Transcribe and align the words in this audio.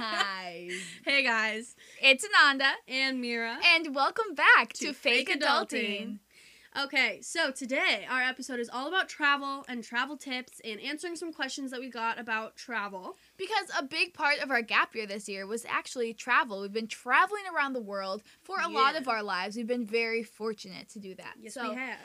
Hey 0.00 1.22
guys, 1.22 1.74
It's 2.02 2.26
Ananda, 2.42 2.70
and 2.86 3.18
Mira. 3.20 3.58
and 3.64 3.94
welcome 3.94 4.34
back 4.34 4.74
to, 4.74 4.88
To 4.88 4.92
Fake, 4.92 5.28
Fake 5.28 5.40
Adulting. 5.40 6.18
Adulting. 6.74 6.84
Okay, 6.84 7.20
so 7.22 7.50
today 7.50 8.06
our 8.10 8.20
episode 8.20 8.60
is 8.60 8.68
all 8.70 8.88
about 8.88 9.08
travel 9.08 9.64
and 9.68 9.82
travel 9.82 10.18
tips 10.18 10.60
and 10.62 10.78
answering 10.80 11.16
some 11.16 11.32
questions 11.32 11.70
that 11.70 11.80
we 11.80 11.88
got 11.88 12.18
about 12.18 12.56
travel. 12.56 13.16
Because 13.38 13.70
a 13.78 13.82
big 13.82 14.12
part 14.12 14.38
of 14.40 14.50
our 14.50 14.60
gap 14.60 14.94
year 14.94 15.06
this 15.06 15.26
year 15.30 15.46
was 15.46 15.64
actually 15.64 16.12
travel. 16.12 16.60
We've 16.60 16.72
been 16.72 16.88
traveling 16.88 17.44
around 17.54 17.72
the 17.72 17.80
world 17.80 18.22
for 18.42 18.56
a 18.60 18.68
lot 18.68 18.96
of 18.96 19.08
our 19.08 19.22
lives. 19.22 19.56
We've 19.56 19.66
been 19.66 19.86
very 19.86 20.22
fortunate 20.22 20.90
to 20.90 20.98
do 20.98 21.14
that. 21.14 21.36
Yes, 21.40 21.54
so 21.54 21.70
we 21.70 21.76
have. 21.76 21.96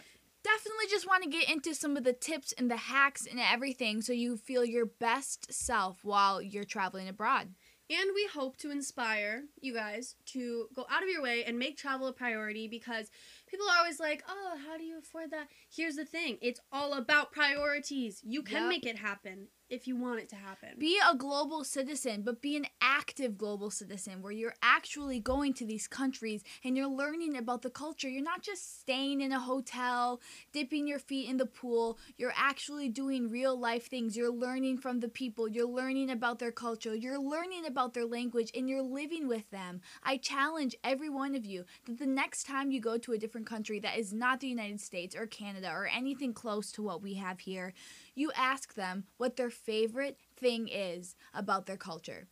definitely 0.44 0.86
just 0.90 1.06
want 1.06 1.24
to 1.24 1.30
get 1.30 1.50
into 1.50 1.76
some 1.76 1.98
of 1.98 2.06
the 2.06 2.14
tips 2.14 2.54
and 2.58 2.72
the 2.72 2.78
hacks 2.78 3.28
and 3.30 3.42
everything 3.42 4.02
so 4.02 4.14
you 4.14 4.38
feel 4.38 4.64
your 4.64 4.86
best 4.86 5.52
self 5.52 6.00
while 6.06 6.42
you're 6.42 6.64
traveling 6.64 7.10
abroad. 7.10 7.50
And 7.92 8.12
we 8.16 8.26
hope 8.34 8.56
to 8.58 8.72
inspire 8.72 9.44
you 9.60 9.74
guys 9.74 10.16
to 10.28 10.68
go 10.74 10.86
out 10.90 11.04
of 11.04 11.10
your 11.10 11.22
way 11.22 11.44
and 11.44 11.60
make 11.60 11.76
travel 11.78 12.08
a 12.08 12.14
priority 12.14 12.70
because 12.70 13.12
people 13.50 13.66
are 13.70 13.80
always 13.80 14.00
like, 14.00 14.24
oh, 14.30 14.58
how 14.66 14.78
do 14.78 14.84
you 14.84 14.98
afford 15.00 15.32
that? 15.32 15.48
Here's 15.76 15.96
the 15.98 16.06
thing 16.06 16.38
it's 16.42 16.62
all 16.72 16.94
about 16.94 17.34
priorities. 17.34 18.22
You 18.24 18.44
can 18.44 18.64
Yep. 18.64 18.70
make 18.70 18.86
it 18.86 18.98
happen 18.98 19.48
if 19.72 19.88
you 19.88 19.96
want 19.96 20.20
it 20.20 20.28
to 20.30 20.36
happen. 20.36 20.70
Be 20.78 21.00
a 21.10 21.16
global 21.16 21.64
citizen, 21.64 22.24
but 22.24 22.42
be 22.42 22.58
an 22.58 22.68
active 22.82 23.38
global 23.38 23.72
citizen 23.72 24.22
where 24.22 24.34
you're 24.34 24.54
actually 24.62 25.22
going 25.22 25.54
to 25.54 25.66
these 25.66 25.88
countries 25.88 26.44
and 26.64 26.76
you're 26.76 26.88
learning 26.88 27.38
about 27.38 27.62
the 27.62 27.70
culture. 27.70 28.10
You're 28.10 28.22
not 28.22 28.42
just 28.42 28.82
staying 28.82 29.22
in 29.22 29.32
a 29.32 29.40
hotel, 29.40 30.20
dipping 30.52 30.88
your 30.88 31.00
feet 31.00 31.30
in 31.30 31.38
the 31.38 31.46
pool. 31.46 31.98
You're 32.18 32.34
actually 32.36 32.90
doing 32.90 33.30
real 33.30 33.58
life 33.58 33.88
things. 33.88 34.18
You're 34.18 34.32
learning 34.32 34.80
from 34.80 35.00
the 35.00 35.08
people. 35.08 35.48
You're 35.48 35.66
learning 35.66 36.12
about 36.12 36.40
their 36.40 36.52
culture. 36.52 36.94
You're 36.94 37.20
learning 37.20 37.66
about 37.66 37.94
their 37.94 38.06
language 38.06 38.52
and 38.54 38.68
you're 38.68 38.82
living 38.82 39.30
with 39.30 39.50
them. 39.52 39.80
I 40.04 40.18
challenge 40.18 40.76
every 40.84 41.10
one 41.10 41.34
of 41.34 41.46
you 41.46 41.64
that 41.86 41.98
the 41.98 42.06
next 42.06 42.44
time 42.44 42.72
you 42.72 42.82
go 42.82 42.98
to 42.98 43.14
a 43.14 43.18
different 43.18 43.48
country 43.48 43.80
that 43.80 43.98
is 43.98 44.12
not 44.12 44.42
the 44.42 44.48
United 44.48 44.82
States 44.82 45.16
or 45.16 45.28
Canada 45.28 45.72
or 45.72 45.88
anything 45.88 46.34
close 46.34 46.74
to 46.74 46.84
what 46.84 47.02
we 47.02 47.14
have 47.14 47.40
here, 47.40 47.74
you 48.16 48.34
ask 48.36 48.74
them 48.76 49.06
what 49.16 49.38
their 49.38 49.50
favorite 49.64 50.18
thing 50.38 50.68
is 50.68 51.16
about 51.34 51.66
their 51.66 51.78
culture. 51.78 52.28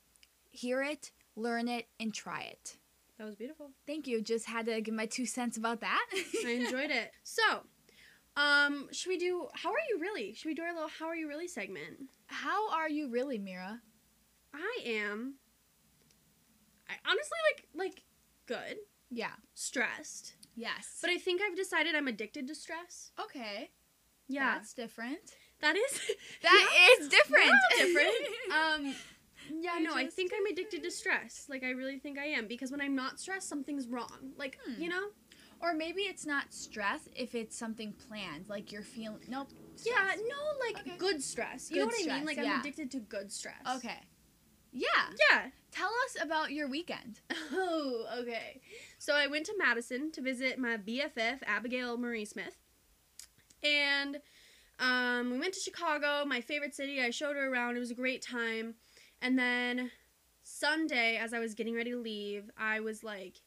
Hear 0.52 0.82
it, 0.84 1.12
learn 1.36 1.68
it, 1.68 1.88
and 2.00 2.14
try 2.14 2.42
it. 2.42 2.78
that 3.18 3.26
was 3.26 3.36
beautiful. 3.36 3.72
Thank 3.86 4.08
you. 4.08 4.22
Just 4.22 4.46
had 4.48 4.66
to 4.68 4.82
give 4.82 4.94
my 4.94 5.06
two 5.06 5.26
cents 5.26 5.58
about 5.58 5.82
that. 5.82 6.06
I 6.46 6.50
enjoyed 6.52 6.90
it. 6.92 7.12
So, 7.24 7.42
um, 8.38 8.88
should 8.92 9.10
we 9.10 9.18
do 9.18 9.48
how 9.54 9.70
are 9.72 9.86
you 9.90 10.00
really? 10.00 10.34
Should 10.34 10.48
we 10.48 10.54
do 10.56 10.62
our 10.64 10.74
little 10.74 10.90
how 10.90 11.08
are 11.08 11.16
you 11.16 11.28
really 11.28 11.48
segment? 11.48 12.10
How 12.28 12.72
are 12.72 12.90
you 12.90 13.10
really, 13.10 13.38
Mira? 13.38 13.82
I 14.54 14.80
am 14.86 15.36
I 16.90 16.94
honestly 17.06 17.38
like 17.52 17.68
like 17.76 18.04
good, 18.48 18.78
Yeah. 19.12 19.34
stressed. 19.54 20.34
Yes. 20.56 20.98
But 21.02 21.12
I 21.12 21.18
think 21.18 21.42
I've 21.42 21.56
decided 21.56 21.96
I'm 21.96 22.08
addicted 22.08 22.48
to 22.48 22.56
stress. 22.56 23.12
okay. 23.22 23.70
Yeah. 24.28 24.56
That's 24.56 24.74
different. 24.74 25.32
That 25.62 25.76
is 25.76 26.02
That 26.44 26.96
is 27.00 27.08
different. 27.10 27.50
All 27.50 27.78
different. 27.78 28.14
um 28.88 28.96
yeah, 29.62 29.80
no, 29.82 29.96
I 29.96 30.06
think 30.06 30.32
I'm 30.36 30.46
addicted 30.46 30.84
to 30.84 30.92
stress. 30.92 31.48
Like 31.50 31.64
I 31.64 31.72
really 31.72 31.98
think 31.98 32.20
I 32.20 32.26
am 32.26 32.48
because 32.48 32.70
when 32.72 32.82
I'm 32.82 32.96
not 32.96 33.20
stressed 33.20 33.50
something's 33.50 33.88
wrong. 33.88 34.34
Like, 34.38 34.58
Hmm. 34.66 34.82
you 34.82 34.90
know? 34.90 35.08
or 35.62 35.74
maybe 35.74 36.04
it's 36.04 36.26
not 36.26 36.54
stress 36.54 37.10
if 37.18 37.36
it's 37.36 37.58
something 37.58 37.92
planned, 38.08 38.48
like 38.48 38.72
you're 38.72 38.82
feeling. 38.82 39.20
Nope. 39.28 39.50
Yeah, 39.84 40.16
no, 40.16 40.66
like 40.66 40.80
Okay. 40.88 40.98
good 40.98 41.22
stress. 41.22 41.70
You 41.70 41.80
know 41.80 41.88
Good 41.88 42.06
what 42.06 42.12
I 42.14 42.18
mean? 42.18 42.26
Like 42.26 42.38
yeah. 42.38 42.54
I'm 42.54 42.60
addicted 42.62 42.92
to 42.92 43.00
good 43.02 43.30
stress. 43.30 43.62
Okay. 43.76 44.00
Yeah. 44.72 44.88
Yeah. 45.30 45.48
Tell 45.72 45.90
us 46.06 46.24
about 46.24 46.52
your 46.54 46.70
weekend. 46.70 47.20
Oh, 47.52 48.06
okay. 48.22 48.62
So 49.00 49.16
I 49.16 49.28
went 49.28 49.46
to 49.48 49.56
Madison 49.58 50.12
to 50.14 50.22
visit 50.22 50.60
my 50.60 50.78
BFF, 50.78 51.40
Abigail 51.46 51.98
Marie 51.98 52.24
Smith. 52.24 52.56
And 53.62 54.20
um, 54.80 55.32
we 55.32 55.40
went 55.40 55.54
to 55.54 55.60
Chicago, 55.60 56.24
my 56.26 56.42
favorite 56.42 56.74
city. 56.74 57.02
I 57.02 57.10
showed 57.10 57.36
her 57.36 57.52
around. 57.52 57.76
It 57.76 57.80
was 57.80 57.92
a 57.92 57.96
great 57.96 58.22
time. 58.22 58.76
And 59.22 59.38
then 59.38 59.92
Sunday, 60.44 61.18
as 61.18 61.34
I 61.34 61.40
was 61.40 61.54
getting 61.54 61.76
ready 61.76 61.92
to 61.92 61.98
leave, 61.98 62.50
I 62.58 62.80
was 62.80 63.04
like 63.04 63.42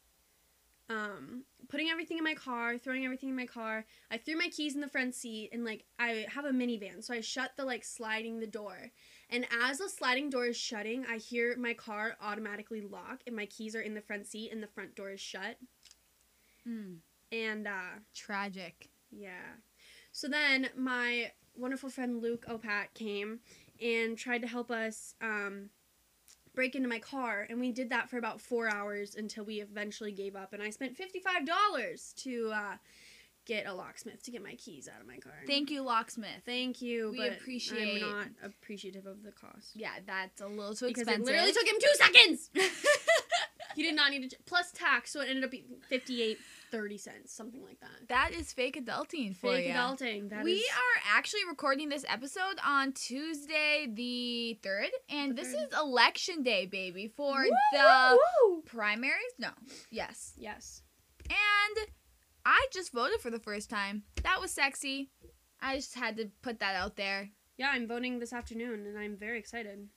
um, 0.91 1.45
putting 1.69 1.89
everything 1.89 2.19
in 2.19 2.25
my 2.25 2.35
car, 2.35 2.77
throwing 2.77 3.05
everything 3.05 3.31
in 3.31 3.37
my 3.37 3.47
car. 3.47 3.87
I 4.11 4.19
threw 4.19 4.37
my 4.37 4.49
keys 4.49 4.75
in 4.75 4.81
the 4.81 4.89
front 4.89 5.15
seat 5.15 5.51
and 5.53 5.65
like 5.65 5.85
I 5.99 6.27
have 6.29 6.45
a 6.45 6.51
minivan, 6.51 7.03
so 7.03 7.15
I 7.15 7.21
shut 7.21 7.53
the 7.57 7.65
like 7.65 7.85
sliding 7.85 8.41
the 8.41 8.47
door. 8.47 8.91
And 9.31 9.47
as 9.65 9.79
the 9.79 9.89
sliding 9.89 10.29
door 10.29 10.47
is 10.47 10.57
shutting, 10.57 11.07
I 11.11 11.17
hear 11.17 11.57
my 11.57 11.73
car 11.73 12.17
automatically 12.21 12.83
lock 12.83 13.23
and 13.27 13.35
my 13.35 13.47
keys 13.47 13.75
are 13.75 13.81
in 13.81 13.95
the 13.95 14.03
front 14.03 14.27
seat 14.27 14.53
and 14.53 14.63
the 14.63 14.67
front 14.67 14.95
door 14.95 15.11
is 15.11 15.21
shut. 15.21 15.57
Mm. 16.69 16.99
And 17.31 17.67
uh 17.67 18.01
Tragic. 18.15 18.91
yeah. 19.11 19.57
So 20.13 20.29
then 20.29 20.69
my 20.77 21.33
wonderful 21.57 21.91
friend 21.91 22.23
Luke 22.23 22.45
Opat 22.49 22.95
came 22.95 23.41
and 23.81 24.17
tried 24.17 24.43
to 24.43 24.47
help 24.49 24.71
us 24.71 25.15
um 25.21 25.71
break 26.55 26.75
into 26.77 26.89
my 26.89 26.99
car 26.99 27.47
and 27.49 27.59
we 27.59 27.73
did 27.73 27.89
that 27.91 28.11
for 28.11 28.19
about 28.19 28.39
4 28.41 28.69
hours 28.69 29.15
until 29.15 29.43
we 29.45 29.61
eventually 29.63 30.13
gave 30.13 30.37
up 30.37 30.53
and 30.53 30.63
I 30.63 30.69
spent 30.71 30.97
$55 30.99 32.15
to 32.25 32.51
uh 32.55 32.77
get 33.45 33.67
a 33.67 33.73
locksmith 33.75 34.23
to 34.23 34.31
get 34.31 34.41
my 34.43 34.55
keys 34.55 34.87
out 34.87 35.01
of 35.01 35.07
my 35.09 35.17
car. 35.17 35.33
Thank 35.49 35.71
you, 35.71 35.83
locksmith. 35.83 36.43
Thank 36.47 36.81
you, 36.81 37.11
We 37.11 37.17
but 37.19 37.33
appreciate- 37.33 38.01
I'm 38.03 38.09
not 38.11 38.27
appreciative 38.45 39.05
of 39.07 39.25
the 39.25 39.33
cost. 39.33 39.71
Yeah, 39.75 39.91
that's 40.07 40.41
a 40.41 40.47
little 40.47 40.75
too 40.77 40.87
because 40.89 41.03
expensive. 41.09 41.23
it 41.23 41.33
literally 41.33 41.53
took 41.53 41.67
him 41.67 41.77
2 41.81 41.89
seconds. 41.95 42.51
he 43.77 43.83
did 43.83 43.95
not 43.97 44.11
need 44.11 44.29
to 44.31 44.37
plus 44.47 44.71
tax, 44.73 45.13
so 45.13 45.21
it 45.21 45.29
ended 45.29 45.45
up 45.45 45.51
being 45.51 45.65
58 45.89 46.39
30 46.71 46.97
cents, 46.99 47.33
something 47.35 47.63
like 47.63 47.79
that. 47.81 48.09
that 48.09 48.31
is 48.33 48.51
fake 48.53 48.83
adulting 48.83 49.37
for 49.37 49.53
Fake 49.53 49.67
you. 49.67 49.73
adulting. 49.75 50.31
That 50.31 50.43
we 50.45 50.53
is- 50.55 50.65
are 50.71 51.17
actually 51.17 51.45
recording 51.47 51.91
this 51.91 52.05
episode 52.09 52.57
on 52.65 52.93
Tuesday 52.93 53.87
the 53.93 54.59
3rd, 54.63 54.89
and 55.11 55.33
The 55.37 55.43
this 55.43 55.55
3rd. 55.55 55.67
is 55.69 55.79
election 55.79 56.43
day, 56.43 56.65
baby, 56.67 57.09
for 57.09 57.43
Woo, 57.43 57.51
the 57.73 58.19
woo. 58.49 58.63
primaries? 58.63 59.35
No. 59.39 59.51
Yes. 59.91 60.33
Yes. 60.39 60.83
And 61.29 61.87
I 62.47 62.67
just 62.73 62.93
voted 62.93 63.21
for 63.21 63.31
the 63.31 63.39
first 63.39 63.69
time. 63.71 64.05
That 64.23 64.41
was 64.41 64.51
sexy. 64.51 65.11
I 65.61 65.77
just 65.77 65.95
had 65.95 66.17
to 66.17 66.31
put 66.43 66.59
that 66.61 66.75
out 66.75 66.97
there. 66.97 67.31
Yeah, 67.59 67.71
I'm 67.71 67.87
voting 67.87 68.19
this 68.19 68.33
afternoon 68.33 68.87
and 68.87 68.99
I'm 68.99 69.17
very 69.17 69.39
excited. 69.39 69.89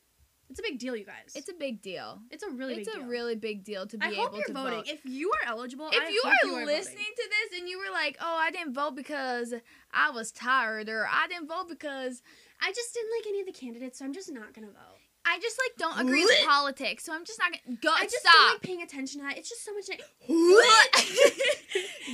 It's 0.50 0.60
a 0.60 0.64
big 0.64 0.78
deal, 0.80 0.96
you 0.96 1.06
guys. 1.06 1.34
It's 1.36 1.50
a 1.50 1.54
big 1.54 1.82
deal. 1.82 2.20
it's 2.30 2.44
a 2.44 2.50
really 2.50 2.76
it's 2.76 2.88
big 2.88 2.96
a 2.98 3.00
deal. 3.00 3.08
really 3.10 3.36
big 3.36 3.64
deal 3.64 3.88
to 3.88 3.98
be 3.98 4.06
I 4.06 4.10
able 4.12 4.24
hope 4.24 4.34
you're 4.36 4.44
to 4.46 4.54
voting. 4.54 4.78
vote. 4.78 4.88
If 4.88 5.06
you 5.06 5.32
are 5.32 5.50
eligible, 5.50 5.88
if 5.92 6.02
I 6.02 6.10
you 6.10 6.22
hope 6.24 6.34
are, 6.44 6.48
you 6.48 6.56
are 6.56 6.66
listening 6.66 6.98
voting. 6.98 7.16
to 7.16 7.30
this 7.52 7.60
and 7.60 7.70
you 7.70 7.78
were 7.80 7.92
like, 7.92 8.18
"Oh, 8.22 8.38
I 8.40 8.52
didn't 8.52 8.74
vote 8.74 8.96
because 8.96 9.54
I 9.92 10.12
was 10.12 10.32
tired," 10.32 10.88
or 10.88 11.08
"I 11.12 11.28
didn't 11.28 11.48
vote 11.48 11.68
because 11.68 12.22
I 12.62 12.72
just 12.72 12.94
didn't 12.94 13.12
like 13.18 13.28
any 13.28 13.40
of 13.42 13.48
the 13.48 13.54
candidates, 13.54 14.00
so 14.00 14.06
I'm 14.06 14.14
just 14.14 14.32
not 14.32 14.54
gonna 14.54 14.68
vote. 14.68 15.00
I 15.28 15.40
just 15.40 15.58
like 15.60 15.76
don't 15.78 16.00
agree 16.08 16.24
with 16.24 16.46
politics, 16.46 17.04
so 17.04 17.12
I'm 17.12 17.26
just 17.26 17.40
not 17.40 17.52
gonna 17.52 17.78
go." 17.82 17.90
I 17.92 18.04
just 18.04 18.18
stop. 18.20 18.34
don't 18.34 18.54
like 18.54 18.62
paying 18.62 18.82
attention 18.84 19.22
to 19.22 19.28
that. 19.28 19.38
It's 19.40 19.50
just 19.50 19.66
so 19.66 19.74
much. 19.74 19.86
What? 20.28 20.96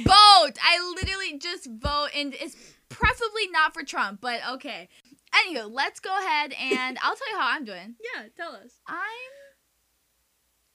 vote. 0.06 0.58
I 0.62 0.94
literally 0.96 1.38
just 1.38 1.68
vote, 1.70 2.10
and 2.16 2.34
it's 2.36 2.56
preferably 2.90 3.48
not 3.52 3.74
for 3.74 3.84
Trump, 3.84 4.22
but 4.22 4.40
okay. 4.54 4.90
Anywho, 5.34 5.70
let's 5.72 6.00
go 6.00 6.18
ahead 6.18 6.54
and 6.54 6.98
I'll 7.02 7.16
tell 7.16 7.32
you 7.32 7.38
how 7.38 7.50
I'm 7.50 7.66
doing. 7.66 7.96
yeah, 8.16 8.28
tell 8.36 8.54
us. 8.54 8.80
I'm 8.88 8.98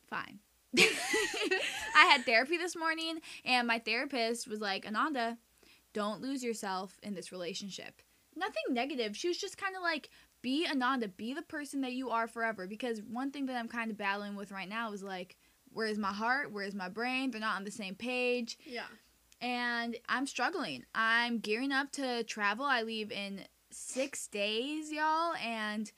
fine. 0.08 0.38
I 0.78 2.04
had 2.06 2.24
therapy 2.24 2.56
this 2.56 2.76
morning, 2.76 3.20
and 3.44 3.66
my 3.66 3.78
therapist 3.78 4.48
was 4.48 4.60
like, 4.60 4.86
Ananda, 4.86 5.38
don't 5.92 6.20
lose 6.20 6.44
yourself 6.44 6.98
in 7.02 7.14
this 7.14 7.32
relationship. 7.32 8.02
Nothing 8.36 8.74
negative. 8.74 9.16
She 9.16 9.28
was 9.28 9.38
just 9.38 9.56
kind 9.56 9.74
of 9.74 9.82
like, 9.82 10.10
be 10.42 10.66
Ananda, 10.70 11.08
be 11.08 11.32
the 11.32 11.42
person 11.42 11.80
that 11.80 11.92
you 11.92 12.10
are 12.10 12.28
forever. 12.28 12.66
Because 12.66 13.00
one 13.00 13.30
thing 13.30 13.46
that 13.46 13.56
I'm 13.56 13.68
kind 13.68 13.90
of 13.90 13.96
battling 13.96 14.36
with 14.36 14.52
right 14.52 14.68
now 14.68 14.92
is 14.92 15.02
like, 15.02 15.36
where's 15.72 15.98
my 15.98 16.12
heart? 16.12 16.52
Where's 16.52 16.74
my 16.74 16.88
brain? 16.88 17.30
They're 17.30 17.40
not 17.40 17.56
on 17.56 17.64
the 17.64 17.70
same 17.70 17.94
page. 17.94 18.58
Yeah. 18.64 18.86
And 19.40 19.96
I'm 20.08 20.26
struggling. 20.26 20.84
I'm 20.94 21.38
gearing 21.38 21.72
up 21.72 21.92
to 21.92 22.24
travel. 22.24 22.64
I 22.64 22.82
leave 22.82 23.10
in 23.10 23.40
six 23.76 24.26
days, 24.28 24.90
y'all, 24.90 25.34
and 25.34 25.92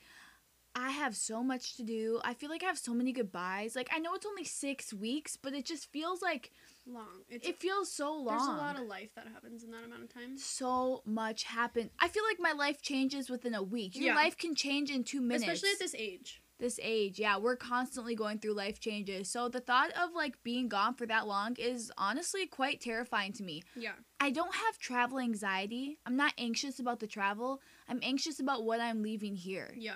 I 0.75 0.91
have 0.91 1.15
so 1.15 1.41
much 1.43 1.75
to 1.77 1.83
do. 1.83 2.19
I 2.23 2.33
feel 2.33 2.49
like 2.49 2.61
I 2.63 2.67
have 2.67 2.77
so 2.77 2.93
many 2.93 3.11
goodbyes. 3.11 3.75
Like 3.75 3.89
I 3.93 3.99
know 3.99 4.13
it's 4.13 4.25
only 4.25 4.43
six 4.43 4.93
weeks, 4.93 5.35
but 5.35 5.53
it 5.53 5.65
just 5.65 5.91
feels 5.91 6.21
like 6.21 6.51
Long. 6.85 7.23
It's 7.29 7.47
it 7.47 7.59
feels 7.59 7.91
so 7.91 8.13
long. 8.13 8.25
there's 8.37 8.47
a 8.47 8.51
lot 8.51 8.79
of 8.79 8.87
life 8.87 9.09
that 9.15 9.27
happens 9.27 9.63
in 9.63 9.71
that 9.71 9.83
amount 9.83 10.03
of 10.03 10.13
time. 10.13 10.37
so 10.37 11.01
much 11.05 11.43
happened. 11.43 11.89
I 11.99 12.07
feel 12.07 12.23
like 12.23 12.39
my 12.39 12.51
life 12.51 12.81
changes 12.81 13.29
within 13.29 13.53
a 13.55 13.63
week. 13.63 13.95
Your 13.95 14.07
Yeah. 14.07 14.15
life 14.15 14.37
can 14.37 14.55
change 14.55 14.89
in 14.91 15.03
two 15.03 15.21
minutes. 15.21 15.43
Especially 15.43 15.71
at 15.71 15.79
this 15.79 15.95
age. 15.95 16.41
This 16.59 16.79
age. 16.83 17.19
Yeah, 17.19 17.37
we're 17.37 17.55
constantly 17.55 18.15
going 18.15 18.39
through 18.39 18.53
life 18.53 18.79
changes. 18.79 19.29
So 19.29 19.47
the 19.49 19.59
thought 19.61 19.91
of 19.91 20.13
like 20.13 20.41
being 20.43 20.67
gone 20.67 20.93
for 20.93 21.05
that 21.07 21.27
long 21.27 21.55
is 21.57 21.91
honestly 21.97 22.45
quite 22.45 22.81
terrifying 22.81 23.33
to 23.33 23.43
me. 23.43 23.63
Yeah. 23.75 23.93
I 24.19 24.29
don't 24.31 24.53
have 24.55 24.77
travel 24.77 25.19
anxiety. 25.19 25.99
I'm 26.05 26.15
not 26.17 26.33
anxious 26.37 26.79
about 26.79 26.99
the 26.99 27.07
travel. 27.07 27.61
I'm 27.87 27.99
anxious 28.03 28.39
about 28.39 28.63
what 28.65 28.79
I'm 28.81 29.01
leaving 29.01 29.35
here. 29.35 29.73
Yeah. 29.77 29.93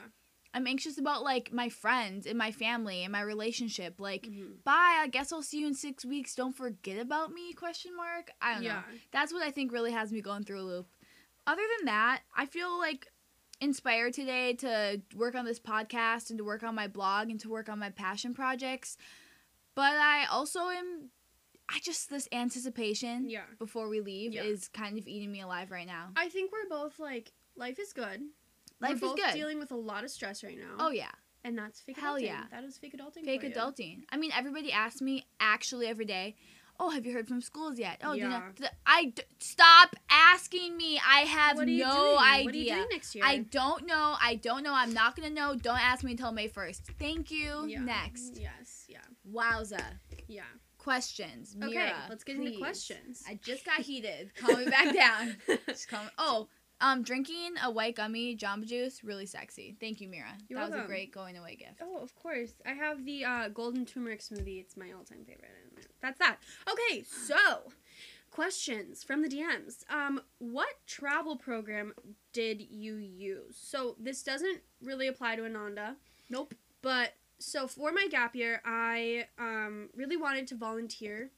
I'm 0.55 0.67
anxious 0.67 0.99
about 0.99 1.23
like 1.23 1.51
my 1.51 1.67
friends 1.67 2.27
and 2.27 2.37
my 2.37 2.51
family 2.51 3.03
and 3.03 3.11
my 3.11 3.21
relationship. 3.21 3.99
Like, 3.99 4.27
Mhm. 4.27 4.63
bye. 4.63 4.99
I 5.01 5.07
guess 5.07 5.31
I'll 5.33 5.41
see 5.41 5.59
you 5.59 5.67
in 5.67 5.73
six 5.73 6.05
weeks. 6.05 6.35
Don't 6.35 6.55
forget 6.55 6.99
about 6.99 7.33
me? 7.33 7.53
Question 7.53 7.95
mark. 7.95 8.31
I 8.39 8.53
don't 8.53 8.63
know. 8.63 8.83
That's 9.11 9.33
what 9.33 9.41
I 9.43 9.51
think 9.51 9.71
really 9.71 9.91
has 9.91 10.11
me 10.11 10.21
going 10.21 10.43
through 10.43 10.61
a 10.61 10.63
loop. 10.63 10.87
Other 11.45 11.63
than 11.77 11.87
that, 11.87 12.21
I 12.37 12.45
feel 12.45 12.77
like 12.79 13.07
inspired 13.63 14.13
today 14.13 14.53
to 14.53 15.01
work 15.15 15.35
on 15.35 15.45
this 15.45 15.59
podcast 15.59 16.29
and 16.29 16.37
to 16.37 16.43
work 16.43 16.63
on 16.63 16.75
my 16.75 16.87
blog 16.87 17.29
and 17.29 17.39
to 17.39 17.49
work 17.49 17.69
on 17.69 17.79
my 17.79 17.89
passion 17.89 18.33
projects. 18.33 18.97
But 19.75 19.93
I 19.93 20.25
also 20.29 20.59
am 20.69 21.09
I 21.69 21.79
just 21.81 22.09
this 22.09 22.27
anticipation 22.31 23.29
Yeah. 23.29 23.43
before 23.57 23.87
we 23.87 24.01
leave 24.01 24.33
Yeah. 24.33 24.43
is 24.43 24.67
kind 24.67 24.97
of 24.99 25.07
eating 25.07 25.31
me 25.31 25.41
alive 25.41 25.71
right 25.71 25.87
now. 25.87 26.11
I 26.15 26.27
think 26.29 26.51
we're 26.51 26.67
both 26.69 26.99
like 26.99 27.31
life 27.55 27.79
is 27.79 27.93
good. 27.93 28.21
Life 28.81 28.89
we're 28.89 28.95
is 28.95 28.99
both 29.01 29.15
good. 29.15 29.33
dealing 29.33 29.59
with 29.59 29.71
a 29.71 29.75
lot 29.77 30.03
of 30.03 30.11
stress 30.11 30.43
right 30.43 30.57
now. 30.57 30.75
oh 30.79 30.91
yeah. 30.91 31.11
and 31.45 31.57
that's 31.57 31.79
fake 31.81 31.97
Hell 31.99 32.15
adulting. 32.15 32.21
yeah. 32.23 32.43
That 32.51 32.63
is 32.65 32.77
fake 32.77 32.95
adulting. 32.97 33.23
Fake 33.25 33.41
for 33.41 33.47
you. 33.47 33.53
adulting. 33.53 34.03
I 34.09 34.17
mean, 34.17 34.31
everybody 34.33 34.71
asks 34.71 35.01
me 35.01 35.25
actually 35.39 35.87
every 35.87 36.05
day, 36.05 36.35
"Oh, 36.85 36.89
have 36.89 37.05
you 37.05 37.13
heard 37.13 37.27
from 37.27 37.41
schools 37.41 37.79
yet?" 37.79 38.01
Oh, 38.03 38.13
do 38.13 38.19
you 38.19 38.27
know? 38.29 38.41
Yeah. 38.59 38.69
I 38.85 39.05
d- 39.05 39.23
stop 39.39 39.95
asking 40.09 40.75
me. 40.77 40.99
I 41.07 41.19
have 41.21 41.57
What 41.57 41.67
are 41.67 41.71
you 41.71 41.83
no 41.85 41.93
doing? 41.93 42.17
idea. 42.19 42.45
What 42.45 42.53
are 42.53 42.57
you 42.57 42.73
doing 42.75 42.87
next 42.91 43.15
year? 43.15 43.23
I 43.25 43.37
don't 43.39 43.85
know. 43.85 44.15
I 44.21 44.35
don't 44.35 44.63
know. 44.63 44.73
I'm 44.73 44.93
not 44.93 45.15
gonna 45.15 45.29
know. 45.29 45.55
Don't 45.55 45.79
ask 45.81 46.03
me 46.03 46.11
until 46.11 46.31
May 46.31 46.47
first. 46.47 46.81
Thank 46.99 47.31
you. 47.31 47.65
Yeah. 47.67 47.79
Next. 47.79 48.37
Yes. 48.39 48.85
Yeah. 48.89 48.99
Wowza. 49.31 49.81
Yeah. 50.27 50.43
Questions. 50.77 51.55
Okay. 51.63 51.91
Let's 52.09 52.25
get 52.25 52.35
into 52.35 52.57
questions. 52.57 53.23
I 53.27 53.39
just 53.41 53.65
got 53.65 53.79
heated. 53.79 54.31
Calm 54.35 54.59
me 54.59 54.65
back 54.65 54.93
down. 54.93 55.37
Just 55.67 55.87
calm. 55.87 56.09
Oh, 56.17 56.49
um, 56.83 57.01
drinking 57.01 57.55
a 57.63 57.71
white 57.71 57.95
gummy 57.95 58.35
Jamba 58.35 58.65
Juice 58.65 59.03
really 59.03 59.25
sexy. 59.25 59.75
Thank 59.79 60.01
you, 60.01 60.09
Mira. 60.09 60.33
You're 60.49 60.59
that 60.59 60.69
was 60.69 60.79
a 60.81 60.85
great 60.85 61.13
going 61.13 61.37
away 61.37 61.55
gift. 61.55 61.81
Oh, 61.81 62.03
of 62.03 62.13
course. 62.15 62.53
I 62.65 62.73
have 62.73 63.05
the 63.05 63.23
uh, 63.23 63.47
golden 63.47 63.85
turmeric 63.85 64.19
smoothie. 64.19 64.59
It's 64.59 64.75
my 64.75 64.91
all-time 64.91 65.23
favorite. 65.25 65.49
That's 66.01 66.19
that. 66.19 66.37
Okay, 66.69 67.03
so 67.03 67.71
questions 68.31 69.01
from 69.01 69.21
the 69.21 69.29
DMs. 69.29 69.89
Um, 69.89 70.21
what 70.39 70.73
travel 70.85 71.37
program 71.37 71.93
did 72.33 72.61
you 72.61 72.95
use? 72.95 73.55
So 73.57 73.95
this 73.97 74.21
doesn't 74.21 74.59
really 74.83 75.07
apply 75.07 75.37
to 75.37 75.45
Ananda, 75.45 75.95
Nope. 76.29 76.53
but 76.81 77.13
so 77.39 77.67
for 77.67 77.91
my 77.93 78.07
gap 78.09 78.35
year, 78.35 78.61
I 78.65 79.27
um, 79.39 79.89
really 79.95 80.17
wanted 80.17 80.47
to 80.47 80.55
volunteer 80.55 81.29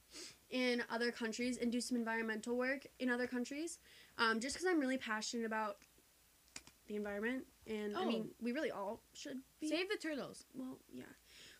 in 0.49 0.83
other 0.89 1.11
countries 1.11 1.57
and 1.57 1.71
do 1.71 1.81
some 1.81 1.97
environmental 1.97 2.55
work 2.55 2.87
in 2.99 3.09
other 3.09 3.27
countries, 3.27 3.79
um, 4.17 4.39
just 4.39 4.55
because 4.55 4.67
I'm 4.67 4.79
really 4.79 4.97
passionate 4.97 5.45
about 5.45 5.77
the 6.87 6.95
environment. 6.95 7.45
And 7.67 7.97
I 7.97 8.03
Oh. 8.03 8.07
mean, 8.07 8.29
we 8.41 8.51
really 8.51 8.71
all 8.71 9.01
should 9.13 9.41
be 9.59 9.69
Save 9.69 9.89
the 9.89 9.97
turtles. 9.97 10.45
well, 10.53 10.77
yeah, 10.93 11.03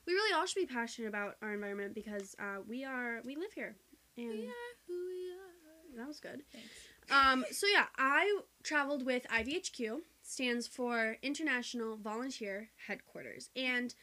we 0.06 0.14
really 0.14 0.34
all 0.34 0.46
should 0.46 0.60
be 0.68 0.72
passionate 0.74 1.08
about 1.08 1.38
our 1.42 1.54
environment 1.54 1.94
because 1.96 2.36
uh, 2.40 2.58
we 2.68 2.84
are 2.84 3.22
we 3.26 3.36
live 3.36 3.54
here, 3.54 3.76
and 4.18 4.30
We 4.30 4.48
are 4.48 4.74
who 4.88 4.94
we 5.08 5.32
are. 5.34 5.98
that 5.98 6.08
was 6.08 6.20
good. 6.20 6.44
Thanks. 6.52 6.70
Um, 7.10 7.46
so 7.52 7.66
yeah, 7.68 7.86
I 7.98 8.40
traveled 8.64 9.04
with 9.06 9.26
IVHQ, 9.30 10.02
stands 10.22 10.68
for 10.68 11.18
International 11.24 11.98
Volunteer 11.98 12.70
Headquarters, 12.88 13.50
and 13.56 13.94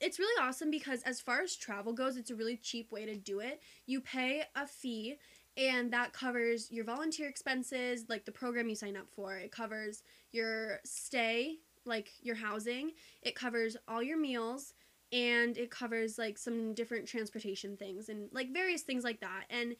it's 0.00 0.18
really 0.18 0.42
awesome 0.46 0.70
because 0.70 1.02
as 1.04 1.20
far 1.22 1.40
as 1.40 1.56
travel 1.56 1.94
goes, 1.94 2.16
it's 2.18 2.30
a 2.30 2.34
really 2.34 2.56
cheap 2.58 2.92
way 2.92 3.06
to 3.06 3.16
do 3.16 3.40
it. 3.40 3.62
You 3.86 4.02
pay 4.02 4.42
a 4.54 4.66
fee. 4.66 5.16
And 5.56 5.90
that 5.92 6.12
covers 6.12 6.70
your 6.70 6.84
volunteer 6.84 7.28
expenses, 7.28 8.04
like 8.08 8.24
the 8.24 8.32
program 8.32 8.68
you 8.68 8.74
sign 8.74 8.96
up 8.96 9.06
for. 9.14 9.36
It 9.36 9.50
covers 9.50 10.02
your 10.32 10.80
stay, 10.84 11.56
like 11.86 12.10
your 12.20 12.36
housing. 12.36 12.92
It 13.22 13.34
covers 13.34 13.76
all 13.88 14.02
your 14.02 14.18
meals 14.18 14.74
and 15.12 15.56
it 15.56 15.70
covers 15.70 16.18
like 16.18 16.36
some 16.36 16.74
different 16.74 17.06
transportation 17.06 17.76
things 17.76 18.08
and 18.08 18.28
like 18.32 18.52
various 18.52 18.82
things 18.82 19.04
like 19.04 19.20
that. 19.20 19.44
And 19.50 19.76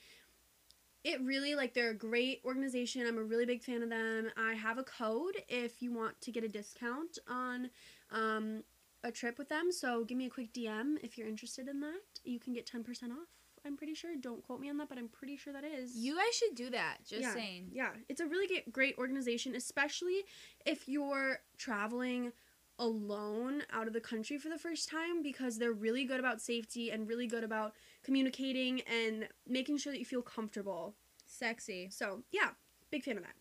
it 1.04 1.20
really 1.20 1.54
like 1.54 1.74
they're 1.74 1.90
a 1.90 1.94
great 1.94 2.40
organization. 2.44 3.06
I'm 3.06 3.18
a 3.18 3.22
really 3.22 3.46
big 3.46 3.62
fan 3.62 3.82
of 3.82 3.90
them. 3.90 4.30
I 4.36 4.54
have 4.54 4.78
a 4.78 4.82
code 4.82 5.36
if 5.48 5.82
you 5.82 5.92
want 5.92 6.20
to 6.22 6.32
get 6.32 6.42
a 6.42 6.48
discount 6.48 7.18
on 7.28 7.70
um, 8.10 8.62
a 9.04 9.12
trip 9.12 9.38
with 9.38 9.48
them. 9.48 9.70
So 9.70 10.04
give 10.04 10.18
me 10.18 10.26
a 10.26 10.30
quick 10.30 10.52
dm 10.52 10.96
if 11.02 11.16
you're 11.16 11.28
interested 11.28 11.68
in 11.68 11.80
that. 11.80 12.00
You 12.24 12.40
can 12.40 12.54
get 12.54 12.66
10% 12.66 12.84
off 13.10 13.35
i'm 13.66 13.76
pretty 13.76 13.94
sure 13.94 14.10
don't 14.20 14.42
quote 14.46 14.60
me 14.60 14.70
on 14.70 14.76
that 14.78 14.88
but 14.88 14.96
i'm 14.98 15.08
pretty 15.08 15.36
sure 15.36 15.52
that 15.52 15.64
is 15.64 15.96
You 15.96 16.14
guys 16.16 16.34
should 16.34 16.54
do 16.54 16.70
that. 16.70 16.98
Just 17.06 17.22
Yeah. 17.22 17.34
saying. 17.34 17.70
yeah, 17.72 17.90
it's 18.08 18.20
a 18.20 18.26
really 18.26 18.62
great 18.70 18.96
organization, 18.98 19.54
especially 19.54 20.24
if 20.64 20.88
you're 20.88 21.40
traveling 21.58 22.32
alone 22.78 23.62
out 23.72 23.86
of 23.86 23.92
the 23.94 24.00
country 24.00 24.36
for 24.38 24.48
the 24.50 24.58
first 24.58 24.88
time 24.88 25.22
because 25.22 25.58
they're 25.58 25.72
really 25.72 26.04
good 26.04 26.20
about 26.20 26.40
safety 26.42 26.90
and 26.90 27.08
really 27.08 27.26
good 27.26 27.42
about 27.42 27.74
communicating 28.02 28.82
and 28.82 29.28
making 29.48 29.78
sure 29.78 29.92
that 29.92 29.98
you 29.98 30.04
feel 30.04 30.20
comfortable. 30.22 30.94
Sexy. 31.26 31.88
So, 31.90 32.22
yeah, 32.30 32.50
big 32.90 33.02
fan 33.02 33.16
of 33.16 33.22
that. 33.24 33.34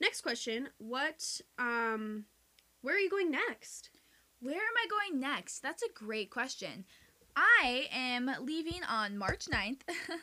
Next 0.00 0.20
question, 0.22 0.68
what 0.78 1.40
um 1.58 2.24
where 2.82 2.94
are 2.94 3.00
you 3.00 3.10
going 3.10 3.30
next? 3.32 3.90
Where 4.40 4.54
am 4.54 4.76
I 4.76 4.86
going 4.88 5.20
next? 5.20 5.60
That's 5.60 5.82
a 5.82 5.92
great 5.92 6.30
question. 6.30 6.84
I 7.38 7.86
am 7.92 8.30
leaving 8.42 8.82
on 8.88 9.16
March 9.16 9.46
9th. 9.46 9.80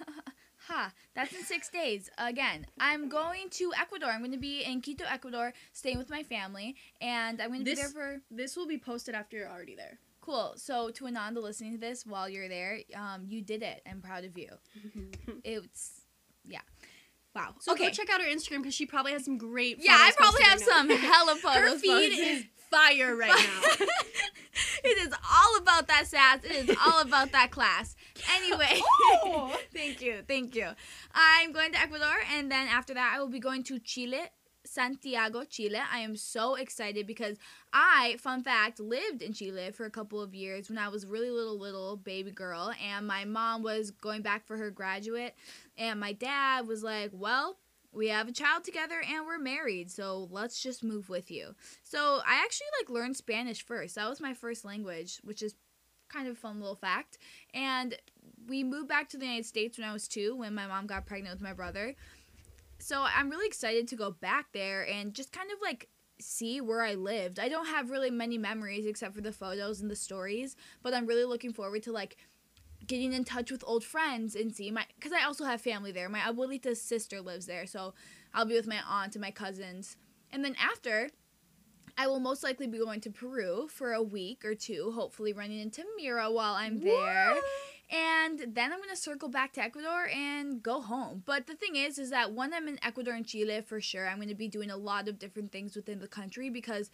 ha, 0.67 0.91
that's 1.15 1.33
in 1.33 1.43
six 1.43 1.69
days. 1.69 2.09
Again, 2.17 2.65
I'm 2.77 3.07
going 3.07 3.49
to 3.51 3.71
Ecuador. 3.79 4.09
I'm 4.09 4.19
going 4.19 4.33
to 4.33 4.37
be 4.37 4.63
in 4.63 4.81
Quito, 4.81 5.05
Ecuador, 5.09 5.53
staying 5.71 5.97
with 5.97 6.09
my 6.09 6.23
family, 6.23 6.75
and 6.99 7.41
I'm 7.41 7.49
going 7.49 7.61
to 7.61 7.65
be 7.65 7.75
there 7.75 7.87
for. 7.87 8.21
This 8.29 8.57
will 8.57 8.67
be 8.67 8.77
posted 8.77 9.15
after 9.15 9.37
you're 9.37 9.49
already 9.49 9.75
there. 9.75 9.99
Cool. 10.19 10.53
So, 10.57 10.89
to 10.89 11.05
Ananda 11.07 11.39
listening 11.39 11.73
to 11.73 11.77
this 11.77 12.05
while 12.05 12.27
you're 12.27 12.49
there, 12.49 12.79
um, 12.95 13.25
you 13.27 13.41
did 13.41 13.63
it. 13.63 13.81
I'm 13.89 14.01
proud 14.01 14.25
of 14.25 14.37
you. 14.37 14.49
It's. 15.43 16.01
Yeah. 16.45 16.61
Wow. 17.33 17.55
so 17.59 17.73
okay. 17.73 17.87
go 17.87 17.91
check 17.91 18.09
out 18.09 18.21
her 18.21 18.27
Instagram 18.27 18.59
because 18.59 18.73
she 18.73 18.85
probably 18.85 19.11
has 19.11 19.25
some 19.25 19.37
great. 19.37 19.77
yeah, 19.81 19.97
I 19.99 20.11
probably 20.15 20.43
have 20.43 20.59
some 20.59 20.89
hella 20.89 21.35
photos. 21.41 21.73
Her 21.73 21.77
feed 21.77 22.17
is 22.17 22.45
fire 22.69 23.15
right 23.15 23.29
now. 23.29 23.85
it 24.83 25.07
is 25.07 25.13
all 25.13 25.57
about 25.57 25.87
that 25.87 26.07
sass. 26.07 26.39
It 26.43 26.69
is 26.69 26.77
all 26.85 27.01
about 27.01 27.31
that 27.31 27.51
class. 27.51 27.95
Anyway, 28.35 28.79
Oh. 29.25 29.57
thank 29.73 30.01
you, 30.01 30.21
thank 30.27 30.55
you. 30.55 30.69
I'm 31.13 31.51
going 31.51 31.71
to 31.73 31.79
Ecuador, 31.81 32.15
and 32.33 32.51
then 32.51 32.67
after 32.67 32.93
that, 32.93 33.13
I 33.15 33.19
will 33.19 33.29
be 33.29 33.39
going 33.39 33.63
to 33.63 33.79
Chile, 33.79 34.21
Santiago, 34.65 35.43
Chile. 35.43 35.79
I 35.91 35.99
am 35.99 36.15
so 36.15 36.55
excited 36.55 37.05
because 37.05 37.37
I, 37.73 38.15
fun 38.19 38.43
fact, 38.43 38.79
lived 38.79 39.21
in 39.21 39.33
Chile 39.33 39.71
for 39.71 39.85
a 39.85 39.91
couple 39.91 40.21
of 40.21 40.33
years 40.33 40.69
when 40.69 40.77
I 40.77 40.87
was 40.89 41.05
really 41.05 41.29
little, 41.29 41.59
little 41.59 41.97
baby 41.97 42.31
girl, 42.31 42.71
and 42.83 43.05
my 43.07 43.25
mom 43.25 43.63
was 43.63 43.91
going 43.91 44.21
back 44.21 44.45
for 44.47 44.57
her 44.57 44.71
graduate, 44.71 45.35
and 45.77 45.99
my 45.99 46.13
dad 46.13 46.67
was 46.67 46.83
like, 46.83 47.11
"Well." 47.13 47.57
We 47.95 48.09
have 48.09 48.27
a 48.27 48.33
child 48.33 48.65
together 48.65 49.01
and 49.09 49.25
we're 49.25 49.39
married, 49.39 49.89
so 49.89 50.27
let's 50.29 50.61
just 50.61 50.83
move 50.83 51.07
with 51.07 51.31
you. 51.31 51.55
So 51.83 52.21
I 52.27 52.43
actually 52.43 52.67
like 52.79 52.89
learned 52.89 53.15
Spanish 53.15 53.65
first. 53.65 53.95
That 53.95 54.09
was 54.09 54.19
my 54.19 54.33
first 54.33 54.65
language, 54.65 55.21
which 55.23 55.41
is 55.41 55.55
kind 56.09 56.27
of 56.27 56.33
a 56.33 56.39
fun 56.39 56.59
little 56.59 56.75
fact. 56.75 57.17
And 57.53 57.95
we 58.47 58.63
moved 58.63 58.89
back 58.89 59.07
to 59.09 59.17
the 59.17 59.25
United 59.25 59.45
States 59.45 59.77
when 59.77 59.87
I 59.87 59.93
was 59.93 60.07
two, 60.07 60.35
when 60.35 60.53
my 60.53 60.67
mom 60.67 60.87
got 60.87 61.05
pregnant 61.05 61.33
with 61.35 61.41
my 61.41 61.53
brother. 61.53 61.95
So 62.79 63.01
I'm 63.03 63.29
really 63.29 63.47
excited 63.47 63.87
to 63.87 63.95
go 63.95 64.11
back 64.11 64.47
there 64.53 64.85
and 64.87 65.13
just 65.13 65.31
kind 65.31 65.49
of 65.51 65.57
like 65.61 65.87
see 66.19 66.61
where 66.61 66.81
I 66.81 66.95
lived. 66.95 67.39
I 67.39 67.49
don't 67.49 67.67
have 67.67 67.89
really 67.89 68.11
many 68.11 68.37
memories 68.37 68.85
except 68.85 69.15
for 69.15 69.21
the 69.21 69.31
photos 69.31 69.81
and 69.81 69.89
the 69.89 69.95
stories, 69.95 70.55
but 70.83 70.93
I'm 70.93 71.05
really 71.05 71.25
looking 71.25 71.53
forward 71.53 71.83
to 71.83 71.91
like 71.91 72.17
getting 72.87 73.13
in 73.13 73.23
touch 73.23 73.51
with 73.51 73.63
old 73.65 73.83
friends 73.83 74.35
and 74.35 74.53
see 74.55 74.71
my 74.71 74.85
because 74.95 75.11
I 75.11 75.23
also 75.23 75.45
have 75.45 75.61
family 75.61 75.91
there. 75.91 76.09
My 76.09 76.19
abuelita's 76.19 76.81
sister 76.81 77.21
lives 77.21 77.45
there, 77.45 77.65
so 77.65 77.93
I'll 78.33 78.45
be 78.45 78.55
with 78.55 78.67
my 78.67 78.79
aunt 78.87 79.15
and 79.15 79.21
my 79.21 79.31
cousins. 79.31 79.97
And 80.31 80.43
then 80.43 80.55
after, 80.59 81.09
I 81.97 82.07
will 82.07 82.19
most 82.19 82.43
likely 82.43 82.67
be 82.67 82.77
going 82.77 83.01
to 83.01 83.09
Peru 83.09 83.67
for 83.69 83.93
a 83.93 84.03
week 84.03 84.43
or 84.43 84.53
two, 84.53 84.91
hopefully 84.95 85.33
running 85.33 85.59
into 85.59 85.83
Mira 85.97 86.31
while 86.31 86.53
I'm 86.53 86.81
there. 86.81 87.35
And 87.91 88.39
then 88.39 88.73
I'm 88.73 88.79
gonna 88.79 88.95
circle 88.95 89.29
back 89.29 89.53
to 89.53 89.61
Ecuador 89.61 90.09
and 90.13 90.61
go 90.61 90.81
home. 90.81 91.21
But 91.25 91.45
the 91.45 91.55
thing 91.55 91.75
is, 91.75 91.99
is 91.99 92.09
that 92.09 92.33
when 92.33 92.53
I'm 92.53 92.67
in 92.67 92.79
Ecuador 92.83 93.13
and 93.13 93.25
Chile, 93.25 93.61
for 93.61 93.79
sure, 93.79 94.07
I'm 94.07 94.19
gonna 94.19 94.35
be 94.35 94.47
doing 94.47 94.71
a 94.71 94.77
lot 94.77 95.07
of 95.07 95.19
different 95.19 95.51
things 95.51 95.75
within 95.75 95.99
the 95.99 96.07
country 96.07 96.49
because 96.49 96.89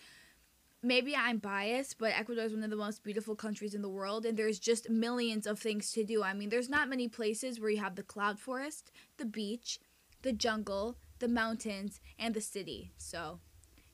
maybe 0.83 1.15
I'm 1.15 1.38
biased, 1.38 1.97
but 1.97 2.13
Ecuador 2.17 2.45
is 2.45 2.53
one 2.53 2.63
of 2.63 2.69
the 2.69 2.75
most 2.75 3.03
beautiful 3.03 3.35
countries 3.35 3.73
in 3.73 3.81
the 3.81 3.89
world, 3.89 4.25
and 4.25 4.38
there's 4.38 4.59
just 4.59 4.89
millions 4.89 5.45
of 5.45 5.59
things 5.59 5.91
to 5.93 6.03
do. 6.03 6.23
I 6.23 6.33
mean, 6.33 6.50
there's 6.50 6.69
not 6.69 6.89
many 6.89 7.07
places 7.07 7.59
where 7.59 7.69
you 7.69 7.79
have 7.79 7.95
the 7.95 8.03
cloud 8.03 8.39
forest, 8.39 8.91
the 9.17 9.25
beach, 9.25 9.79
the 10.21 10.33
jungle, 10.33 10.97
the 11.19 11.27
mountains, 11.27 12.00
and 12.17 12.33
the 12.33 12.41
city. 12.41 12.91
So, 12.97 13.39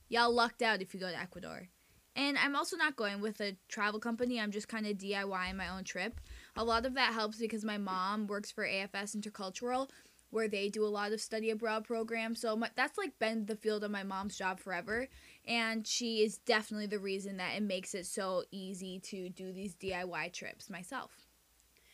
y'all 0.09 0.33
lucked 0.33 0.61
out 0.61 0.81
if 0.81 0.93
you 0.93 0.99
go 0.99 1.09
to 1.09 1.19
Ecuador. 1.19 1.69
And 2.15 2.35
I'm 2.39 2.55
also 2.55 2.75
not 2.75 2.95
going 2.95 3.21
with 3.21 3.39
a 3.41 3.55
travel 3.67 3.99
company. 3.99 4.39
I'm 4.39 4.49
just 4.49 4.67
kind 4.67 4.87
of 4.87 4.97
DIYing 4.97 5.55
my 5.55 5.69
own 5.69 5.83
trip. 5.83 6.19
A 6.55 6.63
lot 6.63 6.87
of 6.87 6.95
that 6.95 7.13
helps 7.13 7.37
because 7.37 7.63
my 7.63 7.77
mom 7.77 8.25
works 8.25 8.49
for 8.49 8.65
AFS 8.65 9.15
Intercultural, 9.15 9.87
where 10.31 10.47
they 10.47 10.67
do 10.67 10.83
a 10.83 10.87
lot 10.87 11.11
of 11.11 11.21
study 11.21 11.51
abroad 11.51 11.83
programs. 11.83 12.41
So 12.41 12.55
my, 12.55 12.71
that's 12.75 12.97
like 12.97 13.19
been 13.19 13.45
the 13.45 13.55
field 13.55 13.83
of 13.83 13.91
my 13.91 14.01
mom's 14.01 14.35
job 14.35 14.59
forever. 14.59 15.07
And 15.47 15.87
she 15.87 16.23
is 16.23 16.37
definitely 16.39 16.87
the 16.87 16.99
reason 16.99 17.37
that 17.37 17.55
it 17.55 17.63
makes 17.63 17.95
it 17.95 18.05
so 18.05 18.43
easy 18.51 18.99
to 18.99 19.29
do 19.29 19.51
these 19.51 19.73
DIY 19.75 20.33
trips 20.33 20.69
myself. 20.69 21.11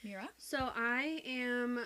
Mira? 0.03 0.27
So 0.38 0.72
I 0.75 1.22
am 1.25 1.86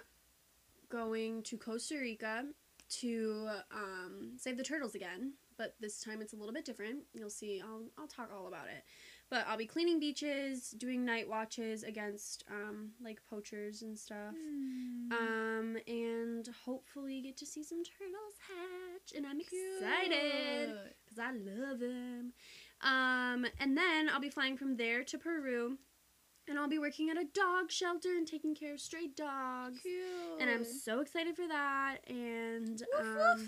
going 0.89 1.43
to 1.43 1.57
Costa 1.57 1.97
Rica 1.97 2.45
to 2.89 3.49
um, 3.71 4.31
save 4.37 4.57
the 4.57 4.63
turtles 4.63 4.95
again, 4.95 5.33
but 5.57 5.75
this 5.81 6.01
time 6.01 6.21
it's 6.21 6.33
a 6.33 6.37
little 6.37 6.53
bit 6.53 6.65
different. 6.65 7.03
You'll 7.13 7.29
see. 7.29 7.61
I'll 7.63 7.83
I'll 7.97 8.07
talk 8.07 8.29
all 8.33 8.47
about 8.47 8.67
it. 8.67 8.83
But 9.29 9.45
I'll 9.47 9.57
be 9.57 9.65
cleaning 9.65 9.99
beaches, 9.99 10.69
doing 10.77 11.03
night 11.03 11.27
watches 11.27 11.83
against 11.83 12.45
um, 12.49 12.91
like 13.03 13.19
poachers 13.29 13.81
and 13.81 13.97
stuff. 13.99 14.33
Um, 15.11 15.77
and 15.85 16.47
hopefully 16.65 17.21
get 17.21 17.35
to 17.37 17.45
see 17.45 17.61
some 17.63 17.83
turtles 17.83 18.35
hatch, 18.47 19.17
and 19.17 19.25
I'm 19.27 19.39
excited 19.41 20.77
because 21.05 21.19
I 21.19 21.31
love 21.31 21.79
them. 21.79 22.31
Um, 22.81 23.45
and 23.59 23.75
then 23.77 24.09
I'll 24.09 24.21
be 24.21 24.29
flying 24.29 24.55
from 24.55 24.77
there 24.77 25.03
to 25.03 25.17
Peru, 25.17 25.77
and 26.47 26.57
I'll 26.57 26.69
be 26.69 26.79
working 26.79 27.09
at 27.09 27.17
a 27.17 27.25
dog 27.33 27.69
shelter 27.69 28.09
and 28.17 28.25
taking 28.25 28.55
care 28.55 28.73
of 28.75 28.79
stray 28.79 29.07
dogs. 29.13 29.81
Cute. 29.81 30.39
And 30.39 30.49
I'm 30.49 30.63
so 30.63 31.01
excited 31.01 31.35
for 31.35 31.47
that. 31.49 31.97
And 32.07 32.81
Woof, 32.93 33.01
um, 33.01 33.15
woof. 33.39 33.47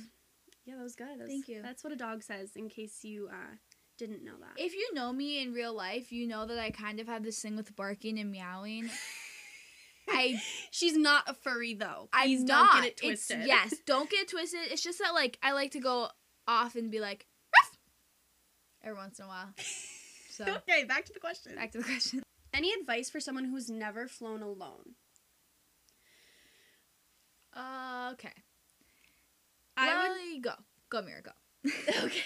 yeah, 0.65 0.75
that 0.75 0.83
was 0.83 0.95
good. 0.95 1.07
That 1.07 1.19
was- 1.19 1.27
Thank 1.29 1.47
you. 1.47 1.61
That's 1.61 1.83
what 1.85 1.93
a 1.93 1.97
dog 1.97 2.21
says, 2.23 2.57
in 2.57 2.67
case 2.67 3.03
you 3.03 3.29
uh, 3.31 3.55
didn't 3.99 4.23
know 4.23 4.37
that. 4.39 4.53
If 4.61 4.73
you 4.73 4.93
know 4.93 5.13
me 5.13 5.41
in 5.43 5.53
real 5.53 5.73
life, 5.75 6.11
you 6.11 6.27
know 6.27 6.45
that 6.47 6.57
I 6.57 6.71
kind 6.71 6.99
of 6.99 7.07
have 7.07 7.23
this 7.23 7.39
thing 7.39 7.55
with 7.55 7.75
barking 7.75 8.17
and 8.17 8.31
meowing. 8.31 8.89
I 10.09 10.41
She's 10.71 10.97
not 10.97 11.29
a 11.29 11.35
furry 11.35 11.75
though. 11.75 12.09
I'm 12.11 12.27
Please 12.27 12.43
not. 12.43 12.73
don't 12.73 12.81
get 12.81 12.91
it 12.93 13.03
It's- 13.03 13.31
yes, 13.45 13.75
don't 13.85 14.09
get 14.09 14.21
it 14.21 14.29
twisted. 14.29 14.61
It's 14.71 14.81
just 14.81 14.97
that 14.99 15.13
like 15.13 15.37
I 15.43 15.51
like 15.51 15.71
to 15.71 15.79
go 15.79 16.09
off 16.47 16.75
and 16.75 16.89
be 16.89 16.99
like 16.99 17.27
Ruff! 17.53 17.77
every 18.83 18.97
once 18.97 19.19
in 19.19 19.25
a 19.25 19.27
while. 19.27 19.53
So 20.31 20.45
okay, 20.67 20.85
back 20.85 21.05
to 21.05 21.13
the 21.13 21.19
question. 21.19 21.53
back 21.55 21.71
to 21.73 21.77
the 21.77 21.83
question. 21.83 22.23
Any 22.53 22.71
advice 22.73 23.09
for 23.11 23.19
someone 23.19 23.45
who's 23.45 23.69
never 23.69 24.07
flown 24.07 24.41
alone? 24.41 24.95
Uh, 27.55 28.09
okay. 28.13 28.31
I 29.77 29.87
well, 29.87 30.25
you 30.33 30.41
go. 30.41 30.53
Go, 30.89 31.01
Mira, 31.01 31.21
go. 31.21 31.31
okay. 32.05 32.21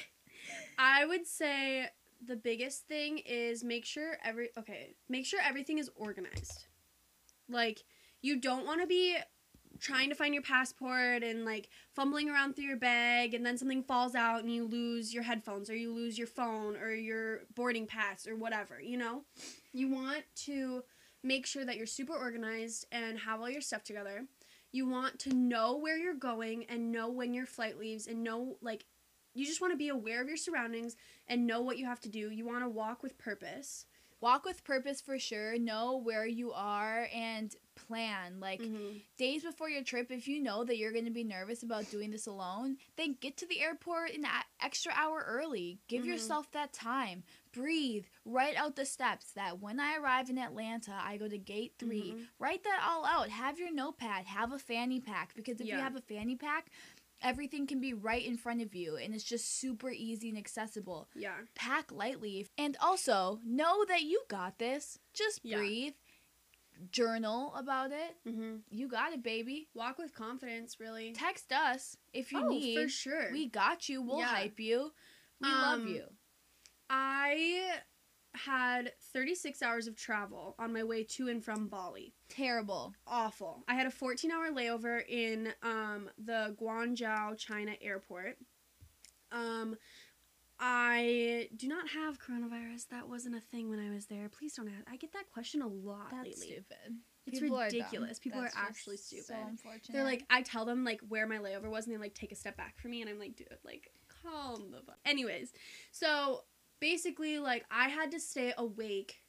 I 0.77 1.05
would 1.05 1.27
say 1.27 1.87
the 2.25 2.35
biggest 2.35 2.87
thing 2.87 3.19
is 3.19 3.63
make 3.63 3.85
sure 3.85 4.17
every 4.23 4.49
okay, 4.57 4.95
make 5.09 5.25
sure 5.25 5.39
everything 5.43 5.77
is 5.77 5.89
organized. 5.95 6.67
Like 7.49 7.83
you 8.21 8.39
don't 8.39 8.65
want 8.65 8.81
to 8.81 8.87
be 8.87 9.17
trying 9.79 10.09
to 10.09 10.15
find 10.15 10.33
your 10.33 10.43
passport 10.43 11.23
and 11.23 11.45
like 11.45 11.69
fumbling 11.93 12.29
around 12.29 12.55
through 12.55 12.65
your 12.65 12.77
bag 12.77 13.33
and 13.33 13.45
then 13.45 13.57
something 13.57 13.83
falls 13.83 14.15
out 14.15 14.41
and 14.41 14.53
you 14.53 14.65
lose 14.65 15.13
your 15.13 15.23
headphones 15.23 15.69
or 15.69 15.75
you 15.75 15.93
lose 15.93 16.17
your 16.17 16.27
phone 16.27 16.77
or 16.77 16.91
your 16.91 17.41
boarding 17.55 17.85
pass 17.85 18.27
or 18.27 18.35
whatever, 18.35 18.79
you 18.81 18.97
know? 18.97 19.23
You 19.73 19.89
want 19.89 20.23
to 20.45 20.83
make 21.23 21.45
sure 21.45 21.65
that 21.65 21.77
you're 21.77 21.85
super 21.85 22.13
organized 22.13 22.85
and 22.91 23.19
have 23.19 23.41
all 23.41 23.49
your 23.49 23.61
stuff 23.61 23.83
together. 23.83 24.25
You 24.71 24.87
want 24.87 25.19
to 25.19 25.33
know 25.33 25.77
where 25.77 25.97
you're 25.97 26.13
going 26.13 26.65
and 26.69 26.91
know 26.91 27.09
when 27.09 27.33
your 27.33 27.45
flight 27.45 27.77
leaves 27.77 28.07
and 28.07 28.23
know 28.23 28.57
like 28.61 28.85
you 29.33 29.45
just 29.45 29.61
want 29.61 29.73
to 29.73 29.77
be 29.77 29.89
aware 29.89 30.21
of 30.21 30.27
your 30.27 30.37
surroundings 30.37 30.95
and 31.27 31.47
know 31.47 31.61
what 31.61 31.77
you 31.77 31.85
have 31.85 31.99
to 32.01 32.09
do. 32.09 32.29
You 32.29 32.45
want 32.45 32.63
to 32.63 32.69
walk 32.69 33.01
with 33.03 33.17
purpose. 33.17 33.85
Walk 34.21 34.45
with 34.45 34.63
purpose 34.63 35.01
for 35.01 35.19
sure. 35.19 35.57
Know 35.59 35.97
where 35.97 36.25
you 36.25 36.53
are 36.53 37.07
and 37.13 37.53
plan. 37.75 38.39
Like 38.39 38.61
Mm-hmm. 38.61 38.97
days 39.17 39.43
before 39.43 39.69
your 39.69 39.83
trip, 39.83 40.11
if 40.11 40.27
you 40.27 40.41
know 40.41 40.63
that 40.63 40.77
you're 40.77 40.91
going 40.93 41.05
to 41.05 41.11
be 41.11 41.23
nervous 41.25 41.61
about 41.63 41.89
doing 41.89 42.11
this 42.11 42.27
alone, 42.27 42.77
then 42.95 43.17
get 43.19 43.35
to 43.37 43.45
the 43.47 43.59
airport 43.59 44.11
an 44.11 44.25
extra 44.61 44.93
hour 44.95 45.25
early. 45.27 45.79
Give 45.89 46.03
Mhm. 46.03 46.07
yourself 46.07 46.49
that 46.51 46.71
time. 46.71 47.23
Breathe. 47.51 48.05
Write 48.25 48.55
out 48.55 48.75
the 48.75 48.85
steps 48.85 49.31
that 49.33 49.59
when 49.59 49.79
I 49.79 49.97
arrive 49.97 50.29
in 50.29 50.37
Atlanta, 50.37 50.93
I 51.03 51.17
go 51.17 51.27
to 51.27 51.37
gate 51.37 51.73
3 51.77 52.13
Mhm. 52.13 52.27
Write 52.39 52.63
that 52.63 52.81
all 52.87 53.05
out. 53.05 53.29
Have 53.29 53.59
your 53.59 53.71
notepad. 53.73 54.25
Have 54.25 54.51
a 54.53 54.59
fanny 54.59 54.99
pack 55.01 55.33
because 55.35 55.59
if 55.59 55.67
you 55.67 55.73
have 55.81 55.95
a 55.95 56.01
fanny 56.01 56.35
pack, 56.35 56.71
everything 57.23 57.65
can 57.65 57.79
be 57.79 57.93
right 57.93 58.25
in 58.25 58.37
front 58.37 58.61
of 58.61 58.75
you 58.75 58.97
and 58.97 59.15
it's 59.15 59.23
just 59.23 59.59
super 59.59 59.89
easy 59.89 60.29
and 60.29 60.37
accessible. 60.37 61.07
Yeah. 61.15 61.33
Pack 61.55 61.91
lightly. 61.91 62.47
And 62.57 62.77
also, 62.81 63.39
know 63.45 63.85
that 63.85 64.03
you 64.03 64.21
got 64.27 64.59
this. 64.59 64.99
Just 65.13 65.39
Yeah. 65.43 65.57
breathe. 65.57 65.93
Journal 66.91 67.53
about 67.55 67.91
it. 67.91 68.17
Mm-hmm. 68.27 68.55
You 68.69 68.87
got 68.87 69.13
it, 69.13 69.23
baby. 69.23 69.69
Walk 69.73 69.97
with 69.97 70.13
confidence, 70.13 70.79
really. 70.79 71.13
Text 71.13 71.51
us 71.53 71.95
if 72.13 72.31
you 72.31 72.39
need. 72.39 72.45
oh, 72.45 72.49
need. 72.49 72.81
for 72.83 72.89
sure. 72.89 73.31
We 73.31 73.47
got 73.47 73.87
you. 73.87 74.01
We'll 74.01 74.19
Yeah. 74.19 74.25
hype 74.35 74.59
you. 74.59 74.91
We 75.39 75.47
love 75.49 75.81
Um, 75.81 75.87
you. 75.87 76.05
I 76.89 77.79
had 78.35 78.93
36 79.13 79.61
hours 79.61 79.87
of 79.87 79.95
travel 79.95 80.55
on 80.57 80.73
my 80.73 80.83
way 80.83 81.03
to 81.03 81.27
and 81.29 81.43
from 81.43 81.67
Bali. 81.67 82.15
Terrible. 82.35 82.93
Awful. 83.05 83.63
I 83.67 83.75
had 83.75 83.85
a 83.85 83.91
14 83.91 84.31
hour 84.31 84.51
layover 84.51 85.01
in 85.07 85.49
um, 85.61 86.09
the 86.17 86.55
Guangzhou, 86.59 87.37
China 87.37 87.73
airport. 87.81 88.37
Um, 89.31 89.75
I 90.59 91.49
do 91.55 91.67
not 91.67 91.89
have 91.89 92.19
coronavirus. 92.19 92.87
That 92.89 93.09
wasn't 93.09 93.35
a 93.35 93.39
thing 93.39 93.69
when 93.69 93.79
I 93.79 93.93
was 93.93 94.05
there. 94.05 94.29
Please 94.29 94.53
don't 94.53 94.67
ask. 94.67 94.85
I 94.91 94.95
get 94.97 95.11
that 95.13 95.29
question 95.31 95.61
a 95.61 95.67
lot 95.67 96.07
That's 96.11 96.25
lately. 96.29 96.47
stupid. 96.47 96.97
It's 97.25 97.39
People 97.39 97.57
are 97.57 97.65
ridiculous. 97.65 98.19
People 98.19 98.41
That's 98.41 98.55
are 98.55 98.59
actually 98.59 98.97
So 98.97 99.17
stupid. 99.17 99.35
unfortunate. 99.47 99.93
They're 99.93 100.03
like, 100.03 100.23
I 100.29 100.41
tell 100.41 100.65
them 100.65 100.83
like 100.83 101.01
where 101.07 101.27
my 101.27 101.37
layover 101.37 101.69
was, 101.69 101.85
and 101.85 101.93
they 101.95 101.99
like 101.99 102.13
take 102.13 102.31
a 102.31 102.35
step 102.35 102.57
back 102.57 102.77
from 102.79 102.91
me, 102.91 103.01
and 103.01 103.09
I'm 103.09 103.19
like, 103.19 103.35
dude, 103.35 103.47
like 103.63 103.91
calm 104.23 104.71
the 104.71 104.81
fuck. 104.85 104.97
Anyways, 105.05 105.53
so 105.91 106.43
basically, 106.79 107.39
like 107.39 107.63
I 107.71 107.89
had 107.89 108.11
to 108.11 108.19
stay 108.19 108.53
awake 108.57 109.22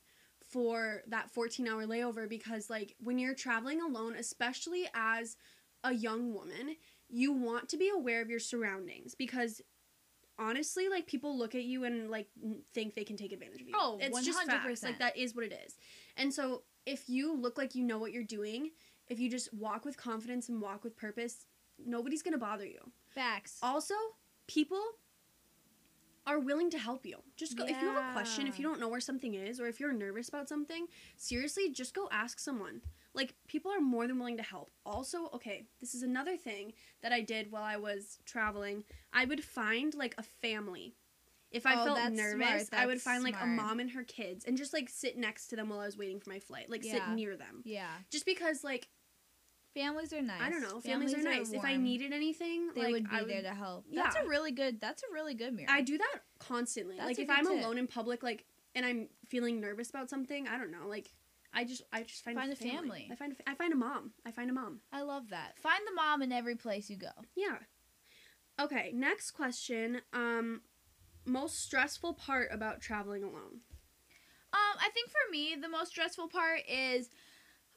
for 0.55 1.03
that 1.09 1.29
14 1.33 1.67
hour 1.67 1.85
layover 1.85 2.29
because 2.29 2.71
like 2.71 2.95
when 3.01 3.19
you're 3.19 3.35
traveling 3.35 3.83
alone, 3.83 4.15
especially 4.15 4.85
as 4.95 5.37
a 5.83 5.93
young 5.93 6.33
woman, 6.33 6.77
you 7.09 7.33
want 7.33 7.69
to 7.71 7.77
be 7.77 7.91
aware 7.93 8.23
of 8.23 8.31
your 8.31 8.39
surroundings 8.39 9.17
because 9.17 9.61
honestly 10.39 10.89
like 10.89 11.07
people 11.09 11.37
look 11.37 11.57
at 11.57 11.65
you 11.65 11.83
and 11.85 12.09
like 12.09 12.29
think 12.73 12.95
they 12.95 13.03
can 13.05 13.17
take 13.17 13.33
advantage 13.33 13.61
of 13.63 13.67
you 13.69 13.75
Oh, 13.77 13.99
it's 14.01 14.25
just 14.25 14.41
facts. 14.47 14.81
100%. 14.81 14.85
like 14.85 14.99
that 15.01 15.17
is 15.17 15.35
what 15.35 15.45
it 15.45 15.53
is 15.67 15.75
and 16.17 16.33
so 16.33 16.63
if 16.87 17.09
you 17.09 17.37
look 17.37 17.57
like 17.59 17.75
you 17.75 17.85
know 17.85 17.99
what 17.99 18.13
you're 18.13 18.25
doing 18.25 18.71
if 19.09 19.19
you 19.21 19.31
just 19.31 19.53
walk 19.55 19.85
with 19.85 19.97
confidence 19.97 20.49
and 20.49 20.61
walk 20.61 20.83
with 20.83 20.97
purpose 20.97 21.47
nobody's 21.79 22.23
gonna 22.23 22.39
bother 22.39 22.67
you 22.67 22.81
facts. 23.09 23.59
also 23.63 23.95
people 24.49 24.83
are 26.27 26.39
willing 26.39 26.71
to 26.71 26.79
help 26.79 27.05
you. 27.05 27.17
Just 27.37 27.57
go 27.57 27.65
if 27.65 27.81
you 27.81 27.89
have 27.89 28.11
a 28.11 28.13
question 28.13 28.47
if 28.47 28.59
you 28.59 28.65
don't 28.65 28.81
know 28.81 28.89
where 28.89 29.01
something 29.01 29.35
is 29.35 29.61
or 29.61 29.67
if 29.67 29.79
you're 29.81 29.93
nervous 29.93 30.29
about 30.29 30.49
something 30.49 30.87
seriously 31.17 31.71
just 31.71 31.95
go 31.95 32.09
ask 32.11 32.39
someone. 32.41 32.81
Like 33.15 33.35
people 33.47 33.71
are 33.71 33.81
more 33.81 34.07
than 34.07 34.19
willing 34.19 34.37
to 34.39 34.43
help. 34.43 34.71
Also 34.87 35.29
okay 35.35 35.67
this 35.81 35.95
is 35.95 36.03
another 36.03 36.37
thing 36.37 36.73
that 37.03 37.13
i 37.13 37.21
did 37.21 37.53
while 37.53 37.63
i 37.65 37.77
was 37.77 38.19
traveling. 38.25 38.85
I 39.13 39.25
would 39.25 39.45
find 39.45 39.95
like 39.95 40.15
a 40.19 40.23
family. 40.23 40.95
If 41.51 41.67
i 41.67 41.75
Oh, 41.81 41.85
felt 41.85 42.13
nervous 42.13 42.69
i 42.73 42.85
would 42.87 43.01
find 43.01 43.23
like 43.23 43.37
a 43.41 43.47
mom 43.47 43.79
and 43.79 43.91
her 43.93 44.03
kids 44.03 44.45
and 44.45 44.57
just 44.57 44.73
like 44.73 44.89
sit 44.89 45.17
next 45.17 45.49
to 45.49 45.57
them 45.57 45.69
while 45.69 45.81
i 45.81 45.87
was 45.87 45.97
waiting 45.97 46.19
for 46.21 46.31
my 46.31 46.41
flight 46.41 46.69
like 46.71 46.83
sit 46.83 47.09
near 47.11 47.37
them. 47.37 47.63
Yeah. 47.65 47.91
just 48.11 48.27
because 48.27 48.65
like 48.65 48.89
Families 49.75 50.13
are 50.13 50.23
nice. 50.23 50.41
i 50.41 50.49
don't 50.49 50.63
know 50.63 50.79
families, 50.79 51.15
are 51.15 51.23
nice 51.23 51.53
if 51.53 51.65
i 51.65 51.77
needed 51.77 52.13
anything 52.13 52.69
they 52.75 52.83
like, 52.83 52.93
would 52.93 53.11
be 53.11 53.17
I 53.17 53.25
there 53.25 53.43
to 53.43 53.55
help. 53.55 53.85
Yeah. 53.91 54.05
That's 54.05 54.17
a 54.17 54.29
really 54.29 54.53
good. 54.53 54.81
That's 54.81 55.03
a 55.03 55.13
really 55.13 55.35
good 55.35 55.53
mirror. 55.53 55.69
I 55.71 55.83
do 55.83 55.99
that 55.99 56.21
constantly. 56.39 56.97
That's 56.97 57.09
like 57.09 57.19
if 57.19 57.29
I'm 57.29 57.47
tip. 57.47 57.61
alone 57.61 57.79
in 57.79 57.87
public, 57.87 58.23
like, 58.23 58.45
and 58.75 58.87
I'm 58.87 59.09
feeling 59.29 59.61
nervous 59.61 59.91
about 59.91 60.11
something, 60.11 60.47
I 60.47 60.59
don't 60.59 60.71
know. 60.71 60.87
Like, 60.89 61.11
I 61.53 61.65
just, 61.65 61.83
I 61.93 62.03
just 62.03 62.25
find, 62.25 62.37
Find 62.37 62.53
a 62.53 62.57
family. 62.57 62.79
family. 62.79 63.09
I 63.13 63.15
find, 63.17 63.33
a, 63.33 63.51
I 63.51 63.55
find 63.55 63.73
a 63.73 63.77
mom. 63.77 64.13
I 64.27 64.31
find 64.31 64.51
a 64.51 64.53
mom. 64.53 64.81
I 64.93 65.03
love 65.03 65.31
that. 65.31 65.59
Find 65.59 65.81
the 65.87 65.95
mom 65.95 66.23
in 66.23 66.33
every 66.33 66.57
place 66.57 66.91
you 66.91 66.97
go. 66.97 67.13
Yeah. 67.37 67.59
Okay. 68.61 68.91
Next 68.95 69.33
question. 69.33 70.01
Um, 70.13 70.63
most 71.25 71.61
stressful 71.63 72.15
part 72.15 72.49
about 72.53 72.81
traveling 72.81 73.23
alone. 73.23 73.61
Um, 74.53 74.79
I 74.81 74.91
think 74.95 75.11
for 75.11 75.31
me, 75.33 75.57
the 75.61 75.69
most 75.69 75.89
stressful 75.91 76.29
part 76.29 76.61
is 76.69 77.11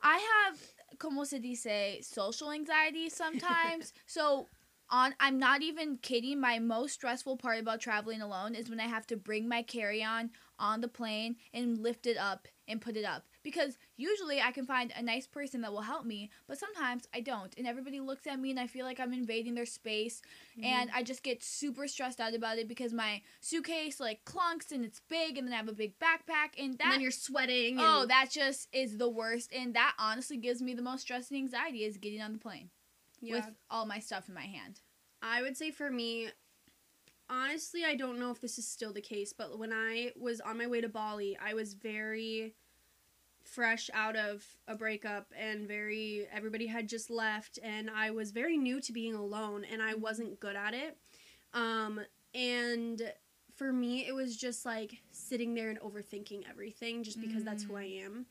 I 0.01 0.45
have, 0.45 0.59
como 0.99 1.23
se 1.23 1.39
dice, 1.39 2.05
social 2.05 2.51
anxiety 2.51 3.09
sometimes. 3.09 3.93
so, 4.05 4.47
on, 4.89 5.13
I'm 5.19 5.37
not 5.37 5.61
even 5.61 5.97
kidding. 5.97 6.39
My 6.39 6.59
most 6.59 6.93
stressful 6.93 7.37
part 7.37 7.59
about 7.59 7.81
traveling 7.81 8.21
alone 8.21 8.55
is 8.55 8.69
when 8.69 8.79
I 8.79 8.87
have 8.87 9.05
to 9.07 9.17
bring 9.17 9.47
my 9.47 9.61
carry 9.61 10.03
on 10.03 10.31
on 10.59 10.81
the 10.81 10.87
plane 10.87 11.35
and 11.53 11.77
lift 11.77 12.07
it 12.07 12.17
up 12.17 12.47
and 12.67 12.81
put 12.81 12.95
it 12.95 13.05
up. 13.05 13.23
Because 13.47 13.77
usually 13.95 14.41
I 14.41 14.51
can 14.51 14.65
find 14.65 14.93
a 14.95 15.01
nice 15.01 15.25
person 15.25 15.61
that 15.61 15.71
will 15.71 15.81
help 15.81 16.05
me, 16.05 16.29
but 16.47 16.57
sometimes 16.57 17.07
I 17.13 17.21
don't. 17.21 17.53
And 17.57 17.65
everybody 17.65 17.99
looks 17.99 18.27
at 18.27 18.39
me 18.39 18.51
and 18.51 18.59
I 18.59 18.67
feel 18.67 18.85
like 18.85 18.99
I'm 18.99 19.13
invading 19.13 19.55
their 19.55 19.65
space. 19.65 20.21
Mm-hmm. 20.57 20.65
and 20.65 20.89
I 20.93 21.03
just 21.03 21.21
get 21.21 21.43
super 21.43 21.87
stressed 21.87 22.19
out 22.19 22.33
about 22.33 22.57
it 22.57 22.67
because 22.67 22.91
my 22.91 23.21
suitcase 23.41 23.99
like 23.99 24.25
clunks 24.25 24.71
and 24.71 24.83
it's 24.83 25.01
big, 25.07 25.37
and 25.37 25.47
then 25.47 25.53
I 25.53 25.57
have 25.57 25.67
a 25.67 25.73
big 25.73 25.97
backpack, 25.99 26.57
and 26.57 26.67
and 26.69 26.77
that 26.79 26.91
then 26.91 27.01
you're 27.01 27.11
sweating. 27.11 27.77
oh 27.79 28.01
and- 28.01 28.09
that 28.09 28.29
just 28.31 28.67
is 28.71 28.97
the 28.97 29.09
worst, 29.09 29.51
and 29.53 29.73
that 29.75 29.93
honestly 29.97 30.37
gives 30.37 30.61
me 30.61 30.73
the 30.73 30.81
most 30.81 31.01
stress 31.01 31.29
and 31.29 31.37
anxiety 31.37 31.83
is 31.83 31.97
getting 31.97 32.21
on 32.21 32.33
the 32.33 32.39
plane 32.39 32.69
yeah. 33.21 33.35
with 33.35 33.51
all 33.69 33.85
my 33.85 33.99
stuff 33.99 34.27
in 34.27 34.35
my 34.35 34.45
hand. 34.45 34.79
I 35.21 35.41
would 35.41 35.57
say 35.57 35.71
for 35.71 35.89
me, 35.89 36.29
honestly, 37.29 37.83
I 37.85 37.95
don't 37.95 38.19
know 38.19 38.31
if 38.31 38.41
this 38.41 38.57
is 38.57 38.67
still 38.67 38.93
the 38.93 39.01
case, 39.01 39.33
but 39.33 39.57
when 39.57 39.73
I 39.73 40.11
was 40.19 40.41
on 40.41 40.57
my 40.57 40.67
way 40.67 40.81
to 40.81 40.89
Bali, 40.89 41.37
I 41.43 41.53
was 41.53 41.73
very 41.73 42.53
fresh 43.47 43.89
out 43.93 44.15
of 44.15 44.45
a 44.67 44.75
breakup 44.75 45.31
and 45.37 45.67
very 45.67 46.27
everybody 46.33 46.67
had 46.67 46.87
just 46.87 47.09
left 47.09 47.59
and 47.63 47.89
I 47.89 48.11
was 48.11 48.31
very 48.31 48.57
new 48.57 48.81
to 48.81 48.91
being 48.91 49.15
alone 49.15 49.65
and 49.71 49.81
I 49.81 49.95
wasn't 49.95 50.39
good 50.39 50.55
at 50.55 50.73
it. 50.73 50.97
Um 51.53 52.01
and 52.35 53.01
for 53.55 53.71
me 53.71 54.05
it 54.07 54.13
was 54.13 54.35
just 54.35 54.65
like 54.65 54.97
sitting 55.11 55.53
there 55.53 55.69
and 55.69 55.79
overthinking 55.79 56.43
everything 56.49 57.03
just 57.03 57.21
because 57.21 57.43
that's 57.43 57.63
who 57.63 57.75
I 57.75 57.83
am. 58.03 58.25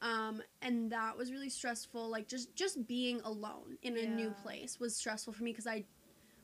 Um 0.00 0.42
and 0.62 0.90
that 0.90 1.16
was 1.16 1.30
really 1.30 1.50
stressful 1.50 2.08
like 2.08 2.26
just 2.26 2.54
just 2.56 2.86
being 2.86 3.20
alone 3.24 3.76
in 3.82 3.96
a 3.96 4.06
new 4.06 4.30
place 4.42 4.80
was 4.80 4.96
stressful 4.96 5.32
for 5.34 5.44
me 5.44 5.52
because 5.52 5.66
I 5.66 5.84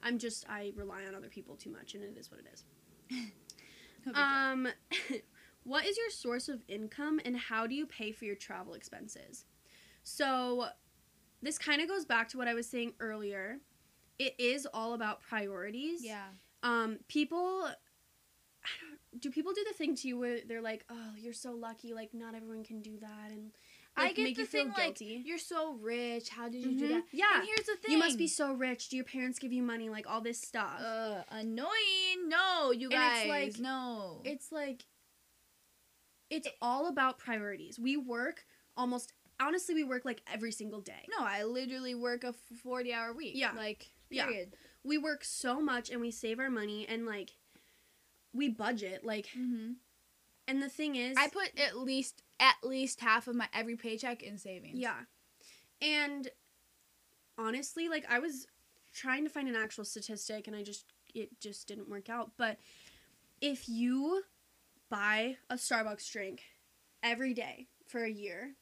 I'm 0.02 0.18
just 0.18 0.48
I 0.48 0.72
rely 0.76 1.04
on 1.06 1.14
other 1.14 1.28
people 1.28 1.56
too 1.56 1.70
much 1.70 1.94
and 1.94 2.04
it 2.04 2.16
is 2.18 2.30
what 2.30 2.40
it 2.40 2.46
is. 2.52 2.64
Um, 4.14 4.68
what 5.68 5.84
is 5.86 5.96
your 5.96 6.10
source 6.10 6.48
of 6.48 6.62
income 6.68 7.20
and 7.24 7.36
how 7.36 7.66
do 7.66 7.74
you 7.74 7.86
pay 7.86 8.10
for 8.12 8.24
your 8.24 8.34
travel 8.36 8.74
expenses? 8.74 9.44
So, 10.02 10.66
this 11.42 11.58
kind 11.58 11.80
of 11.82 11.88
goes 11.88 12.04
back 12.04 12.28
to 12.30 12.38
what 12.38 12.48
I 12.48 12.54
was 12.54 12.66
saying 12.66 12.94
earlier. 13.00 13.58
It 14.18 14.34
is 14.38 14.66
all 14.72 14.94
about 14.94 15.20
priorities. 15.20 16.04
yeah. 16.04 16.28
Um, 16.64 16.98
people, 17.06 17.68
don't, 19.20 19.32
people 19.32 19.52
do 19.52 19.64
the 19.68 19.74
thing 19.74 19.94
to 19.96 20.08
you 20.08 20.18
where 20.18 20.38
they're 20.46 20.60
like, 20.62 20.84
"Oh, 20.90 21.12
you're 21.16 21.32
so 21.32 21.52
lucky. 21.52 21.94
Like, 21.94 22.12
not 22.14 22.34
everyone 22.34 22.64
can 22.64 22.80
do 22.82 22.98
that," 23.00 23.30
and 23.30 23.52
like, 23.96 24.10
I 24.10 24.12
get 24.12 24.22
make 24.24 24.34
the 24.36 24.42
you 24.42 24.46
feel 24.46 24.64
thing 24.64 24.72
guilty. 24.76 25.16
like 25.18 25.26
you're 25.26 25.38
so 25.38 25.74
rich. 25.74 26.28
How 26.30 26.48
did 26.48 26.62
you 26.62 26.76
do 26.78 26.84
Mhm. 26.86 26.88
that? 26.90 27.04
Yeah. 27.12 27.24
And 27.36 27.44
here's 27.46 27.66
the 27.66 27.76
thing. 27.76 27.92
you 27.92 27.98
must 27.98 28.18
be 28.18 28.26
so 28.28 28.52
rich. 28.52 28.88
Do 28.88 28.96
your 28.96 29.04
parents 29.04 29.38
give 29.38 29.52
you 29.52 29.62
money? 29.62 29.88
Like 29.88 30.08
all 30.08 30.20
this 30.20 30.40
stuff. 30.40 30.80
uh, 30.80 31.22
annoying. 31.30 32.28
No, 32.28 32.70
you 32.72 32.86
And 32.88 32.92
guys. 32.92 33.20
it's 33.22 33.28
like- 33.28 33.58
no. 33.60 34.20
it's 34.24 34.52
like 34.52 34.84
it's 36.30 36.48
all 36.60 36.88
about 36.88 37.18
priorities. 37.18 37.78
We 37.78 37.96
work 37.96 38.44
almost 38.76 39.12
honestly 39.40 39.74
we 39.74 39.84
work 39.84 40.04
like 40.04 40.20
every 40.32 40.52
single 40.52 40.80
day. 40.80 41.06
no, 41.18 41.24
I 41.24 41.44
literally 41.44 41.94
work 41.94 42.24
a 42.24 42.32
40 42.62 42.92
hour 42.92 43.12
week. 43.12 43.32
Yeah. 43.34 43.52
Like, 43.56 43.90
Yeah. 44.10 44.28
We 44.84 44.98
work 44.98 45.24
so 45.24 45.60
much 45.60 45.90
and 45.90 46.00
we 46.00 46.10
save 46.10 46.38
our 46.38 46.50
money 46.50 46.86
and 46.88 47.04
like 47.06 47.32
we 48.32 48.48
budget 48.48 49.04
like 49.04 49.26
Mm-hmm. 49.36 49.72
and 50.46 50.62
the 50.62 50.68
thing 50.68 50.96
is 50.96 51.16
I 51.18 51.28
put 51.28 51.58
at 51.58 51.76
least 51.78 52.22
at 52.40 52.54
least 52.62 53.00
half 53.00 53.26
of 53.28 53.34
my 53.36 53.48
every 53.54 53.76
paycheck 53.76 54.22
in 54.22 54.38
savings. 54.38 54.78
yeah. 54.78 55.00
And 55.82 56.28
honestly 57.36 57.88
like 57.88 58.04
I 58.10 58.18
was 58.18 58.46
trying 58.92 59.24
to 59.24 59.30
find 59.30 59.48
an 59.48 59.56
actual 59.56 59.84
statistic 59.84 60.46
and 60.46 60.56
I 60.56 60.62
just 60.62 60.84
it 61.14 61.40
just 61.40 61.66
didn't 61.68 61.88
work 61.88 62.08
out, 62.10 62.32
but 62.36 62.58
if 63.40 63.68
you 63.68 64.22
buy 64.90 65.36
a 65.50 65.54
Starbucks 65.54 66.10
drink 66.10 66.42
every 67.02 67.34
day 67.34 67.68
for 67.86 68.02
a 68.04 68.10
year, 68.10 68.54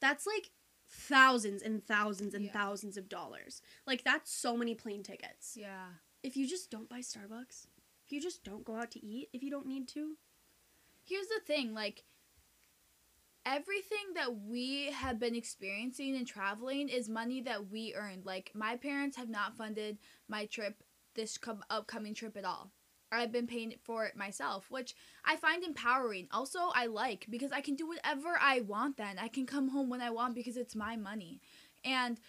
that's 0.00 0.26
like 0.26 0.50
thousands 0.88 1.62
and 1.62 1.84
thousands 1.84 2.34
and 2.34 2.46
Yeah. 2.46 2.52
thousands 2.52 2.96
of 2.96 3.08
dollars. 3.08 3.62
Like 3.86 4.02
that's 4.04 4.32
so 4.32 4.56
many 4.56 4.74
plane 4.74 5.02
tickets. 5.02 5.56
Yeah. 5.56 5.86
If 6.22 6.36
you 6.36 6.46
just 6.48 6.70
don't 6.70 6.88
buy 6.88 7.00
Starbucks, 7.00 7.66
if 8.06 8.12
you 8.12 8.20
just 8.20 8.42
don't 8.44 8.64
go 8.64 8.76
out 8.76 8.90
to 8.92 9.04
eat 9.04 9.28
if 9.32 9.42
you 9.42 9.50
don't 9.50 9.66
need 9.66 9.88
to, 9.88 10.16
Here's 11.02 11.26
the 11.28 11.40
thing, 11.44 11.74
like 11.74 12.04
everything 13.46 14.14
that 14.14 14.36
we 14.46 14.90
have 14.92 15.18
been 15.18 15.34
experiencing 15.34 16.14
and 16.14 16.26
traveling 16.26 16.88
is 16.88 17.08
money 17.08 17.40
that 17.42 17.68
we 17.70 17.94
earned. 17.94 18.26
Like 18.26 18.52
my 18.54 18.76
parents 18.76 19.16
have 19.16 19.28
not 19.30 19.56
funded 19.56 19.98
my 20.28 20.46
trip 20.46 20.82
this 21.14 21.38
com- 21.38 21.64
upcoming 21.70 22.14
trip 22.14 22.36
at 22.36 22.44
all. 22.44 22.70
I've 23.12 23.32
been 23.32 23.46
paying 23.46 23.74
for 23.82 24.04
it 24.04 24.16
myself, 24.16 24.70
which 24.70 24.94
I 25.24 25.36
find 25.36 25.64
empowering. 25.64 26.28
Also, 26.30 26.58
I 26.74 26.86
like 26.86 27.26
because 27.28 27.52
I 27.52 27.60
can 27.60 27.74
do 27.74 27.86
whatever 27.86 28.38
I 28.40 28.60
want 28.60 28.96
then. 28.96 29.18
I 29.18 29.28
can 29.28 29.46
come 29.46 29.68
home 29.68 29.88
when 29.88 30.00
I 30.00 30.10
want 30.10 30.34
because 30.34 30.56
it's 30.56 30.76
my 30.76 30.96
money. 30.96 31.40
And 31.84 32.20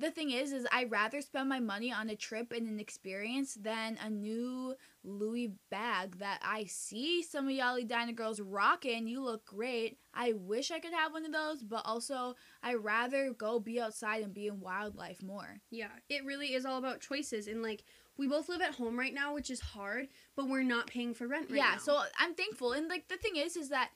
the 0.00 0.10
thing 0.10 0.30
is 0.30 0.52
is 0.52 0.66
I'd 0.72 0.90
rather 0.90 1.20
spend 1.20 1.48
my 1.48 1.60
money 1.60 1.92
on 1.92 2.10
a 2.10 2.16
trip 2.16 2.52
and 2.52 2.66
an 2.66 2.80
experience 2.80 3.54
than 3.54 3.96
a 4.04 4.10
new 4.10 4.74
Louis 5.04 5.52
bag 5.70 6.18
that 6.18 6.40
I 6.42 6.64
see 6.64 7.22
some 7.22 7.46
of 7.46 7.52
y'all 7.52 7.78
girls 8.14 8.40
rocking. 8.40 9.06
You 9.06 9.22
look 9.22 9.46
great. 9.46 9.98
I 10.12 10.32
wish 10.32 10.70
I 10.70 10.80
could 10.80 10.92
have 10.92 11.12
one 11.12 11.24
of 11.24 11.32
those, 11.32 11.62
but 11.62 11.82
also 11.84 12.34
I 12.62 12.74
rather 12.74 13.32
go 13.32 13.60
be 13.60 13.80
outside 13.80 14.22
and 14.22 14.34
be 14.34 14.48
in 14.48 14.60
wildlife 14.60 15.22
more. 15.22 15.60
yeah, 15.70 15.88
it 16.08 16.24
really 16.24 16.54
is 16.54 16.66
all 16.66 16.78
about 16.78 17.00
choices 17.00 17.46
and 17.46 17.62
like 17.62 17.84
we 18.16 18.28
both 18.28 18.48
live 18.48 18.60
at 18.60 18.74
home 18.74 18.98
right 18.98 19.12
now, 19.14 19.34
which 19.34 19.50
is 19.50 19.60
hard, 19.60 20.08
but 20.36 20.48
we're 20.48 20.62
not 20.62 20.86
paying 20.86 21.14
for 21.14 21.26
rent 21.26 21.48
right 21.50 21.56
yeah, 21.56 21.72
now. 21.72 21.78
so 21.78 22.02
I'm 22.18 22.34
thankful. 22.34 22.72
And 22.72 22.88
like 22.88 23.08
the 23.08 23.16
thing 23.16 23.36
is 23.36 23.56
is 23.56 23.70
that 23.70 23.90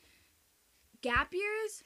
gap 1.02 1.32
years 1.32 1.84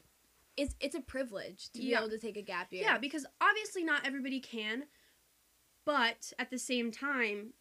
is 0.57 0.75
it's 0.81 0.95
a 0.95 1.01
privilege 1.01 1.71
to 1.73 1.81
be 1.81 1.95
able 1.95 2.09
to 2.11 2.19
take 2.19 2.37
a 2.37 2.43
gap 2.43 2.73
year. 2.73 2.85
Yeah, 2.85 2.99
because 2.99 3.27
obviously 3.41 3.85
not 3.85 4.07
everybody 4.07 4.41
can, 4.41 4.85
but 5.85 6.33
at 6.39 6.51
the 6.51 6.59
same 6.59 6.91
time, 6.91 7.53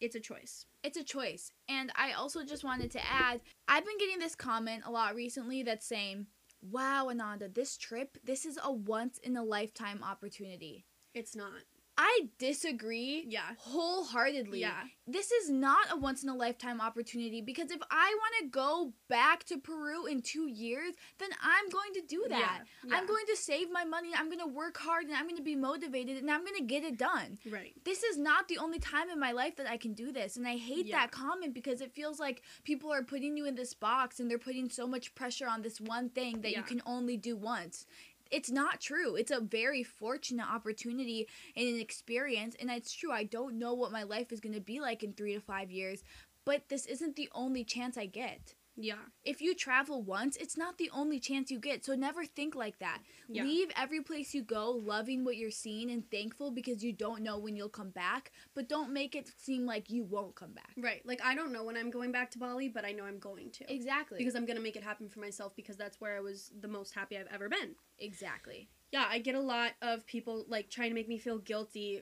it's 0.00 0.14
a 0.14 0.20
choice. 0.20 0.66
it's 0.84 0.96
a 0.96 1.02
choice. 1.04 1.52
And 1.68 1.90
I 1.96 2.12
also 2.12 2.44
just 2.44 2.64
wanted 2.64 2.90
to 2.92 3.00
add, 3.04 3.40
I've 3.66 3.84
been 3.84 3.98
getting 3.98 4.18
this 4.18 4.34
comment 4.36 4.84
a 4.86 4.90
lot 4.90 5.14
recently 5.14 5.62
that's 5.64 5.86
saying, 5.86 6.26
"Wow, 6.62 7.08
Ananda, 7.08 7.48
this 7.48 7.76
trip, 7.76 8.16
this 8.22 8.46
is 8.46 8.58
a 8.62 8.72
once 8.72 9.18
in 9.18 9.36
a 9.36 9.42
lifetime 9.42 10.02
opportunity." 10.04 10.86
It's 11.14 11.34
not. 11.34 11.64
I 12.00 12.28
disagree 12.38 13.24
Yeah. 13.28 13.54
wholeheartedly. 13.58 14.60
Yeah. 14.60 14.84
This 15.06 15.32
is 15.32 15.50
not 15.50 15.90
a 15.90 15.96
once 15.96 16.22
in 16.22 16.28
a 16.28 16.34
lifetime 16.34 16.80
opportunity 16.80 17.40
because 17.40 17.70
if 17.70 17.80
I 17.90 18.14
want 18.20 18.34
to 18.40 18.48
go 18.50 18.92
back 19.08 19.42
to 19.44 19.58
Peru 19.58 20.06
in 20.06 20.20
2 20.22 20.46
years, 20.46 20.94
then 21.18 21.30
I'm 21.42 21.68
going 21.70 21.94
to 21.94 22.02
do 22.02 22.24
that. 22.28 22.64
Yeah. 22.84 22.96
I'm 22.96 23.06
going 23.06 23.24
to 23.26 23.36
save 23.36 23.70
my 23.72 23.84
money, 23.84 24.10
I'm 24.14 24.26
going 24.26 24.38
to 24.40 24.46
work 24.46 24.76
hard 24.78 25.06
and 25.06 25.14
I'm 25.14 25.24
going 25.24 25.36
to 25.36 25.42
be 25.42 25.56
motivated 25.56 26.18
and 26.18 26.30
I'm 26.30 26.44
going 26.44 26.56
to 26.56 26.62
get 26.64 26.84
it 26.84 26.98
done 26.98 27.38
Right. 27.50 27.72
this 27.84 28.02
is 28.04 28.16
not 28.16 28.46
the 28.48 28.58
only 28.58 28.78
time 28.78 29.10
in 29.10 29.18
my 29.18 29.32
life 29.32 29.56
that 29.56 29.66
I 29.68 29.76
can 29.76 29.94
do 29.94 30.12
this. 30.12 30.36
And 30.36 30.46
I 30.46 30.56
hate 30.56 30.86
Yeah. 30.86 31.00
that 31.00 31.10
comment 31.10 31.52
because 31.52 31.80
it 31.80 31.92
feels 31.94 32.20
like 32.20 32.42
people 32.62 32.92
are 32.92 33.02
putting 33.02 33.36
you 33.36 33.44
in 33.46 33.56
this 33.56 33.74
box 33.74 34.20
and 34.20 34.30
they're 34.30 34.38
putting 34.38 34.68
so 34.68 34.86
much 34.86 35.14
pressure 35.16 35.48
on 35.48 35.62
this 35.62 35.80
one 35.80 36.10
thing 36.10 36.42
that 36.42 36.52
Yeah. 36.52 36.58
you 36.58 36.64
can 36.64 36.82
only 36.86 37.16
do 37.16 37.34
once. 37.36 37.86
It's 38.30 38.50
not 38.50 38.80
true. 38.80 39.16
It's 39.16 39.30
a 39.30 39.40
very 39.40 39.82
fortunate 39.82 40.46
opportunity 40.46 41.28
and 41.56 41.68
an 41.68 41.80
experience. 41.80 42.56
And 42.60 42.70
it's 42.70 42.92
true. 42.92 43.12
I 43.12 43.24
don't 43.24 43.58
know 43.58 43.74
what 43.74 43.92
my 43.92 44.02
life 44.02 44.32
is 44.32 44.40
going 44.40 44.54
to 44.54 44.60
be 44.60 44.80
like 44.80 45.02
in 45.02 45.12
three 45.12 45.34
to 45.34 45.40
five 45.40 45.70
years, 45.70 46.02
but 46.44 46.68
this 46.68 46.86
isn't 46.86 47.16
the 47.16 47.28
only 47.32 47.64
chance 47.64 47.96
I 47.96 48.06
get. 48.06 48.54
Yeah. 48.80 48.94
If 49.24 49.40
you 49.40 49.54
travel 49.54 50.02
once, 50.02 50.36
it's 50.36 50.56
not 50.56 50.78
the 50.78 50.88
only 50.94 51.18
chance 51.18 51.50
you 51.50 51.58
get. 51.58 51.84
So 51.84 51.94
never 51.94 52.24
think 52.24 52.54
like 52.54 52.78
that. 52.78 53.00
Yeah. 53.28 53.42
Leave 53.42 53.70
every 53.76 54.00
place 54.02 54.32
you 54.34 54.42
go 54.42 54.70
loving 54.70 55.24
what 55.24 55.36
you're 55.36 55.50
seeing 55.50 55.90
and 55.90 56.08
thankful 56.10 56.52
because 56.52 56.84
you 56.84 56.92
don't 56.92 57.22
know 57.22 57.38
when 57.38 57.56
you'll 57.56 57.68
come 57.68 57.90
back, 57.90 58.30
but 58.54 58.68
don't 58.68 58.92
make 58.92 59.16
it 59.16 59.30
seem 59.36 59.66
like 59.66 59.90
you 59.90 60.04
won't 60.04 60.36
come 60.36 60.52
back. 60.52 60.70
Right. 60.76 61.02
Like 61.04 61.20
I 61.24 61.34
don't 61.34 61.52
know 61.52 61.64
when 61.64 61.76
I'm 61.76 61.90
going 61.90 62.12
back 62.12 62.30
to 62.32 62.38
Bali, 62.38 62.68
but 62.68 62.84
I 62.84 62.92
know 62.92 63.04
I'm 63.04 63.18
going 63.18 63.50
to. 63.50 63.72
Exactly. 63.72 64.18
Because 64.18 64.36
I'm 64.36 64.46
gonna 64.46 64.60
make 64.60 64.76
it 64.76 64.84
happen 64.84 65.08
for 65.08 65.18
myself 65.18 65.56
because 65.56 65.76
that's 65.76 66.00
where 66.00 66.16
I 66.16 66.20
was 66.20 66.52
the 66.60 66.68
most 66.68 66.94
happy 66.94 67.18
I've 67.18 67.26
ever 67.34 67.48
been. 67.48 67.74
exactly. 67.98 68.68
Yeah, 68.92 69.04
I 69.10 69.18
get 69.18 69.34
a 69.34 69.40
lot 69.40 69.72
of 69.82 70.06
people 70.06 70.46
like 70.48 70.70
trying 70.70 70.88
to 70.88 70.94
make 70.94 71.08
me 71.08 71.18
feel 71.18 71.38
guilty 71.38 72.00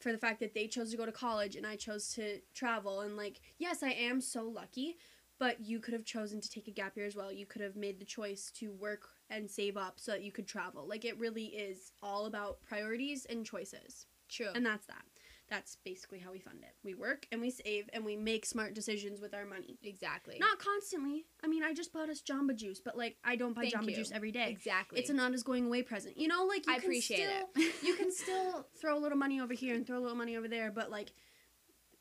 for 0.00 0.10
the 0.10 0.16
fact 0.18 0.40
that 0.40 0.54
they 0.54 0.66
chose 0.66 0.90
to 0.90 0.96
go 0.96 1.04
to 1.04 1.12
college 1.12 1.54
and 1.56 1.66
I 1.66 1.76
chose 1.76 2.08
to 2.14 2.38
travel 2.54 3.00
and 3.02 3.16
like 3.16 3.40
yes, 3.58 3.82
I 3.82 3.90
am 3.90 4.20
so 4.20 4.44
lucky, 4.44 4.96
but 5.38 5.60
you 5.60 5.80
could 5.80 5.94
have 5.94 6.04
chosen 6.04 6.40
to 6.40 6.48
take 6.48 6.68
a 6.68 6.72
gap 6.72 6.96
year 6.96 7.06
as 7.06 7.16
well. 7.16 7.32
You 7.32 7.46
could 7.46 7.62
have 7.62 7.76
made 7.76 7.98
the 7.98 8.04
choice 8.04 8.50
to 8.58 8.72
work 8.72 9.08
and 9.30 9.50
save 9.50 9.76
up 9.76 9.94
so 9.98 10.12
that 10.12 10.22
you 10.22 10.32
could 10.32 10.46
travel. 10.46 10.86
Like 10.88 11.04
it 11.04 11.18
really 11.18 11.46
is 11.46 11.92
all 12.02 12.26
about 12.26 12.62
priorities 12.62 13.26
and 13.28 13.44
choices. 13.44 14.06
True. 14.28 14.48
And 14.54 14.64
that's 14.64 14.86
that. 14.86 15.02
That's 15.50 15.76
basically 15.84 16.20
how 16.20 16.32
we 16.32 16.38
fund 16.38 16.60
it. 16.62 16.74
We 16.82 16.94
work 16.94 17.26
and 17.30 17.40
we 17.40 17.50
save 17.50 17.90
and 17.92 18.02
we 18.04 18.16
make 18.16 18.46
smart 18.46 18.74
decisions 18.74 19.20
with 19.20 19.34
our 19.34 19.44
money. 19.44 19.78
exactly. 19.82 20.38
Not 20.40 20.58
constantly. 20.58 21.26
I 21.42 21.48
mean, 21.48 21.62
I 21.62 21.74
just 21.74 21.92
bought 21.92 22.08
us 22.08 22.22
Jamba 22.22 22.56
Juice, 22.56 22.80
but 22.82 22.96
like 22.96 23.16
I 23.22 23.36
don't 23.36 23.54
buy 23.54 23.62
Thank 23.62 23.74
Jamba 23.74 23.90
you. 23.90 23.96
Juice 23.96 24.10
every 24.12 24.32
day. 24.32 24.48
exactly. 24.50 25.00
It's 25.00 25.10
Ananda's 25.10 25.42
going 25.42 25.66
away 25.66 25.82
present. 25.82 26.16
You 26.16 26.28
know, 26.28 26.44
like 26.44 26.66
you 26.66 26.72
I 26.72 26.76
can 26.76 26.84
appreciate 26.86 27.26
still, 27.26 27.48
it. 27.56 27.74
you 27.82 27.94
can 27.94 28.10
still 28.10 28.66
throw 28.80 28.96
a 28.96 29.00
little 29.00 29.18
money 29.18 29.40
over 29.40 29.52
here 29.52 29.74
and 29.74 29.86
throw 29.86 29.98
a 29.98 30.00
little 30.00 30.16
money 30.16 30.36
over 30.36 30.48
there, 30.48 30.70
but 30.72 30.90
like 30.90 31.12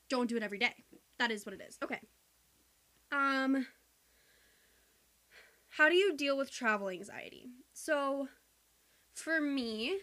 don't 0.09 0.29
do 0.29 0.37
it 0.37 0.43
every 0.43 0.59
day. 0.59 0.73
That 1.19 1.29
is 1.31 1.45
what 1.45 1.53
it 1.53 1.61
is. 1.67 1.77
Okay. 1.83 1.99
Um 3.13 3.67
how 5.69 5.89
do 5.89 5.95
you 5.95 6.15
deal 6.15 6.37
with 6.37 6.51
travel 6.51 6.89
anxiety? 6.89 7.49
So 7.73 8.27
for 9.15 9.41
me, 9.41 9.99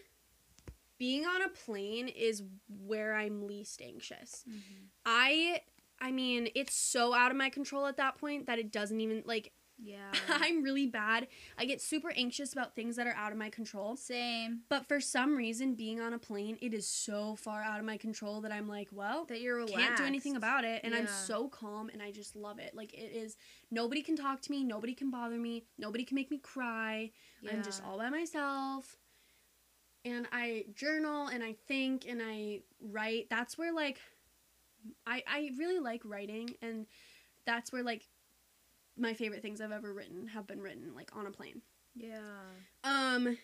being 0.97 1.25
on 1.25 1.41
a 1.41 1.49
plane 1.49 2.07
is 2.07 2.43
where 2.85 3.15
I'm 3.15 3.47
least 3.47 3.81
anxious. 3.81 4.43
Mhm. 4.47 4.89
I 5.05 5.61
I 6.03 6.11
mean, 6.11 6.49
it's 6.55 6.73
so 6.73 7.13
out 7.13 7.29
of 7.31 7.37
my 7.37 7.49
control 7.49 7.85
at 7.85 7.97
that 7.97 8.17
point 8.17 8.47
that 8.47 8.57
it 8.57 8.71
doesn't 8.71 8.99
even 9.01 9.23
like 9.25 9.53
Yeah. 9.83 10.11
I'm 10.29 10.63
really 10.63 10.85
bad. 10.85 11.27
I 11.57 11.65
get 11.65 11.81
super 11.81 12.11
anxious 12.15 12.53
about 12.53 12.75
things 12.75 12.95
that 12.97 13.07
are 13.07 13.15
out 13.15 13.31
of 13.31 13.37
my 13.37 13.49
control. 13.49 13.95
Same. 13.95 14.59
But 14.69 14.87
for 14.87 14.99
some 14.99 15.35
reason, 15.35 15.73
being 15.73 15.99
on 15.99 16.13
a 16.13 16.19
plane, 16.19 16.57
it 16.61 16.73
is 16.73 16.87
so 16.87 17.35
far 17.35 17.63
out 17.63 17.79
of 17.79 17.85
my 17.85 17.97
control 17.97 18.41
that 18.41 18.51
I'm 18.51 18.67
like, 18.67 18.89
well, 18.91 19.25
That 19.25 19.41
you're 19.41 19.55
relaxed. 19.55 19.75
can't 19.75 19.97
do 19.97 20.03
anything 20.05 20.35
about 20.35 20.63
it. 20.63 20.81
And 20.83 20.93
I'm 20.93 21.07
so 21.07 21.47
calm 21.47 21.89
and 21.89 22.01
I 22.01 22.11
just 22.11 22.35
love 22.35 22.59
it. 22.59 22.75
Like, 22.75 22.93
it 22.93 23.11
is, 23.15 23.37
nobody 23.71 24.01
can 24.01 24.15
talk 24.15 24.41
to 24.41 24.51
me, 24.51 24.63
nobody 24.63 24.93
can 24.93 25.09
bother 25.09 25.37
me, 25.37 25.63
nobody 25.77 26.03
can 26.03 26.15
make 26.15 26.29
me 26.29 26.37
cry. 26.37 27.11
I'm 27.51 27.63
just 27.63 27.81
all 27.83 27.97
by 27.97 28.09
myself. 28.09 28.97
And 30.05 30.27
I 30.31 30.65
journal 30.75 31.27
and 31.27 31.43
I 31.43 31.55
think 31.67 32.05
and 32.07 32.21
I 32.23 32.61
write. 32.79 33.27
That's 33.29 33.57
where, 33.57 33.73
like, 33.73 33.99
I, 35.05 35.23
I 35.27 35.51
really 35.57 35.79
like 35.79 36.01
writing. 36.05 36.55
And 36.61 36.87
that's 37.45 37.71
where, 37.71 37.83
like, 37.83 38.07
my 39.01 39.13
favorite 39.13 39.41
things 39.41 39.59
I've 39.61 39.71
ever 39.71 39.93
written 39.93 40.27
have 40.27 40.47
been 40.47 40.61
written, 40.61 40.93
like, 40.95 41.15
on 41.15 41.25
a 41.25 41.31
plane. 41.31 41.61
Yeah. 41.95 42.17
Um, 42.83 43.37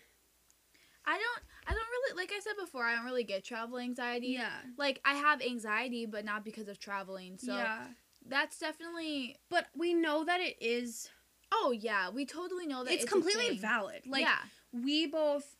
I 1.06 1.17
don't. 1.17 1.43
I 1.67 1.72
don't 1.72 1.88
really. 1.91 2.15
Like 2.15 2.32
I 2.36 2.39
said 2.39 2.54
before, 2.60 2.86
I 2.86 2.96
don't 2.96 3.06
really 3.06 3.24
get 3.24 3.43
travel 3.43 3.78
anxiety. 3.78 4.28
yeah. 4.28 4.50
Like 4.78 5.02
I 5.04 5.15
have 5.15 5.41
anxiety, 5.41 6.06
but 6.06 6.24
not 6.24 6.46
because 6.46 6.67
of 6.67 6.80
traveling. 6.80 7.38
So 7.38 7.56
yeah. 7.56 7.88
that's 8.26 8.60
definitely. 8.60 9.36
But 9.50 9.67
we 9.76 9.93
know 9.93 10.24
that 10.24 10.39
it 10.39 10.56
is, 10.62 11.10
Oh 11.52 11.72
yeah, 11.78 12.10
we 12.10 12.26
totally 12.26 12.67
know 12.67 12.84
that 12.84 12.93
it's, 12.93 13.04
it's, 13.04 13.12
completely 13.12 13.58
valid. 13.58 14.02
Like, 14.06 14.24
yeah. 14.24 14.38
we 14.72 15.08
both 15.08 15.56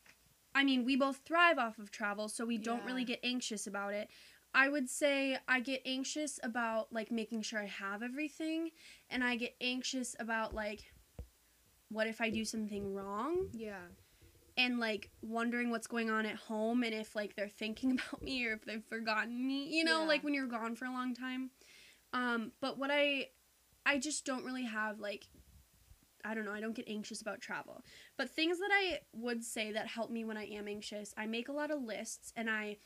I 0.56 0.64
mean, 0.64 0.86
we 0.86 0.96
both 0.96 1.22
thrive 1.24 1.60
off 1.60 1.78
of 1.78 1.92
travel, 1.92 2.30
so 2.30 2.46
we 2.46 2.58
don't 2.58 2.80
Yeah. 2.80 2.88
really 2.88 3.04
get 3.04 3.20
anxious 3.24 3.68
about 3.68 3.94
it. 3.94 4.10
I 4.58 4.70
would 4.70 4.90
say 4.90 5.38
I 5.48 5.60
get 5.60 5.84
anxious 5.86 6.40
about 6.42 6.92
like 6.92 7.12
making 7.12 7.44
sure 7.44 7.60
I 7.62 7.68
have 7.68 8.02
everything 8.02 8.72
and 9.08 9.24
I 9.24 9.36
get 9.36 9.56
anxious 9.62 10.16
about 10.20 10.56
like 10.56 10.82
what 11.90 12.08
if 12.08 12.20
I 12.20 12.32
do 12.32 12.44
something 12.44 12.92
wrong 12.92 13.50
Yeah. 13.54 13.84
and 14.58 14.80
like 14.80 15.12
wondering 15.22 15.70
what's 15.70 15.86
going 15.86 16.10
on 16.10 16.26
at 16.26 16.38
home 16.38 16.82
and 16.82 16.92
if 16.96 17.16
like 17.16 17.36
they're 17.36 17.48
thinking 17.48 17.92
about 18.10 18.24
me 18.24 18.48
or 18.48 18.54
if 18.54 18.66
they've 18.66 18.84
forgotten 18.84 19.46
me, 19.46 19.68
you 19.78 19.84
know, 19.84 20.02
Yeah. 20.02 20.08
like 20.08 20.24
when 20.24 20.34
you're 20.34 20.48
gone 20.48 20.76
for 20.76 20.86
a 20.86 20.92
long 20.92 21.14
time. 21.14 21.52
Um 22.12 22.52
but 22.60 22.80
what 22.80 22.90
I 22.92 23.28
I 23.86 24.00
just 24.00 24.26
don't 24.26 24.44
really 24.44 24.66
have 24.66 25.00
like 25.00 25.28
I 26.26 26.34
don't 26.34 26.46
know, 26.46 26.52
I 26.52 26.62
don't 26.62 26.76
get 26.76 26.90
anxious 26.90 27.22
about 27.22 27.42
travel. 27.42 27.86
But 28.18 28.32
things 28.32 28.58
that 28.58 28.72
I 28.74 29.02
would 29.14 29.44
say 29.44 29.72
that 29.74 29.86
help 29.88 30.10
me 30.10 30.26
when 30.26 30.36
I 30.36 30.46
am 30.48 30.68
anxious, 30.68 31.14
I 31.16 31.28
make 31.28 31.48
a 31.48 31.54
lot 31.54 31.70
of 31.70 31.84
lists 31.84 32.34
and 32.36 32.50
I 32.50 32.78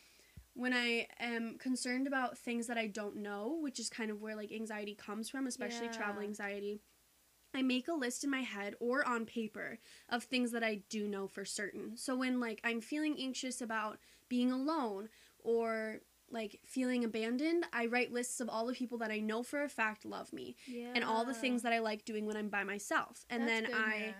when 0.53 0.73
I 0.73 1.07
am 1.19 1.57
concerned 1.57 2.07
about 2.07 2.37
things 2.37 2.67
that 2.67 2.77
I 2.77 2.87
don't 2.87 3.17
know, 3.17 3.57
which 3.61 3.79
is 3.79 3.89
kind 3.89 4.11
of 4.11 4.21
where 4.21 4.35
like 4.35 4.51
anxiety 4.51 4.95
comes 4.95 5.29
from, 5.29 5.47
especially 5.47 5.87
travel 5.93 6.21
anxiety, 6.21 6.81
I 7.53 7.61
make 7.61 7.87
a 7.87 7.93
list 7.93 8.23
in 8.23 8.29
my 8.29 8.41
head 8.41 8.75
or 8.79 9.05
on 9.07 9.25
paper 9.25 9.79
of 10.09 10.23
things 10.23 10.51
that 10.51 10.63
I 10.63 10.83
do 10.89 11.07
know 11.07 11.27
for 11.27 11.45
certain. 11.45 11.97
So 11.97 12.15
when 12.15 12.39
like 12.39 12.61
I'm 12.63 12.81
feeling 12.81 13.15
anxious 13.19 13.61
about 13.61 13.97
being 14.29 14.51
alone 14.51 15.09
or 15.39 15.99
like 16.29 16.59
feeling 16.65 17.03
abandoned, 17.03 17.65
I 17.73 17.87
write 17.87 18.13
lists 18.13 18.39
of 18.39 18.47
all 18.47 18.65
the 18.65 18.73
people 18.73 18.97
that 18.99 19.11
I 19.11 19.19
know 19.19 19.43
for 19.43 19.63
a 19.63 19.69
fact 19.69 20.05
love 20.05 20.31
me 20.31 20.55
Yeah. 20.65 20.93
and 20.95 21.03
all 21.03 21.25
the 21.25 21.33
things 21.33 21.61
that 21.63 21.73
I 21.73 21.79
like 21.79 22.05
doing 22.05 22.25
when 22.25 22.37
I'm 22.37 22.47
by 22.49 22.63
myself. 22.63 23.25
And 23.29 23.45
then 23.47 23.67
I 23.73 24.15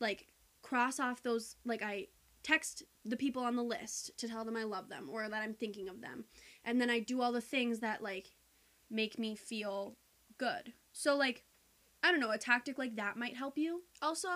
like 0.00 0.26
cross 0.62 1.00
off 1.00 1.22
those 1.22 1.56
like 1.64 1.82
I 1.82 2.08
text 2.46 2.84
the 3.04 3.16
people 3.16 3.42
on 3.42 3.56
the 3.56 3.62
list 3.62 4.16
to 4.18 4.28
tell 4.28 4.44
them 4.44 4.56
I 4.56 4.62
love 4.62 4.88
them 4.88 5.08
or 5.10 5.28
that 5.28 5.42
I'm 5.42 5.54
thinking 5.54 5.88
of 5.88 6.00
them. 6.00 6.24
And 6.64 6.80
then 6.80 6.88
I 6.88 7.00
do 7.00 7.20
all 7.20 7.32
the 7.32 7.40
things 7.40 7.80
that 7.80 8.02
like 8.02 8.28
make 8.88 9.18
me 9.18 9.34
feel 9.34 9.96
good. 10.38 10.72
So 10.92 11.16
like 11.16 11.42
I 12.04 12.12
don't 12.12 12.20
know, 12.20 12.30
a 12.30 12.38
tactic 12.38 12.78
like 12.78 12.94
that 12.96 13.16
might 13.16 13.36
help 13.36 13.58
you. 13.58 13.82
Also, 14.00 14.28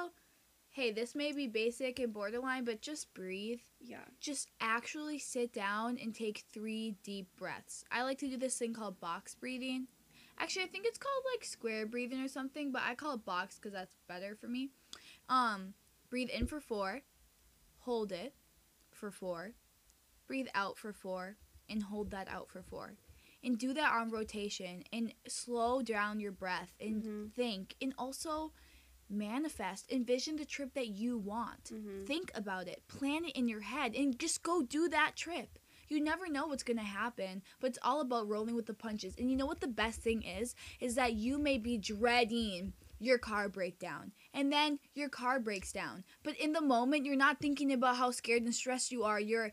hey, 0.71 0.91
this 0.91 1.15
may 1.15 1.31
be 1.31 1.47
basic 1.47 2.01
and 2.01 2.13
borderline, 2.13 2.65
but 2.65 2.83
just 2.83 3.15
breathe. 3.15 3.61
Yeah. 3.81 3.99
Just 4.21 4.49
actually 4.61 5.21
sit 5.21 5.53
down 5.53 5.97
and 6.03 6.13
take 6.13 6.45
three 6.53 6.97
deep 7.05 7.29
breaths. 7.37 7.85
I 7.93 8.03
like 8.03 8.19
to 8.19 8.29
do 8.29 8.37
this 8.37 8.59
thing 8.59 8.75
called 8.75 8.99
box 8.99 9.37
breathing. 9.37 9.87
Actually, 10.37 10.65
I 10.65 10.69
think 10.69 10.85
it's 10.87 10.99
called 10.99 11.23
like 11.33 11.45
square 11.45 11.87
breathing 11.87 12.21
or 12.21 12.29
something, 12.29 12.73
but 12.73 12.83
I 12.85 12.97
call 12.97 13.15
it 13.15 13.25
box 13.25 13.57
because 13.57 13.73
that's 13.73 13.95
better 14.09 14.35
for 14.35 14.49
me. 14.49 14.71
Um, 15.29 15.75
breathe 16.09 16.31
in 16.31 16.47
for 16.47 16.61
four, 16.61 17.03
hold 17.81 18.13
it 18.13 18.35
for 18.91 19.11
four, 19.11 19.53
breathe 20.27 20.49
out 20.55 20.79
for 20.79 20.93
four, 20.93 21.37
and 21.69 21.83
hold 21.85 22.11
that 22.11 22.29
out 22.29 22.49
for 22.51 22.63
four. 22.63 22.95
And 23.43 23.59
do 23.59 23.73
that 23.73 23.93
on 23.93 24.11
rotation 24.11 24.85
and 24.93 25.15
slow 25.27 25.81
down 25.83 26.21
your 26.21 26.33
breath 26.33 26.75
and 26.79 27.03
Mhm. 27.03 27.33
think 27.33 27.75
and 27.81 27.95
also 27.97 28.53
manifest, 29.09 29.91
envision 29.91 30.37
the 30.37 30.45
trip 30.45 30.75
that 30.75 30.89
you 30.89 31.19
want. 31.19 31.65
Mhm. 31.73 32.07
Think 32.07 32.31
about 32.35 32.69
it, 32.69 32.87
plan 32.87 33.25
it 33.25 33.35
in 33.37 33.49
your 33.49 33.61
head, 33.63 33.95
and 33.95 34.19
just 34.19 34.43
go 34.43 34.63
do 34.63 34.89
that 34.89 35.17
trip. 35.17 35.59
You 35.89 36.01
never 36.01 36.29
know 36.29 36.47
what's 36.47 36.63
gonna 36.63 36.83
happen, 36.85 37.43
but 37.59 37.69
it's 37.71 37.79
all 37.83 38.01
about 38.01 38.29
rolling 38.29 38.55
with 38.55 38.67
the 38.67 38.75
punches. 38.75 39.17
And 39.17 39.29
you 39.31 39.37
know 39.37 39.47
what 39.47 39.61
the 39.61 39.67
best 39.67 40.01
thing 40.01 40.23
is? 40.23 40.55
Is 40.79 40.95
that 40.95 41.15
you 41.15 41.39
may 41.39 41.59
be 41.59 41.77
dreading 41.79 42.75
your 43.01 43.19
car 43.19 43.49
breakdown, 43.49 44.13
and 44.35 44.53
then 44.53 44.79
your 44.95 45.09
car 45.09 45.41
breaks 45.41 45.73
down. 45.73 46.05
But 46.23 46.37
in 46.37 46.53
the 46.53 46.61
moment, 46.61 47.05
you're 47.05 47.17
not 47.17 47.41
thinking 47.41 47.73
about 47.73 47.97
how 47.97 48.11
scared 48.11 48.43
and 48.43 48.55
stressed 48.55 48.93
you 48.93 49.05
are. 49.05 49.21
Your 49.21 49.51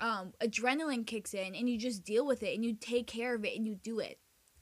um, 0.00 0.32
adrenaline 0.40 1.06
kicks 1.06 1.34
in, 1.34 1.54
and 1.54 1.68
you 1.68 1.78
just 1.78 2.04
deal 2.04 2.26
with 2.26 2.42
it, 2.42 2.54
and 2.54 2.64
you 2.64 2.74
take 2.74 3.06
care 3.06 3.34
of 3.34 3.44
it, 3.44 3.56
and 3.56 3.66
you 3.66 3.74
do 3.76 4.00
it. 4.00 4.18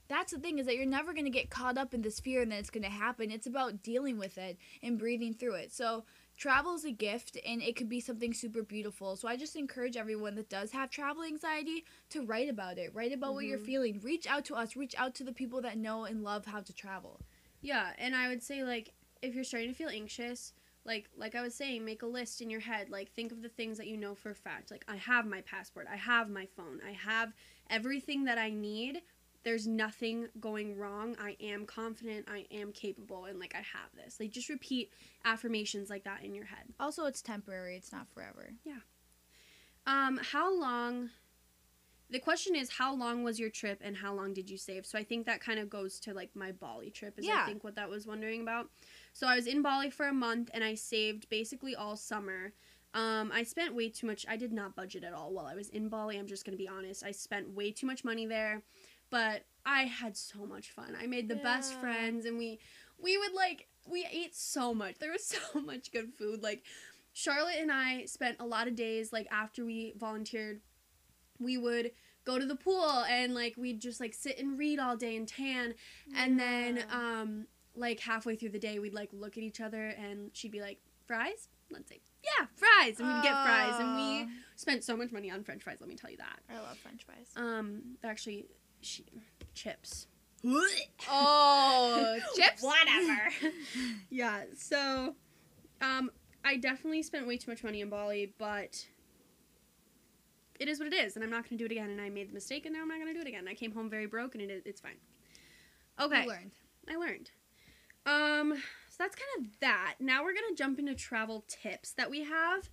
That's 0.09 0.33
the 0.33 0.39
thing 0.39 0.59
is 0.59 0.67
that 0.67 0.77
you're 0.77 0.85
never 0.85 1.15
gonna 1.15 1.31
get 1.31 1.49
caught 1.49 1.79
up 1.79 1.95
in 1.95 2.03
this 2.03 2.21
fear 2.21 2.43
and 2.43 2.53
that 2.53 2.59
it's 2.59 2.69
gonna 2.69 2.91
happen. 2.91 3.31
It's 3.31 3.47
about 3.47 3.83
dealing 3.83 4.19
with 4.19 4.37
it 4.37 4.59
and 4.83 4.99
breathing 4.99 5.33
through 5.33 5.55
it. 5.55 5.73
So 5.73 6.05
travel 6.37 6.75
is 6.75 6.85
a 6.85 6.91
gift 6.91 7.39
and 7.47 7.63
it 7.63 7.77
could 7.77 7.89
be 7.89 8.01
something 8.01 8.35
super 8.35 8.63
beautiful. 8.63 9.17
So 9.17 9.27
I 9.27 9.39
just 9.39 9.57
encourage 9.57 9.97
everyone 9.97 10.35
that 10.35 10.51
does 10.51 10.73
have 10.73 10.91
travel 10.91 11.23
anxiety 11.23 11.85
to 12.11 12.27
write 12.27 12.51
about 12.51 12.77
it. 12.77 12.95
Write 12.95 13.13
about 13.13 13.33
what 13.33 13.47
you're 13.47 13.59
Mhm. 13.59 13.65
feeling. 13.65 14.01
Reach 14.01 14.27
out 14.27 14.45
to 14.47 14.55
us. 14.55 14.77
Reach 14.77 14.95
out 14.99 15.15
to 15.15 15.25
the 15.25 15.33
people 15.33 15.63
that 15.63 15.79
know 15.79 16.05
and 16.05 16.23
love 16.23 16.45
how 16.45 16.61
to 16.61 16.75
travel. 16.75 17.23
Yeah, 17.63 17.95
and 17.97 18.15
I 18.15 18.29
would 18.29 18.43
say 18.43 18.65
like 18.65 18.93
if 19.23 19.35
you're 19.35 19.45
starting 19.45 19.71
to 19.71 19.75
feel 19.75 19.89
anxious, 19.89 20.53
like 20.85 21.09
like 21.17 21.35
I 21.35 21.43
was 21.43 21.55
saying, 21.55 21.85
make 21.85 22.03
a 22.03 22.07
list 22.07 22.41
in 22.41 22.51
your 22.51 22.61
head. 22.61 22.91
Like 22.91 23.11
think 23.13 23.33
of 23.33 23.43
the 23.43 23.49
things 23.49 23.79
that 23.79 23.87
you 23.87 23.97
know 23.97 24.15
for 24.15 24.31
a 24.31 24.35
fact. 24.35 24.71
Like 24.71 24.85
I 24.89 24.97
have 24.97 25.27
my 25.27 25.41
passport, 25.43 25.87
I 25.91 25.97
have 25.97 26.29
my 26.29 26.47
phone, 26.47 26.81
I 26.87 26.93
have 26.93 27.33
everything 27.71 28.25
that 28.25 28.39
I 28.39 28.51
need. 28.51 29.03
There's 29.45 29.67
nothing 29.67 30.29
going 30.39 30.77
wrong. 30.79 31.17
I 31.21 31.37
am 31.41 31.67
confident, 31.67 32.27
I 32.31 32.47
am 32.53 32.71
capable, 32.73 33.25
and 33.25 33.41
like 33.41 33.55
I 33.55 33.59
have 33.59 33.91
this. 33.97 34.19
Like 34.21 34.31
just 34.31 34.49
repeat 34.49 34.93
affirmations 35.25 35.91
like 35.91 36.05
that 36.05 36.23
in 36.23 36.35
your 36.35 36.45
head. 36.45 36.67
Also, 36.79 37.07
it's 37.07 37.23
temporary. 37.23 37.77
It's 37.77 37.91
not 37.93 38.09
forever. 38.09 38.51
Yeah. 38.65 38.79
Um, 39.85 40.21
how 40.23 40.57
long 40.57 41.11
the 42.09 42.21
question 42.21 42.55
is 42.55 42.71
how 42.71 42.95
long 42.95 43.25
was 43.25 43.41
your 43.41 43.51
trip 43.51 43.81
and 43.83 43.97
how 43.97 44.15
long 44.15 44.35
did 44.35 44.49
you 44.51 44.59
save? 44.59 44.85
So 44.87 44.99
I 44.99 45.03
think 45.03 45.27
that 45.27 45.41
kind 45.41 45.59
of 45.59 45.69
goes 45.71 45.99
to 46.01 46.15
like 46.15 46.37
my 46.37 46.53
Bali 46.53 46.91
trip 46.91 47.19
is 47.19 47.25
I 47.25 47.31
Yeah. 47.31 47.47
think 47.47 47.65
what 47.65 47.75
that 47.77 47.89
was 47.89 48.07
wondering 48.07 48.43
about. 48.43 48.69
So 49.13 49.27
I 49.27 49.37
was 49.37 49.47
in 49.47 49.63
Bali 49.63 49.91
for 49.91 50.07
a 50.07 50.13
month 50.13 50.51
and 50.55 50.65
I 50.65 50.75
saved 50.75 51.29
basically 51.29 51.75
all 51.75 51.97
summer. 51.97 52.53
Um, 52.95 53.31
I 53.33 53.43
spent 53.43 53.75
way 53.75 53.89
too 53.89 54.07
much. 54.07 54.27
I 54.29 54.37
did 54.37 54.53
not 54.53 54.77
budget 54.77 55.05
at 55.05 55.13
all 55.15 55.33
while 55.33 55.47
I 55.47 55.55
was 55.55 55.69
in 55.71 55.89
Bali. 55.89 56.19
I'm 56.19 56.27
just 56.27 56.45
gonna 56.45 56.57
be 56.57 56.69
honest. 56.69 57.05
I 57.05 57.11
spent 57.11 57.55
way 57.55 57.71
too 57.71 57.87
much 57.87 58.05
money 58.05 58.27
there, 58.27 58.63
but 59.11 59.45
I 59.65 59.83
had 59.85 60.17
so 60.17 60.45
much 60.47 60.71
fun. 60.71 60.97
I 61.01 61.07
made 61.07 61.29
the 61.29 61.37
best 61.37 61.75
friends, 61.81 62.27
and 62.27 62.37
we 62.37 62.59
we 63.03 63.17
would 63.17 63.33
like 63.33 63.69
we 63.89 64.07
ate 64.11 64.35
so 64.35 64.75
much. 64.75 64.99
There 64.99 65.13
was 65.13 65.25
so 65.53 65.61
much 65.61 65.93
good 65.93 66.13
food. 66.19 66.43
Like 66.43 66.65
Charlotte 67.13 67.57
and 67.59 67.73
I 67.73 68.05
spent 68.07 68.39
a 68.41 68.47
lot 68.47 68.69
of 68.69 68.75
days 68.75 69.13
like 69.13 69.27
after 69.31 69.65
we 69.65 69.95
volunteered, 69.99 70.61
we 71.39 71.57
would 71.57 71.93
go 72.25 72.39
to 72.39 72.47
the 72.47 72.57
pool 72.57 73.05
and 73.09 73.35
like 73.35 73.55
we'd 73.57 73.81
just 73.81 74.01
like 74.01 74.15
sit 74.15 74.39
and 74.39 74.59
read 74.59 74.79
all 74.79 74.97
day 74.97 75.17
and 75.17 75.27
tan 75.27 75.75
and 76.17 76.39
then 76.39 76.85
um 76.93 77.47
like 77.75 78.01
halfway 78.01 78.37
through 78.37 78.51
the 78.51 78.59
day 78.59 78.79
we'd 78.79 78.95
like 78.95 79.11
look 79.13 79.37
at 79.37 79.43
each 79.43 79.61
other 79.61 79.89
and 79.89 80.31
she'd 80.35 80.53
be 80.53 80.61
like 80.61 80.79
fries? 81.07 81.49
Let's 81.71 81.89
say 81.89 82.01
yeah 82.23 82.47
fries. 82.55 83.01
And 83.01 83.09
we'd 83.09 83.23
get 83.23 83.33
fries. 83.45 83.75
And 83.81 83.97
we 83.97 84.29
spent 84.57 84.85
so 84.85 84.97
much 84.97 85.11
money 85.13 85.31
on 85.31 85.43
french 85.43 85.63
fries 85.63 85.79
let 85.81 85.89
me 85.89 85.97
tell 85.97 86.11
you 86.11 86.19
that. 86.19 86.41
I 86.51 86.59
love 86.61 86.77
French 86.79 87.05
fries. 87.05 87.31
um 87.37 87.83
they're 88.03 88.11
actually 88.11 88.47
she, 88.81 89.05
chips. 89.55 90.07
Oh, 91.11 92.19
chips. 92.37 92.63
whatever. 92.63 93.31
Yeah 94.11 94.43
so 94.57 95.15
um 95.81 96.11
i 96.45 96.57
definitely 96.57 97.03
spent 97.03 97.27
way 97.27 97.37
too 97.37 97.51
much 97.51 97.63
money 97.65 97.81
in 97.81 97.89
bali 97.89 98.35
but 98.39 98.87
it 100.61 100.69
is 100.69 100.79
what 100.79 100.93
it 100.93 100.95
is 100.95 101.15
and 101.17 101.25
i'm 101.25 101.31
not 101.31 101.49
going 101.49 101.57
to 101.57 101.57
do 101.57 101.65
it 101.67 101.73
again 101.73 101.91
and 101.91 102.01
i 102.01 102.09
made 102.09 102.29
the 102.29 102.35
mistake 102.35 102.67
and 102.67 102.75
now 102.75 102.83
i'm 102.83 102.89
not 102.89 102.97
going 102.99 103.07
to 103.09 103.15
do 103.15 103.21
it 103.21 103.27
again. 103.29 103.47
I 103.49 103.55
came 103.55 103.73
home 103.73 103.89
very 103.91 104.07
broke 104.07 104.35
and 104.35 104.43
it, 104.43 104.51
is- 104.51 104.63
it's 104.65 104.81
fine. 104.81 104.97
Okay. 106.01 106.23
You 106.23 106.29
learned. 106.29 106.53
I 106.89 106.97
learned. 106.97 107.31
Um, 108.07 108.55
so 108.89 108.97
that's 108.99 109.17
kind 109.17 109.47
of 109.47 109.61
that. 109.61 109.95
Now 110.01 110.23
we're 110.25 110.35
gonna 110.35 110.55
jump 110.57 110.79
into 110.79 110.95
travel 110.95 111.45
tips 111.49 111.93
that 111.93 112.11
we 112.11 112.25
have. 112.25 112.69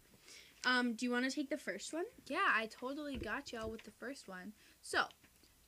Um, 0.66 0.94
do 0.94 1.06
you 1.06 1.12
want 1.12 1.24
to 1.24 1.32
take 1.32 1.50
the 1.50 1.58
first 1.58 1.94
one? 1.94 2.04
Yeah, 2.28 2.46
I 2.54 2.68
totally 2.68 3.16
got 3.16 3.54
y'all 3.54 3.72
with 3.72 3.84
the 3.84 3.92
first 3.92 4.28
one. 4.28 4.52
So, 4.82 5.04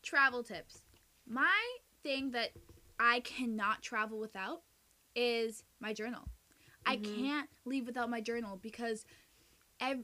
travel 0.04 0.44
tips. 0.44 0.82
My 1.26 1.78
thing 2.04 2.32
that 2.32 2.52
I 3.00 3.22
cannot 3.22 3.82
travel 3.82 4.20
without 4.20 4.64
is 5.16 5.64
my 5.80 5.94
journal. 5.94 6.28
I 6.86 6.98
Mhm. 6.98 7.04
can't 7.16 7.50
leave 7.64 7.86
without 7.86 8.10
my 8.10 8.20
journal 8.20 8.58
because 8.58 9.06
ev- 9.80 10.04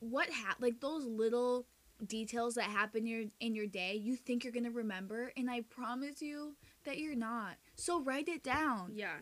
what 0.00 0.28
ha- 0.30 0.56
like 0.60 0.80
those 0.80 1.06
little 1.06 1.66
details 2.06 2.56
that 2.56 2.64
happen 2.64 3.06
your 3.06 3.24
in 3.40 3.54
your 3.54 3.66
day, 3.66 3.94
you 3.94 4.16
think 4.16 4.44
you're 4.44 4.52
going 4.52 4.64
to 4.64 4.70
remember 4.70 5.32
and 5.36 5.50
I 5.50 5.62
promise 5.62 6.20
you 6.20 6.56
that 6.84 6.98
you're 6.98 7.14
not. 7.14 7.56
So 7.76 8.00
write 8.00 8.28
it 8.28 8.42
down. 8.42 8.92
Yeah. 8.94 9.18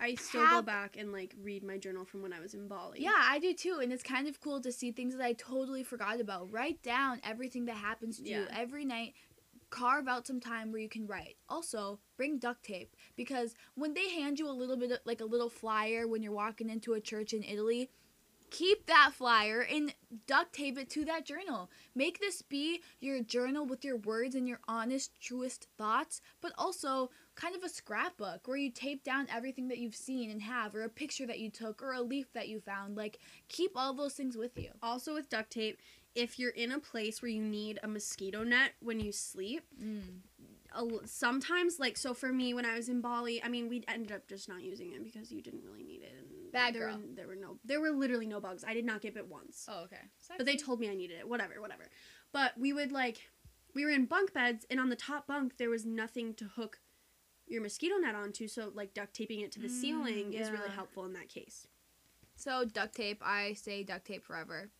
I 0.00 0.16
still 0.16 0.46
go 0.46 0.62
back 0.62 0.96
and 0.96 1.12
like 1.12 1.34
read 1.40 1.62
my 1.62 1.78
journal 1.78 2.04
from 2.04 2.22
when 2.22 2.32
I 2.32 2.40
was 2.40 2.54
in 2.54 2.68
Bali. 2.68 3.00
Yeah, 3.00 3.16
I 3.16 3.38
do 3.38 3.54
too. 3.54 3.78
And 3.82 3.92
it's 3.92 4.02
kind 4.02 4.26
of 4.26 4.40
cool 4.40 4.60
to 4.60 4.72
see 4.72 4.90
things 4.92 5.16
that 5.16 5.24
I 5.24 5.34
totally 5.34 5.84
forgot 5.84 6.20
about. 6.20 6.52
Write 6.52 6.82
down 6.82 7.20
everything 7.24 7.66
that 7.66 7.76
happens 7.76 8.18
to 8.18 8.28
you 8.28 8.46
every 8.50 8.84
night. 8.84 9.14
Carve 9.70 10.08
out 10.08 10.26
some 10.26 10.40
time 10.40 10.70
where 10.70 10.80
you 10.80 10.88
can 10.88 11.06
write. 11.06 11.36
Also, 11.48 12.00
bring 12.16 12.38
duct 12.38 12.64
tape 12.64 12.96
because 13.16 13.54
when 13.74 13.94
they 13.94 14.10
hand 14.10 14.38
you 14.38 14.48
a 14.48 14.52
little 14.52 14.76
bit 14.76 14.90
of, 14.90 14.98
like 15.04 15.20
a 15.20 15.24
little 15.24 15.50
flyer 15.50 16.06
when 16.06 16.22
you're 16.22 16.32
walking 16.32 16.70
into 16.70 16.94
a 16.94 17.00
church 17.00 17.32
in 17.32 17.42
Italy, 17.42 17.90
keep 18.50 18.86
that 18.86 19.10
flyer 19.12 19.66
and 19.68 19.92
duct 20.28 20.52
tape 20.52 20.78
it 20.78 20.88
to 20.90 21.04
that 21.04 21.24
journal. 21.24 21.70
Make 21.94 22.20
this 22.20 22.40
be 22.42 22.82
your 23.00 23.20
journal 23.20 23.66
with 23.66 23.84
your 23.84 23.96
words 23.96 24.36
and 24.36 24.46
your 24.46 24.60
honest, 24.68 25.20
truest 25.20 25.66
thoughts, 25.76 26.20
but 26.40 26.52
also 26.56 27.10
kind 27.34 27.56
of 27.56 27.62
a 27.62 27.68
scrapbook 27.68 28.46
where 28.46 28.56
you 28.56 28.70
tape 28.70 29.02
down 29.04 29.26
everything 29.34 29.68
that 29.68 29.78
you've 29.78 29.94
seen 29.96 30.30
and 30.30 30.42
have, 30.42 30.74
or 30.74 30.82
a 30.82 30.88
picture 30.88 31.26
that 31.26 31.38
you 31.40 31.50
took, 31.50 31.82
or 31.82 31.92
a 31.92 32.00
leaf 32.00 32.32
that 32.32 32.48
you 32.48 32.60
found. 32.60 32.96
Like, 32.96 33.18
keep 33.48 33.72
all 33.76 33.92
those 33.94 34.14
things 34.14 34.36
with 34.36 34.56
you. 34.56 34.70
Also 34.82 35.14
with 35.14 35.28
duct 35.28 35.50
tape, 35.50 35.78
if 36.14 36.38
you're 36.38 36.50
in 36.50 36.70
a 36.72 36.78
place 36.78 37.20
where 37.22 37.30
you 37.30 37.42
need 37.42 37.78
a 37.82 37.88
mosquito 37.88 38.44
net 38.44 38.72
when 38.80 39.00
you 39.00 39.10
sleep, 39.12 39.64
Mm. 39.82 40.20
sometimes 41.06 41.78
like 41.78 41.96
so 41.96 42.14
for 42.14 42.32
me 42.32 42.52
when 42.54 42.64
I 42.64 42.74
was 42.74 42.88
in 42.88 43.00
Bali, 43.00 43.42
I 43.42 43.48
mean 43.48 43.68
we 43.68 43.84
ended 43.88 44.12
up 44.12 44.26
just 44.28 44.48
not 44.48 44.62
using 44.62 44.92
it 44.92 45.02
because 45.04 45.30
you 45.32 45.40
didn't 45.42 45.62
really 45.64 45.82
need 45.84 46.02
it. 46.02 46.12
And 46.18 46.52
Bad 46.52 46.74
there 46.74 46.86
girl. 46.88 46.96
Were, 46.98 47.02
there 47.14 47.26
were 47.26 47.36
no, 47.36 47.58
there 47.64 47.80
were 47.80 47.90
literally 47.90 48.26
no 48.26 48.40
bugs. 48.40 48.64
I 48.66 48.74
did 48.74 48.84
not 48.84 49.00
get 49.00 49.14
bit 49.14 49.26
once, 49.28 49.66
Oh, 49.68 49.82
okay. 49.84 50.02
but 50.36 50.46
they 50.46 50.56
told 50.56 50.80
me 50.80 50.88
I 50.90 50.94
needed 50.94 51.18
it. 51.18 51.28
Whatever, 51.28 51.60
whatever. 51.60 51.88
But 52.32 52.52
we 52.58 52.72
would 52.72 52.92
like, 52.92 53.28
we 53.74 53.84
were 53.84 53.90
in 53.90 54.04
bunk 54.06 54.32
beds, 54.32 54.64
and 54.70 54.78
on 54.80 54.88
the 54.88 54.96
top 54.96 55.26
bunk 55.26 55.56
there 55.58 55.70
was 55.70 55.84
nothing 55.84 56.34
to 56.34 56.44
hook 56.44 56.78
your 57.46 57.62
mosquito 57.62 57.96
net 57.96 58.14
onto. 58.14 58.48
So 58.48 58.70
like 58.74 58.94
duct 58.94 59.14
taping 59.14 59.40
it 59.40 59.52
to 59.52 59.60
the 59.60 59.68
Mm, 59.68 59.80
ceiling 59.80 60.32
is 60.34 60.50
really 60.50 60.70
helpful 60.70 61.04
in 61.04 61.12
that 61.14 61.28
case. 61.28 61.66
So, 62.36 62.64
duct 62.64 62.96
tape, 62.96 63.22
I 63.24 63.52
say 63.54 63.84
duct 63.84 64.04
tape 64.06 64.24
forever. 64.24 64.70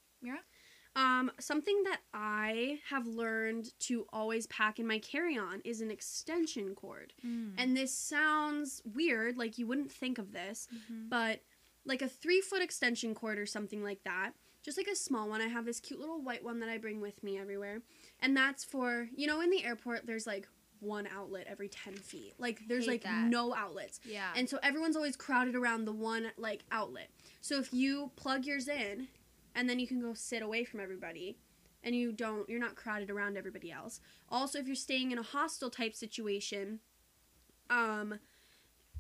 Um, 0.96 1.30
something 1.40 1.82
that 1.84 2.00
I 2.12 2.78
have 2.88 3.06
learned 3.06 3.76
to 3.80 4.06
always 4.12 4.46
pack 4.46 4.78
in 4.78 4.86
my 4.86 4.98
carry-on 5.00 5.60
is 5.64 5.80
an 5.80 5.90
extension 5.90 6.74
cord. 6.74 7.12
And 7.22 7.54
And 7.58 7.76
this 7.76 7.92
sounds 7.92 8.80
weird, 8.84 9.36
like 9.36 9.58
you 9.58 9.66
wouldn't 9.66 9.90
think 9.90 10.18
of 10.18 10.32
this, 10.32 10.68
Mm-hmm. 10.74 11.08
but 11.08 11.40
like 11.84 12.00
a 12.00 12.08
three 12.08 12.40
foot 12.40 12.62
extension 12.62 13.14
cord 13.14 13.38
or 13.38 13.46
something 13.46 13.82
like 13.82 14.02
that. 14.04 14.32
Just 14.62 14.78
like 14.78 14.86
a 14.86 14.96
small 14.96 15.28
one. 15.28 15.42
I 15.42 15.48
have 15.48 15.66
this 15.66 15.78
cute 15.80 16.00
little 16.00 16.22
white 16.22 16.42
one 16.42 16.58
that 16.60 16.68
I 16.70 16.78
bring 16.78 17.00
with 17.00 17.22
me 17.22 17.38
everywhere. 17.38 17.82
And 18.20 18.36
that's 18.36 18.64
for, 18.64 19.08
you 19.14 19.26
know, 19.26 19.40
in 19.42 19.50
the 19.50 19.64
airport, 19.64 20.06
there's 20.06 20.26
like 20.26 20.48
one 20.84 21.08
outlet 21.14 21.46
every 21.48 21.68
10 21.68 21.94
feet. 21.94 22.34
Like, 22.38 22.60
there's 22.68 22.86
like 22.86 23.02
that. 23.02 23.28
no 23.28 23.54
outlets. 23.54 24.00
yeah. 24.04 24.30
And 24.36 24.48
so 24.48 24.58
everyone's 24.62 24.96
always 24.96 25.16
crowded 25.16 25.54
around 25.56 25.84
the 25.84 25.92
one 25.92 26.30
like 26.36 26.62
outlet. 26.70 27.10
So 27.40 27.58
if 27.58 27.72
you 27.72 28.10
plug 28.16 28.44
yours 28.44 28.68
in 28.68 29.08
and 29.54 29.68
then 29.68 29.78
you 29.78 29.86
can 29.86 30.00
go 30.00 30.14
sit 30.14 30.42
away 30.42 30.64
from 30.64 30.80
everybody 30.80 31.36
and 31.82 31.94
you 31.94 32.12
don't 32.12 32.48
you're 32.48 32.60
not 32.60 32.74
crowded 32.76 33.10
around 33.10 33.36
everybody 33.36 33.70
else. 33.70 34.00
Also 34.28 34.58
if 34.58 34.66
you're 34.66 34.74
staying 34.74 35.12
in 35.12 35.18
a 35.18 35.22
hostel 35.22 35.70
type 35.70 35.94
situation, 35.94 36.80
um 37.70 38.18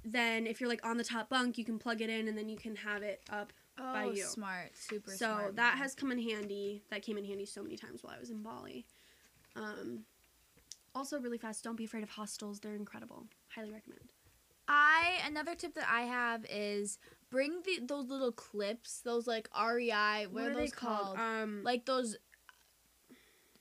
then 0.04 0.46
if 0.46 0.60
you're 0.60 0.68
like 0.68 0.84
on 0.84 0.98
the 0.98 1.04
top 1.04 1.30
bunk, 1.30 1.56
you 1.56 1.64
can 1.64 1.78
plug 1.78 2.02
it 2.02 2.10
in 2.10 2.28
and 2.28 2.36
then 2.36 2.48
you 2.48 2.56
can 2.58 2.76
have 2.76 3.02
it 3.02 3.22
up. 3.30 3.52
oh, 3.78 3.92
by 3.92 4.04
you. 4.04 4.22
smart. 4.24 4.70
Super 4.74 5.10
so 5.10 5.16
smart. 5.16 5.56
that 5.56 5.74
man. 5.74 5.78
has 5.78 5.94
come 5.94 6.12
in 6.12 6.18
handy. 6.18 6.82
That 6.90 7.02
came 7.02 7.16
in 7.16 7.24
handy 7.24 7.46
so 7.46 7.62
many 7.62 7.76
times 7.76 8.02
while 8.02 8.14
I 8.14 8.20
was 8.20 8.30
in 8.30 8.42
Bali. 8.42 8.84
Um 9.56 10.00
also 10.94 11.18
really 11.18 11.38
fast, 11.38 11.64
don't 11.64 11.76
be 11.76 11.84
afraid 11.84 12.02
of 12.02 12.10
hostels. 12.10 12.60
They're 12.60 12.74
incredible. 12.76 13.26
Highly 13.54 13.70
recommend. 13.72 14.12
I 14.66 15.18
another 15.26 15.54
tip 15.54 15.74
that 15.74 15.88
I 15.90 16.02
have 16.02 16.46
is 16.48 16.98
bring 17.30 17.60
the 17.64 17.80
those 17.86 18.06
little 18.08 18.32
clips, 18.32 19.00
those 19.04 19.26
like 19.26 19.48
REI, 19.54 20.26
what, 20.30 20.44
are, 20.44 20.54
those 20.54 20.72
called? 20.72 21.18
Um 21.18 21.62
Like 21.62 21.84
those 21.84 22.16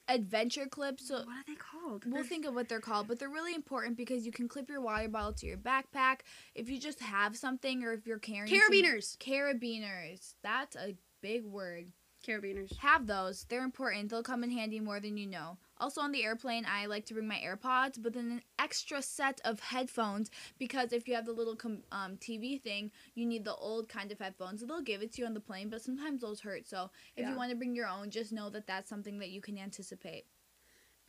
adventure 0.07 0.65
clips. 0.65 1.07
So 1.07 1.15
what 1.15 1.27
are 1.27 1.43
they 1.47 1.55
called? 1.55 2.05
we'll 2.05 2.15
They're- 2.15 2.23
think 2.23 2.45
of 2.45 2.53
what 2.55 2.67
they're 2.69 2.79
called, 2.81 3.07
but 3.07 3.19
they're 3.19 3.29
really 3.29 3.55
important 3.55 3.97
because 3.97 4.25
you 4.25 4.31
can 4.31 4.47
clip 4.47 4.69
your 4.69 4.81
water 4.81 5.07
bottle 5.09 5.33
to 5.33 5.45
your 5.45 5.57
backpack 5.57 6.19
if 6.55 6.69
you 6.69 6.79
just 6.79 6.99
have 7.01 7.35
something 7.37 7.83
or 7.83 7.93
if 7.93 8.05
you're 8.05 8.19
carrying 8.19 8.47
some- 8.47 8.71
carabiners. 8.71 9.17
carabiners. 9.17 10.35
That's 10.41 10.75
a 10.75 10.95
big 11.21 11.43
word. 11.45 11.91
Carabiners. 12.25 12.77
Have 12.77 13.07
those. 13.07 13.43
They're 13.45 13.63
important. 13.65 14.09
They'll 14.09 14.23
come 14.23 14.43
in 14.45 14.51
handy 14.51 14.79
more 14.79 15.01
than 15.01 15.17
you 15.17 15.27
know. 15.27 15.57
Also 15.83 15.99
on 15.99 16.13
the 16.13 16.23
airplane, 16.23 16.65
I 16.65 16.85
like 16.85 17.05
to 17.07 17.13
bring 17.13 17.27
my 17.27 17.41
AirPods, 17.45 18.01
but 18.01 18.13
then 18.13 18.31
an 18.31 18.41
extra 18.57 19.01
set 19.01 19.41
of 19.43 19.59
headphones 19.59 20.31
because 20.57 20.93
if 20.93 21.09
you 21.09 21.13
have 21.15 21.25
the 21.25 21.33
little 21.33 21.57
com- 21.57 21.83
um, 21.91 22.15
TV 22.15 22.57
thing, 22.61 22.89
you 23.15 23.25
need 23.25 23.43
the 23.43 23.53
old 23.53 23.89
kind 23.89 24.09
of 24.09 24.17
headphones. 24.19 24.65
They'll 24.65 24.79
give 24.81 25.01
it 25.01 25.11
to 25.15 25.21
you 25.21 25.27
on 25.27 25.33
the 25.33 25.41
plane, 25.41 25.67
but 25.69 25.81
sometimes 25.81 26.21
those 26.21 26.39
hurt. 26.39 26.65
So 26.69 26.89
if 27.17 27.23
Yeah. 27.23 27.31
you 27.31 27.35
want 27.35 27.49
to 27.49 27.57
bring 27.57 27.75
your 27.75 27.87
own, 27.89 28.11
just 28.11 28.31
know 28.31 28.49
that 28.51 28.65
that's 28.65 28.89
something 28.89 29.19
that 29.19 29.31
you 29.31 29.41
can 29.41 29.57
anticipate. 29.57 30.25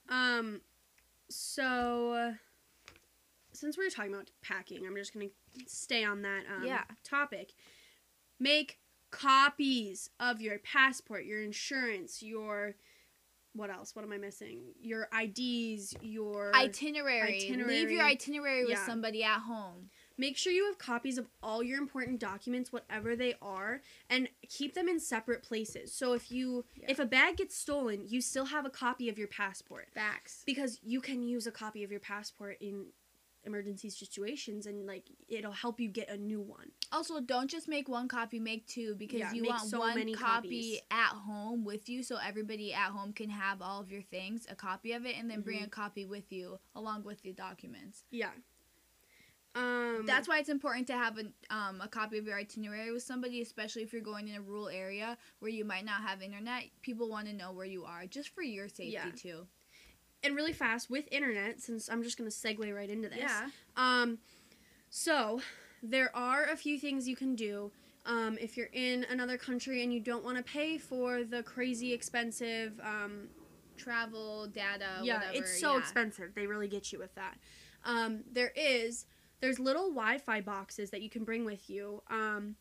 Um, 0.09 0.61
so 1.29 2.35
since 3.53 3.79
we 3.79 3.87
are 3.87 3.91
talking 3.91 4.13
about 4.13 4.33
packing, 4.43 4.85
I'm 4.85 4.97
just 4.97 5.15
gonna 5.15 5.31
stay 5.69 6.03
on 6.03 6.23
that 6.23 6.47
um, 6.53 6.65
Yeah. 6.65 6.83
topic. 7.05 7.53
Make 8.41 8.81
copies 9.13 10.11
of 10.19 10.41
your 10.41 10.59
passport, 10.59 11.27
your 11.27 11.41
insurance, 11.41 12.25
your 12.25 12.75
what 13.55 13.71
else? 13.71 13.95
What 13.95 14.05
am 14.05 14.13
I 14.13 14.19
missing? 14.19 14.61
Your 14.81 15.09
IDs, 15.19 15.95
your 16.03 16.55
Itinerary. 16.55 17.49
Leave 17.57 17.91
your 17.91 18.05
itinerary 18.05 18.65
with 18.65 18.79
somebody 18.79 19.23
at 19.23 19.41
home. 19.41 19.91
Make 20.17 20.37
sure 20.37 20.53
you 20.53 20.67
have 20.67 20.79
copies 20.79 21.19
of 21.19 21.27
all 21.43 21.63
your 21.63 21.79
important 21.79 22.21
documents, 22.21 22.73
whatever 22.73 23.17
they 23.17 23.35
are, 23.43 23.81
and 24.09 24.29
keep 24.49 24.75
them 24.75 24.89
in 24.89 25.01
separate 25.01 25.43
places. 25.43 25.93
So 25.93 26.13
if 26.13 26.31
you 26.31 26.65
Yeah. 26.77 26.87
if 26.89 26.99
a 26.99 27.07
bag 27.07 27.39
gets 27.39 27.57
stolen, 27.57 28.07
you 28.09 28.21
still 28.21 28.47
have 28.47 28.65
a 28.65 28.71
copy 28.71 29.09
of 29.09 29.19
your 29.19 29.29
passport. 29.29 29.89
Facts. 29.95 30.43
because 30.47 30.81
you 30.83 31.01
can 31.01 31.23
use 31.23 31.47
a 31.47 31.53
copy 31.53 31.83
of 31.85 31.91
your 31.91 32.01
passport 32.01 32.59
in 32.61 32.87
emergency 33.47 33.91
situations 33.91 34.67
and 34.67 34.87
like 34.87 35.05
it'll 35.29 35.53
help 35.53 35.79
you 35.81 35.89
get 35.89 36.09
a 36.11 36.17
new 36.17 36.41
one 36.41 36.71
Also, 36.93 37.21
don't 37.21 37.51
just 37.51 37.69
make 37.69 37.89
one 37.89 38.09
copy, 38.09 38.39
make 38.39 38.67
two 38.67 38.95
because 38.97 39.19
Yeah, 39.21 39.33
you 39.33 39.45
want 39.45 39.63
so 39.69 39.79
one 39.79 40.13
copy 40.15 40.81
at 40.91 41.11
home 41.11 41.65
with 41.65 41.89
you 41.89 42.03
so 42.03 42.17
everybody 42.17 42.73
at 42.73 42.91
home 42.91 43.13
can 43.13 43.31
have 43.31 43.61
all 43.63 43.81
of 43.81 43.91
your 43.91 44.03
things, 44.03 44.47
a 44.51 44.55
copy 44.55 44.93
of 44.93 45.05
it, 45.07 45.17
and 45.19 45.31
then 45.31 45.43
bring 45.43 45.61
Mhm. 45.63 45.67
a 45.67 45.69
copy 45.69 46.05
with 46.05 46.33
you 46.33 46.59
along 46.75 47.05
with 47.05 47.23
the 47.23 47.33
documents. 47.33 48.05
yeah 48.11 48.31
um 49.55 50.05
That's 50.07 50.27
why 50.27 50.39
it's 50.41 50.49
important 50.49 50.87
to 50.89 50.95
have 50.95 51.17
a, 51.19 51.55
um, 51.55 51.81
a 51.81 51.87
copy 51.89 52.19
of 52.19 52.27
your 52.27 52.37
itinerary 52.37 52.91
with 52.91 53.05
somebody, 53.05 53.41
especially 53.41 53.83
if 53.83 53.93
you're 53.93 54.03
going 54.03 54.27
in 54.29 54.35
a 54.35 54.41
rural 54.43 54.69
area 54.69 55.17
where 55.39 55.51
you 55.51 55.65
might 55.65 55.85
not 55.85 56.03
have 56.03 56.23
internet. 56.23 56.65
People 56.83 57.09
want 57.09 57.29
to 57.29 57.33
know 57.33 57.53
where 57.53 57.67
you 57.67 57.85
are 57.85 58.05
just 58.07 58.31
for 58.31 58.43
your 58.43 58.69
safety, 58.69 58.91
Yeah. 58.93 59.11
too. 59.13 59.47
And 60.25 60.35
really 60.35 60.53
fast 60.53 60.91
with 60.91 61.07
internet 61.13 61.61
since 61.61 61.89
i'm 61.89 62.03
just 62.03 62.17
going 62.19 62.29
to 62.29 62.35
segue 62.37 62.75
right 62.75 62.91
into 62.91 63.09
this 63.09 63.19
Yeah. 63.21 63.49
um 63.77 64.19
so 64.91 65.41
there 65.83 66.11
are 66.17 66.45
a 66.45 66.57
few 66.57 66.79
things 66.79 67.07
you 67.07 67.17
can 67.17 67.35
do 67.37 67.71
um, 68.07 68.37
if 68.39 68.57
you're 68.57 68.69
in 68.73 69.05
another 69.09 69.39
country 69.39 69.83
and 69.83 69.91
you 69.93 69.99
don't 69.99 70.23
want 70.25 70.37
to 70.37 70.43
pay 70.43 70.77
for 70.77 71.25
the 71.25 71.43
crazy 71.43 71.93
expensive 71.95 72.79
um, 72.81 73.29
Travel, 73.79 74.47
data, 74.47 75.01
yeah, 75.03 75.17
whatever. 75.17 75.39
it's 75.39 75.59
so 75.61 75.73
yeah. 75.73 75.79
expensive. 75.79 76.35
They 76.35 76.47
really 76.47 76.69
get 76.69 76.93
you 76.93 76.99
with 76.99 77.15
that. 77.17 77.39
Um, 77.85 78.23
there 78.31 78.53
is 78.55 79.07
there's 79.41 79.59
little 79.59 79.89
Wi-Fi 79.91 80.43
boxes 80.43 80.91
that 80.91 81.01
you 81.03 81.11
can 81.11 81.25
bring 81.25 81.45
with 81.45 81.69
you. 81.69 82.03
Um, 82.11 82.57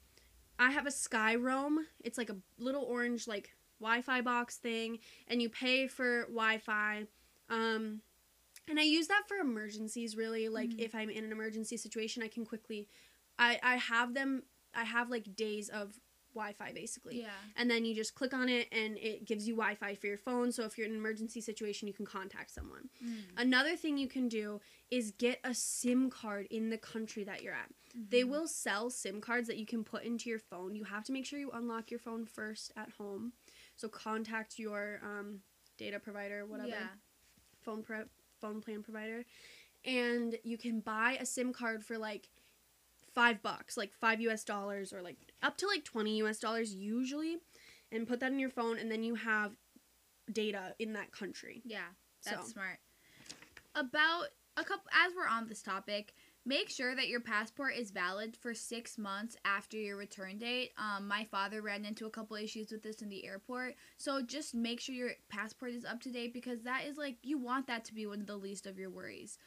I 0.58 0.72
have 0.72 0.86
a 0.88 0.90
Skyroam. 0.90 1.76
It's 2.04 2.18
like 2.18 2.30
a 2.30 2.38
little 2.58 2.84
orange 2.84 3.28
like 3.28 3.52
Wi-Fi 3.80 4.22
box 4.22 4.58
thing, 4.58 5.00
and 5.28 5.42
you 5.42 5.50
pay 5.50 5.88
for 5.88 6.22
Wi-Fi. 6.24 7.04
Um, 7.50 8.02
and 8.68 8.80
I 8.80 8.84
use 8.84 9.08
that 9.08 9.24
for 9.28 9.38
emergencies. 9.38 10.16
Really, 10.16 10.48
like 10.50 10.70
Mhm. 10.70 10.80
if 10.80 10.96
I'm 10.96 11.10
in 11.10 11.24
an 11.26 11.32
emergency 11.32 11.78
situation, 11.78 12.24
I 12.24 12.28
can 12.28 12.46
quickly. 12.46 12.88
I 13.38 13.60
I 13.64 13.76
have 13.78 14.14
them. 14.14 14.44
I 14.74 14.84
have 14.84 15.10
like 15.10 15.36
days 15.36 15.70
of 15.70 16.00
Wi-Fi 16.34 16.72
basically 16.74 17.20
Yeah. 17.22 17.30
and 17.56 17.70
then 17.70 17.86
you 17.86 17.94
just 17.94 18.16
click 18.16 18.34
on 18.34 18.50
it 18.50 18.68
and 18.72 18.98
it 18.98 19.24
gives 19.24 19.48
you 19.48 19.54
Wi-Fi 19.54 19.94
for 19.94 20.08
your 20.08 20.18
phone. 20.18 20.52
So 20.52 20.64
if 20.66 20.80
you're 20.80 20.88
in 20.88 20.94
an 20.94 20.98
emergency 20.98 21.42
situation, 21.42 21.88
you 21.88 21.94
can 21.94 22.08
contact 22.08 22.50
someone. 22.50 22.90
Mm. 23.06 23.26
Another 23.38 23.76
thing 23.78 24.00
you 24.00 24.08
can 24.08 24.28
do 24.30 24.60
is 24.90 25.12
get 25.12 25.40
a 25.44 25.54
SIM 25.54 26.10
card 26.10 26.48
in 26.50 26.72
the 26.72 26.80
country 26.80 27.24
that 27.26 27.44
you're 27.44 27.54
at. 27.54 27.72
They 27.94 28.24
Mhm. 28.24 28.30
will 28.30 28.48
sell 28.48 28.90
SIM 28.90 29.22
cards 29.22 29.48
that 29.48 29.58
you 29.58 29.68
can 29.68 29.84
put 29.84 30.04
into 30.06 30.28
your 30.28 30.40
phone. 30.40 30.74
You 30.74 30.86
have 30.86 31.04
to 31.04 31.12
make 31.12 31.28
sure 31.28 31.38
you 31.38 31.52
unlock 31.52 31.92
your 31.92 32.00
phone 32.00 32.26
first 32.26 32.72
at 32.76 32.90
home. 32.94 33.34
So 33.76 33.88
contact 33.88 34.58
your 34.58 35.02
um, 35.04 35.44
data 35.78 36.00
provider, 36.00 36.48
whatever 36.48 36.70
Yeah. 36.70 36.90
Phone 37.64 37.84
pre- 37.84 38.10
phone 38.40 38.62
plan 38.62 38.84
provider, 38.84 39.26
and 39.86 40.38
you 40.44 40.58
can 40.58 40.80
buy 40.80 41.18
a 41.20 41.26
SIM 41.26 41.54
card 41.54 41.84
for 41.84 41.98
like 41.98 42.30
five 43.14 43.42
bucks, 43.42 43.78
like 43.78 43.94
five 43.94 44.20
US 44.22 44.44
dollars 44.44 44.92
or 44.94 45.02
like 45.02 45.18
up 45.42 45.58
to 45.58 45.68
like 45.68 45.84
20 45.84 46.18
US 46.24 46.40
dollars 46.40 46.74
usually, 46.74 47.38
and 47.92 48.08
put 48.08 48.20
that 48.20 48.32
in 48.32 48.40
your 48.40 48.50
phone, 48.50 48.78
and 48.78 48.92
then 48.92 49.04
you 49.04 49.16
have 49.16 49.54
data 50.32 50.74
in 50.80 50.94
that 50.94 51.12
country. 51.12 51.62
Yeah, 51.66 51.80
that's 52.26 52.48
So. 52.48 52.54
smart. 52.54 52.80
About 53.76 54.28
a 54.56 54.64
couple, 54.64 54.90
as 55.06 55.14
we're 55.16 55.28
on 55.28 55.48
this 55.48 55.62
topic, 55.64 56.14
make 56.46 56.70
sure 56.70 56.94
that 56.96 57.08
your 57.08 57.22
passport 57.22 57.74
is 57.76 57.92
valid 57.92 58.36
for 58.36 58.54
six 58.54 58.98
months 58.98 59.38
after 59.46 59.78
your 59.78 59.96
return 59.98 60.38
date. 60.38 60.72
Um, 60.78 61.08
my 61.08 61.24
father 61.32 61.62
ran 61.62 61.86
into 61.86 62.06
a 62.06 62.10
couple 62.10 62.36
issues 62.36 62.72
with 62.72 62.84
this 62.84 63.02
in 63.02 63.10
the 63.10 63.26
airport, 63.26 63.76
so 63.98 64.22
just 64.22 64.54
make 64.54 64.80
sure 64.82 64.94
your 64.96 65.12
passport 65.30 65.72
is 65.72 65.86
up 65.86 66.02
to 66.02 66.12
date 66.12 66.34
because 66.34 66.64
that 66.64 66.84
is 66.86 66.98
like 66.98 67.18
you 67.24 67.38
want 67.38 67.68
that 67.68 67.86
to 67.86 67.94
be 67.94 68.06
one 68.06 68.20
of 68.22 68.28
the 68.28 68.36
least 68.36 68.68
of 68.68 68.78
your 68.78 68.90
worries. 68.90 69.38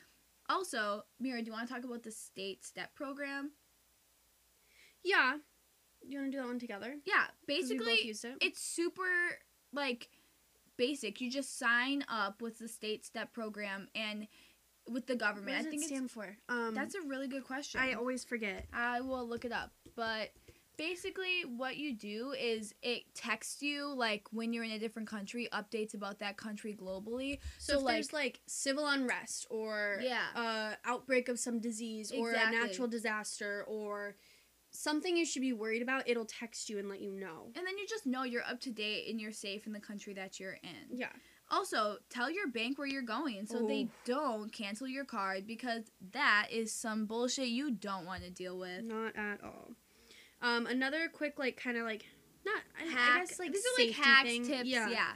Also, 0.49 1.03
Mira, 1.21 1.41
do 1.43 1.47
you 1.47 1.53
want 1.53 1.69
to 1.69 1.75
talk 1.75 1.85
about 1.85 2.03
the 2.03 2.11
state 2.11 2.65
step 2.65 2.95
program? 2.95 3.51
Yeah. 5.05 5.37
You 6.07 6.19
want 6.21 6.31
to 6.33 6.37
do 6.37 6.41
that 6.43 6.47
one 6.49 6.59
together? 6.59 6.95
Yeah, 7.05 7.27
'Cause 7.27 7.69
we 7.71 7.79
both 7.79 7.87
basically, 7.89 7.95
it. 8.31 8.37
it's 8.41 8.61
super 8.61 9.41
like 9.73 10.09
basic. 10.77 11.21
You 11.21 11.31
just 11.31 11.59
sign 11.59 12.05
up 12.09 12.41
with 12.43 12.59
the 12.59 12.69
state 12.69 13.05
step 13.05 13.33
program 13.33 13.89
and 13.95 14.29
with 14.91 15.07
the 15.07 15.17
government. 15.17 15.49
What 15.49 15.57
does 15.59 15.67
I 15.67 15.71
think 15.71 15.83
it 15.83 15.87
it's 15.87 15.95
stand 15.95 16.11
for? 16.11 16.37
Um, 16.49 16.75
that's 16.75 16.95
a 16.95 17.01
really 17.03 17.29
good 17.29 17.45
question. 17.45 17.81
I 17.81 17.95
always 17.95 18.25
forget. 18.25 18.67
I 18.73 19.01
will 19.01 19.27
look 19.29 19.45
it 19.45 19.53
up, 19.53 19.73
but 19.95 20.31
basically 20.77 21.43
what 21.57 21.77
you 21.79 21.95
do 21.95 22.33
is 22.39 22.75
it 22.83 23.03
texts 23.15 23.63
you 23.63 23.87
like 23.95 24.27
when 24.31 24.53
you're 24.53 24.65
in 24.65 24.73
a 24.73 24.79
different 24.79 25.09
country 25.09 25.49
updates 25.53 25.95
about 25.95 26.19
that 26.19 26.37
country 26.37 26.77
globally. 26.79 27.39
So, 27.59 27.73
So, 27.75 27.79
if 27.79 27.85
like- 27.85 27.95
there's 27.95 28.13
like 28.13 28.41
civil 28.47 28.87
unrest 28.87 29.47
or 29.49 30.01
Yeah. 30.03 30.27
uh, 30.35 30.75
outbreak 30.85 31.29
of 31.29 31.39
some 31.39 31.61
disease 31.61 32.13
or 32.13 32.31
Exactly. 32.31 32.57
a 32.59 32.61
natural 32.61 32.89
disaster 32.89 33.65
or 33.67 34.17
something 34.71 35.17
you 35.17 35.25
should 35.25 35.41
be 35.41 35.55
worried 35.55 35.81
about, 35.81 36.07
it'll 36.07 36.27
text 36.27 36.69
you 36.69 36.79
and 36.79 36.91
let 36.91 37.01
you 37.01 37.11
know. 37.11 37.51
And 37.55 37.67
then 37.67 37.79
you 37.79 37.87
just 37.87 38.05
know 38.05 38.25
you're 38.25 38.45
up 38.45 38.61
to 38.61 38.71
date 38.71 39.09
and 39.11 39.19
you're 39.19 39.33
safe 39.33 39.67
in 39.67 39.73
the 39.73 39.81
country 39.81 40.13
that 40.13 40.39
you're 40.39 40.59
in. 40.63 40.99
Yeah. 40.99 41.09
Also, 41.51 41.99
tell 42.11 42.31
your 42.31 42.49
bank 42.49 42.77
where 42.79 42.87
you're 42.89 43.03
going 43.03 43.47
so 43.47 43.67
they 43.67 43.89
don't 44.05 44.53
cancel 44.53 44.89
your 44.89 45.05
card 45.05 45.47
because 45.47 45.85
that 46.13 46.49
is 46.51 46.73
some 46.73 47.07
bullshit 47.07 47.49
you 47.49 47.71
don't 47.71 48.05
want 48.05 48.23
to 48.25 48.31
deal 48.31 48.59
with. 48.59 48.83
Not 48.85 49.15
at 49.17 49.39
all. 49.45 49.71
Um, 50.43 50.67
another 50.67 51.09
quick 51.13 51.39
like 51.39 51.57
kind 51.57 51.77
of 51.77 51.85
like 51.85 52.05
not 52.45 52.61
I, 52.81 52.87
I 52.87 52.91
Hack. 52.91 53.29
guess 53.29 53.39
like 53.39 53.53
These 53.53 53.63
are 53.65 53.83
like 53.83 53.89
safety 53.95 54.03
hacks, 54.03 54.29
thing. 54.29 54.47
tips. 54.47 54.69
Yeah. 54.69 55.13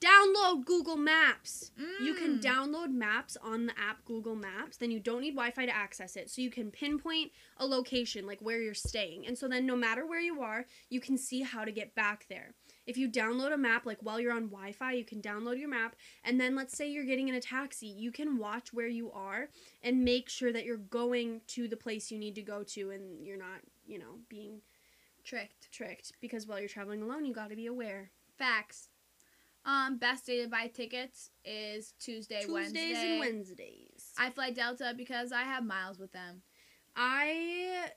Download 0.00 0.64
Google 0.64 0.96
Maps. 0.96 1.70
You 2.02 2.14
can 2.14 2.40
Mm. 2.40 2.42
download 2.42 2.90
maps 2.92 3.36
on 3.40 3.66
the 3.66 3.72
app 3.78 4.04
Google 4.04 4.34
Maps. 4.34 4.76
Then 4.76 4.90
you 4.90 4.98
don't 4.98 5.20
need 5.20 5.36
Wi-Fi 5.36 5.66
to 5.66 5.72
access 5.76 6.16
it, 6.16 6.28
so 6.28 6.42
you 6.42 6.50
can 6.50 6.72
pinpoint 6.72 7.30
a 7.58 7.64
location 7.66 8.26
like 8.26 8.40
where 8.40 8.60
you're 8.60 8.74
staying. 8.74 9.28
And 9.28 9.38
so 9.38 9.46
then 9.46 9.64
no 9.64 9.76
matter 9.76 10.04
where 10.04 10.18
you 10.18 10.40
are, 10.42 10.66
you 10.90 10.98
can 11.00 11.16
see 11.16 11.42
how 11.42 11.64
to 11.64 11.70
get 11.70 11.94
back 11.94 12.26
there. 12.28 12.54
If 12.86 12.96
you 12.96 13.08
download 13.08 13.52
a 13.52 13.56
map 13.56 13.86
like 13.86 13.98
while 14.00 14.18
you're 14.18 14.32
on 14.32 14.48
Wi-Fi, 14.48 14.92
you 14.92 15.04
can 15.04 15.22
download 15.22 15.58
your 15.58 15.68
map 15.68 15.94
and 16.24 16.40
then 16.40 16.54
let's 16.56 16.76
say 16.76 16.88
you're 16.90 17.04
getting 17.04 17.28
in 17.28 17.34
a 17.34 17.40
taxi, 17.40 17.86
you 17.86 18.10
can 18.10 18.38
watch 18.38 18.72
where 18.72 18.88
you 18.88 19.10
are 19.12 19.48
and 19.82 20.04
make 20.04 20.28
sure 20.28 20.52
that 20.52 20.64
you're 20.64 20.76
going 20.76 21.42
to 21.48 21.68
the 21.68 21.76
place 21.76 22.10
you 22.10 22.18
need 22.18 22.34
to 22.34 22.42
go 22.42 22.62
to 22.64 22.90
and 22.90 23.24
you're 23.24 23.38
not, 23.38 23.60
you 23.86 23.98
know, 23.98 24.18
being 24.28 24.60
tricked. 25.24 25.70
tricked 25.70 26.12
because 26.20 26.46
while 26.46 26.58
you're 26.58 26.68
traveling 26.68 27.02
alone, 27.02 27.24
you 27.24 27.34
got 27.34 27.50
to 27.50 27.56
be 27.56 27.66
aware. 27.66 28.10
Facts. 28.38 28.88
Um, 29.64 29.98
best 29.98 30.26
day 30.26 30.42
to 30.42 30.48
buy 30.48 30.66
tickets 30.66 31.30
is 31.44 31.94
Tuesday, 32.00 32.40
Tuesdays 32.40 32.52
Wednesday. 32.52 33.10
and 33.12 33.20
Wednesdays. 33.20 34.12
I 34.18 34.30
fly 34.30 34.50
Delta 34.50 34.92
because 34.96 35.30
I 35.30 35.42
have 35.42 35.64
miles 35.64 36.00
with 36.00 36.12
them. 36.12 36.42
I 36.96 37.90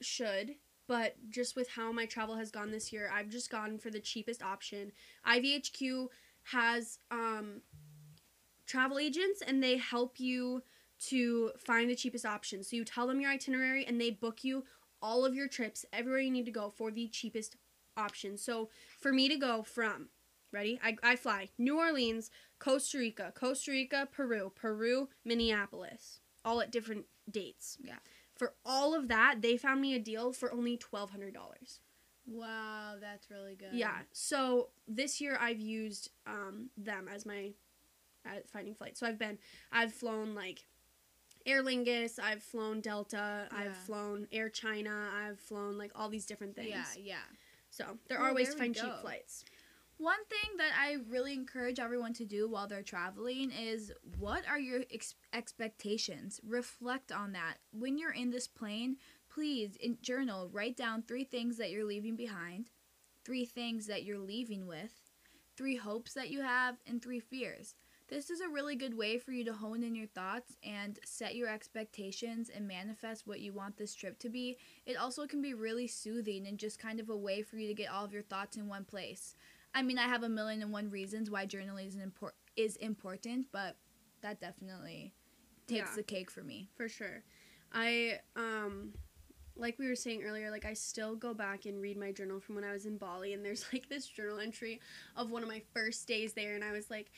should, 0.00 0.56
but 0.92 1.14
just 1.30 1.56
with 1.56 1.70
how 1.70 1.90
my 1.90 2.04
travel 2.04 2.36
has 2.36 2.50
gone 2.50 2.70
this 2.70 2.92
year, 2.92 3.10
I've 3.10 3.30
just 3.30 3.48
gone 3.48 3.78
for 3.78 3.88
the 3.88 3.98
cheapest 3.98 4.42
option. 4.42 4.92
IVHQ 5.26 6.08
has 6.42 6.98
um, 7.10 7.62
travel 8.66 8.98
agents 8.98 9.40
and 9.40 9.62
they 9.62 9.78
help 9.78 10.20
you 10.20 10.62
to 11.08 11.52
find 11.56 11.88
the 11.88 11.96
cheapest 11.96 12.26
option. 12.26 12.62
So 12.62 12.76
you 12.76 12.84
tell 12.84 13.06
them 13.06 13.22
your 13.22 13.30
itinerary 13.30 13.86
and 13.86 13.98
they 13.98 14.10
book 14.10 14.44
you 14.44 14.64
all 15.00 15.24
of 15.24 15.34
your 15.34 15.48
trips 15.48 15.86
everywhere 15.94 16.20
you 16.20 16.30
need 16.30 16.44
to 16.44 16.50
go 16.50 16.68
for 16.68 16.90
the 16.90 17.08
cheapest 17.08 17.56
option. 17.96 18.36
So 18.36 18.68
for 19.00 19.14
me 19.14 19.30
to 19.30 19.36
go 19.38 19.62
from 19.62 20.08
Ready? 20.52 20.78
I, 20.84 20.98
I 21.02 21.16
fly 21.16 21.48
New 21.56 21.78
Orleans, 21.78 22.30
Costa 22.58 22.98
Rica, 22.98 23.32
Costa 23.34 23.70
Rica, 23.70 24.06
Peru, 24.12 24.52
Peru, 24.54 25.08
Minneapolis, 25.24 26.20
all 26.44 26.60
at 26.60 26.70
different 26.70 27.06
dates. 27.30 27.78
Yeah. 27.82 27.94
For 28.42 28.54
all 28.66 28.92
of 28.92 29.06
that, 29.06 29.36
they 29.40 29.56
found 29.56 29.80
me 29.80 29.94
a 29.94 30.00
deal 30.00 30.32
for 30.32 30.52
only 30.52 30.76
twelve 30.76 31.12
hundred 31.12 31.32
dollars. 31.32 31.78
Wow, 32.26 32.94
that's 33.00 33.30
really 33.30 33.54
good. 33.54 33.68
Yeah. 33.72 33.98
So 34.10 34.70
this 34.88 35.20
year 35.20 35.38
I've 35.40 35.60
used 35.60 36.10
um, 36.26 36.70
them 36.76 37.06
as 37.06 37.24
my 37.24 37.52
uh, 38.26 38.40
finding 38.52 38.74
flights. 38.74 38.98
So 38.98 39.06
I've 39.06 39.16
been, 39.16 39.38
I've 39.70 39.92
flown 39.92 40.34
like 40.34 40.64
Aer 41.46 41.62
Lingus, 41.62 42.18
I've 42.18 42.42
flown 42.42 42.80
Delta, 42.80 43.46
Yeah. 43.52 43.58
I've 43.58 43.76
flown 43.76 44.26
Air 44.32 44.48
China, 44.48 45.08
I've 45.14 45.38
flown 45.38 45.78
like 45.78 45.92
all 45.94 46.08
these 46.08 46.26
different 46.26 46.56
things. 46.56 46.70
Yeah, 46.70 46.84
yeah. 47.00 47.14
So 47.70 47.96
there 48.08 48.18
are 48.18 48.34
ways 48.34 48.50
to 48.50 48.58
find 48.58 48.74
cheap 48.74 48.92
flights. 49.02 49.44
One 49.98 50.24
thing 50.28 50.56
that 50.58 50.72
I 50.78 50.96
really 51.08 51.32
encourage 51.32 51.78
everyone 51.78 52.12
to 52.14 52.24
do 52.24 52.48
while 52.48 52.66
they're 52.66 52.82
traveling 52.82 53.52
is 53.52 53.92
what 54.18 54.42
are 54.48 54.58
your 54.58 54.80
ex- 54.92 55.14
expectations? 55.32 56.40
Reflect 56.44 57.12
on 57.12 57.32
that. 57.32 57.58
When 57.72 57.98
you're 57.98 58.12
in 58.12 58.30
this 58.30 58.48
plane, 58.48 58.96
please 59.32 59.76
in 59.76 59.98
journal, 60.02 60.48
write 60.52 60.76
down 60.76 61.02
three 61.02 61.24
things 61.24 61.56
that 61.58 61.70
you're 61.70 61.84
leaving 61.84 62.16
behind, 62.16 62.70
three 63.24 63.44
things 63.44 63.86
that 63.86 64.02
you're 64.02 64.18
leaving 64.18 64.66
with, 64.66 64.92
three 65.56 65.76
hopes 65.76 66.14
that 66.14 66.30
you 66.30 66.40
have, 66.40 66.76
and 66.86 67.00
three 67.00 67.20
fears. 67.20 67.74
This 68.08 68.28
is 68.28 68.42
a 68.42 68.48
really 68.48 68.76
good 68.76 68.94
way 68.94 69.16
for 69.16 69.32
you 69.32 69.42
to 69.44 69.54
hone 69.54 69.82
in 69.82 69.94
your 69.94 70.08
thoughts 70.08 70.56
and 70.62 70.98
set 71.02 71.34
your 71.34 71.48
expectations 71.48 72.50
and 72.54 72.68
manifest 72.68 73.26
what 73.26 73.40
you 73.40 73.54
want 73.54 73.78
this 73.78 73.94
trip 73.94 74.18
to 74.18 74.28
be. 74.28 74.58
It 74.84 74.98
also 74.98 75.26
can 75.26 75.40
be 75.40 75.54
really 75.54 75.86
soothing 75.86 76.46
and 76.46 76.58
just 76.58 76.78
kind 76.78 77.00
of 77.00 77.08
a 77.08 77.16
way 77.16 77.40
for 77.40 77.56
you 77.56 77.68
to 77.68 77.74
get 77.74 77.90
all 77.90 78.04
of 78.04 78.12
your 78.12 78.22
thoughts 78.22 78.58
in 78.58 78.68
one 78.68 78.84
place. 78.84 79.34
I 79.74 79.82
mean, 79.82 79.98
I 79.98 80.02
have 80.08 80.22
a 80.22 80.28
million 80.28 80.62
and 80.62 80.72
one 80.72 80.90
reasons 80.90 81.30
why 81.30 81.46
journaling 81.46 81.86
is, 81.88 81.96
impor- 81.96 82.32
is 82.56 82.76
important, 82.76 83.46
but 83.52 83.76
that 84.20 84.40
definitely 84.40 85.14
takes 85.66 85.90
Yeah. 85.90 85.96
the 85.96 86.02
cake 86.02 86.30
for 86.30 86.42
me. 86.42 86.68
for 86.76 86.88
sure. 86.88 87.24
I 87.72 88.20
um 88.36 88.92
like 89.54 89.78
we 89.78 89.86
were 89.86 89.96
saying 89.96 90.22
earlier, 90.22 90.50
like 90.50 90.64
I 90.64 90.72
still 90.72 91.14
go 91.14 91.34
back 91.34 91.66
and 91.66 91.80
read 91.80 91.98
my 91.98 92.10
journal 92.10 92.40
from 92.40 92.54
when 92.54 92.64
I 92.64 92.72
was 92.72 92.86
in 92.86 92.96
Bali 92.96 93.34
and 93.34 93.44
there's 93.44 93.66
like 93.72 93.88
this 93.88 94.06
journal 94.06 94.40
entry 94.40 94.80
of 95.16 95.30
one 95.30 95.42
of 95.42 95.48
my 95.48 95.62
first 95.74 96.06
days 96.08 96.32
there 96.32 96.54
and 96.54 96.64
I 96.64 96.72
was 96.72 96.90
like, 96.90 97.10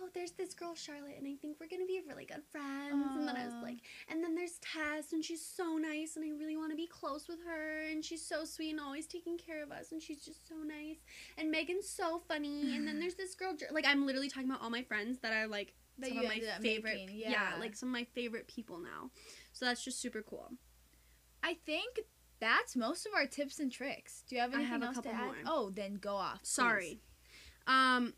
Oh, 0.00 0.08
there's 0.14 0.32
this 0.32 0.54
girl 0.54 0.74
Charlotte 0.74 1.16
and 1.18 1.26
I 1.26 1.34
think 1.40 1.58
we're 1.60 1.68
gonna 1.68 1.86
be 1.86 2.00
really 2.06 2.24
good 2.24 2.42
friends 2.50 3.06
and 3.16 3.28
then 3.28 3.36
I 3.36 3.44
was 3.44 3.54
like 3.62 3.78
and 4.08 4.22
then 4.22 4.34
there's 4.34 4.58
Tess 4.60 5.12
and 5.12 5.24
she's 5.24 5.44
so 5.44 5.76
nice 5.76 6.16
and 6.16 6.24
I 6.24 6.30
really 6.38 6.56
wanna 6.56 6.76
be 6.76 6.86
close 6.86 7.28
with 7.28 7.38
her 7.46 7.82
and 7.90 8.04
she's 8.04 8.24
so 8.24 8.44
sweet 8.44 8.70
and 8.70 8.80
always 8.80 9.06
taking 9.06 9.36
care 9.38 9.62
of 9.62 9.70
us 9.70 9.92
and 9.92 10.02
she's 10.02 10.24
just 10.24 10.48
so 10.48 10.54
nice 10.56 10.98
and 11.36 11.50
Megan's 11.50 11.88
so 11.88 12.22
funny 12.26 12.76
and 12.76 12.86
then 12.86 12.98
there's 12.98 13.14
this 13.22 13.34
girl 13.34 13.54
like 13.70 13.86
I'm 13.86 14.06
literally 14.06 14.28
talking 14.28 14.48
about 14.48 14.62
all 14.62 14.70
my 14.70 14.82
friends 14.82 15.18
that 15.20 15.32
are 15.32 15.46
like 15.46 15.74
That 15.98 16.08
some 16.08 16.18
of 16.18 16.24
my 16.24 16.40
favorite 16.60 16.94
making, 17.06 17.18
yeah. 17.18 17.30
yeah. 17.30 17.50
like 17.60 17.76
some 17.76 17.88
of 17.88 17.92
my 17.92 18.04
favorite 18.14 18.46
people 18.48 18.78
now 18.78 19.10
so 19.52 19.66
that's 19.66 19.84
just 19.84 20.00
super 20.00 20.22
cool 20.22 20.50
I 21.42 21.56
think 21.66 22.00
that's 22.40 22.76
most 22.76 23.06
of 23.06 23.12
our 23.14 23.26
tips 23.26 23.58
and 23.60 23.70
tricks. 23.70 24.24
Do 24.28 24.34
you 24.34 24.40
have 24.40 24.52
anything 24.54 24.72
have 24.72 24.82
else 24.82 24.98
to 25.00 25.08
add? 25.08 25.24
more. 25.24 25.34
Oh, 25.46 25.70
then 25.70 25.94
go 25.94 26.14
off. 26.14 26.40
please. 26.40 26.48
sorry 26.48 27.00
um 27.66 28.12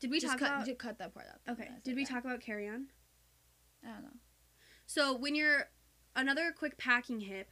did 0.00 0.10
we 0.10 0.18
just 0.20 0.32
talk 0.32 0.40
cut, 0.40 0.48
about 0.50 0.66
ju- 0.66 0.74
cut 0.74 0.98
that 0.98 1.12
part 1.14 1.26
out. 1.28 1.52
okay 1.52 1.68
did 1.84 1.94
we 1.96 2.04
that. 2.04 2.10
talk 2.12 2.24
about 2.24 2.40
carry 2.40 2.68
on 2.68 2.86
I 3.84 3.88
don't 3.92 4.02
know. 4.02 4.16
so 4.86 5.16
when 5.16 5.34
you're 5.34 5.68
another 6.16 6.52
quick 6.56 6.76
packing 6.78 7.20
hip 7.20 7.50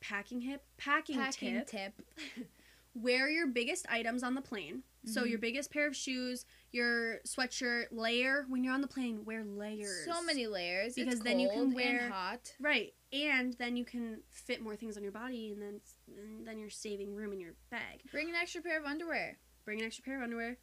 packing 0.00 0.40
hip 0.42 0.64
packing, 0.76 1.16
Packing 1.16 1.54
tip 1.66 1.66
tip. 1.66 2.02
wear 2.94 3.28
your 3.28 3.46
biggest 3.46 3.86
items 3.88 4.22
on 4.22 4.34
the 4.34 4.40
plane 4.40 4.82
so 5.04 5.22
Mhm. 5.22 5.30
your 5.30 5.38
biggest 5.38 5.70
pair 5.72 5.86
of 5.86 5.94
shoes 5.96 6.44
your 6.72 7.18
sweatshirt 7.20 7.86
layer 7.92 8.44
when 8.48 8.64
you're 8.64 8.74
on 8.74 8.80
the 8.80 8.88
plane 8.88 9.24
wear 9.24 9.44
layers 9.44 10.04
So 10.04 10.22
many 10.22 10.46
layers 10.46 10.94
Because 10.94 11.14
It's 11.14 11.22
then 11.22 11.38
you 11.40 11.48
can 11.50 11.72
wear- 11.72 12.08
hot. 12.10 12.54
Right, 12.60 12.94
and 13.12 13.52
then 13.54 13.76
you 13.76 13.84
can 13.84 14.22
fit 14.30 14.60
more 14.60 14.76
things 14.76 14.96
on 14.96 15.02
your 15.02 15.12
body, 15.12 15.50
and 15.52 15.62
then 15.62 15.80
and 16.08 16.46
then 16.46 16.58
you're 16.58 16.68
saving 16.70 17.14
room 17.14 17.32
in 17.32 17.40
your 17.40 17.54
bag. 17.70 18.02
Bring 18.10 18.28
an 18.28 18.34
extra 18.34 18.60
pair 18.60 18.78
of 18.78 18.84
underwear. 18.84 19.38
Bring 19.64 19.80
an 19.80 19.86
extra 19.86 20.02
pair 20.04 20.16
of 20.16 20.22
underwear, 20.22 20.58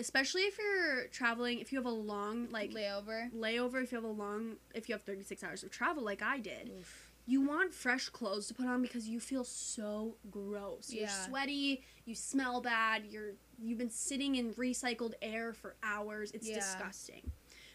especially 0.00 0.42
if 0.42 0.58
you're 0.58 1.06
traveling. 1.08 1.60
If 1.60 1.72
you 1.72 1.78
have 1.78 1.86
a 1.86 1.90
long 1.90 2.48
like 2.50 2.72
layover. 2.72 3.30
layover, 3.32 3.82
if 3.82 3.92
you 3.92 3.96
have 3.96 4.04
a 4.04 4.08
long, 4.08 4.56
if 4.74 4.88
you 4.88 4.94
have 4.94 5.02
36 5.02 5.44
hours 5.44 5.62
of 5.62 5.70
travel 5.70 6.02
like 6.02 6.22
I 6.22 6.38
did, 6.38 6.72
Oof. 6.80 7.12
you 7.26 7.40
want 7.42 7.72
fresh 7.74 8.08
clothes 8.08 8.48
to 8.48 8.54
put 8.54 8.66
on 8.66 8.82
because 8.82 9.06
you 9.08 9.20
feel 9.20 9.44
so 9.44 10.16
gross. 10.30 10.90
Yeah. 10.90 11.00
You're 11.02 11.08
sweaty, 11.28 11.82
you 12.04 12.14
smell 12.14 12.60
bad, 12.60 13.04
you're 13.08 13.32
you've 13.62 13.78
been 13.78 13.90
sitting 13.90 14.36
in 14.36 14.54
recycled 14.54 15.12
air 15.22 15.52
for 15.52 15.76
hours. 15.82 16.30
It's 16.32 16.48
Yeah. 16.48 16.54
disgusting. 16.56 17.30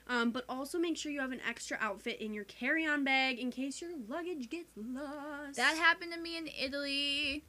Um, 0.07 0.29
but 0.29 0.45
also 0.47 0.77
make 0.77 0.97
sure 0.97 1.11
you 1.11 1.19
have 1.21 1.31
an 1.31 1.41
extra 1.49 1.77
outfit 1.81 2.21
in 2.21 2.31
your 2.31 2.43
carry-on 2.43 3.03
bag 3.03 3.39
in 3.39 3.49
case 3.49 3.81
your 3.81 3.89
luggage 4.07 4.49
gets 4.51 4.69
lost. 4.75 5.55
That 5.57 5.77
happened 5.77 6.13
to 6.13 6.19
me 6.19 6.37
in 6.37 6.47
Italy. 6.47 7.43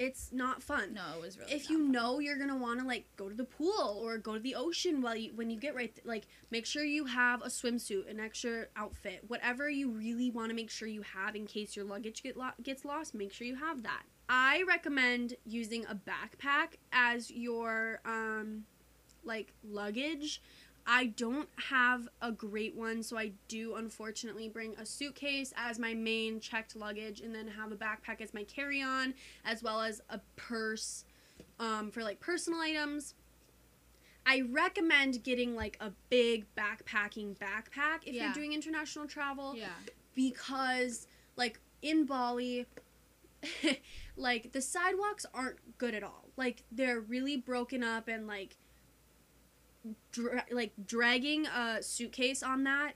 It's 0.00 0.32
not 0.32 0.62
fun. 0.62 0.94
No, 0.94 1.02
it 1.16 1.20
was 1.20 1.38
really. 1.38 1.52
if 1.52 1.68
you 1.68 1.78
fun. 1.78 1.92
know 1.92 2.18
you're 2.20 2.38
gonna 2.38 2.56
want 2.56 2.80
to 2.80 2.86
like 2.86 3.04
go 3.16 3.28
to 3.28 3.34
the 3.34 3.44
pool 3.44 4.00
or 4.02 4.16
go 4.16 4.32
to 4.34 4.40
the 4.40 4.54
ocean 4.54 5.02
while 5.02 5.14
you 5.14 5.30
when 5.34 5.50
you 5.50 5.58
get 5.60 5.74
right 5.74 5.94
th- 5.94 6.06
like 6.06 6.26
make 6.50 6.64
sure 6.64 6.82
you 6.82 7.04
have 7.04 7.42
a 7.42 7.48
swimsuit 7.48 8.10
an 8.10 8.18
extra 8.18 8.64
outfit 8.76 9.22
whatever 9.28 9.68
you 9.68 9.90
really 9.90 10.30
want 10.30 10.48
to 10.48 10.54
make 10.56 10.70
sure 10.70 10.88
you 10.88 11.02
have 11.02 11.36
in 11.36 11.46
case 11.46 11.76
your 11.76 11.84
luggage 11.84 12.22
get 12.22 12.34
lo- 12.36 12.56
gets 12.62 12.84
lost 12.84 13.14
make 13.14 13.30
sure 13.32 13.46
you 13.46 13.56
have 13.56 13.82
that 13.82 14.02
i 14.30 14.62
recommend 14.66 15.34
using 15.44 15.84
a 15.86 15.94
backpack 15.94 16.76
as 16.92 17.30
your 17.30 18.00
um 18.06 18.64
like 19.22 19.52
luggage 19.62 20.40
I 20.92 21.06
don't 21.06 21.48
have 21.68 22.08
a 22.20 22.32
great 22.32 22.74
one, 22.74 23.04
so 23.04 23.16
I 23.16 23.30
do 23.46 23.76
unfortunately 23.76 24.48
bring 24.48 24.74
a 24.76 24.84
suitcase 24.84 25.52
as 25.56 25.78
my 25.78 25.94
main 25.94 26.40
checked 26.40 26.74
luggage 26.74 27.20
and 27.20 27.32
then 27.32 27.46
have 27.46 27.70
a 27.70 27.76
backpack 27.76 28.20
as 28.20 28.34
my 28.34 28.42
carry 28.42 28.82
on, 28.82 29.14
as 29.44 29.62
well 29.62 29.80
as 29.82 30.00
a 30.10 30.18
purse 30.34 31.04
um, 31.60 31.92
for 31.92 32.02
like 32.02 32.18
personal 32.18 32.58
items. 32.60 33.14
I 34.26 34.42
recommend 34.50 35.22
getting 35.22 35.54
like 35.54 35.76
a 35.80 35.92
big 36.08 36.46
backpacking 36.56 37.36
backpack 37.38 38.00
if 38.04 38.14
Yeah. 38.14 38.24
you're 38.24 38.34
doing 38.34 38.52
international 38.52 39.06
travel 39.06 39.54
Yeah. 39.54 39.68
because 40.16 41.06
like 41.36 41.60
in 41.82 42.04
Bali 42.04 42.66
like 44.16 44.50
the 44.52 44.60
sidewalks 44.60 45.24
aren't 45.32 45.78
good 45.78 45.94
at 45.94 46.02
all. 46.02 46.26
Like 46.36 46.64
they're 46.72 47.00
really 47.00 47.36
broken 47.36 47.84
up 47.84 48.08
and 48.08 48.26
like 48.26 48.56
dra- 50.12 50.44
like 50.50 50.72
dragging 50.86 51.46
a 51.46 51.82
suitcase 51.82 52.42
on 52.42 52.64
that 52.64 52.92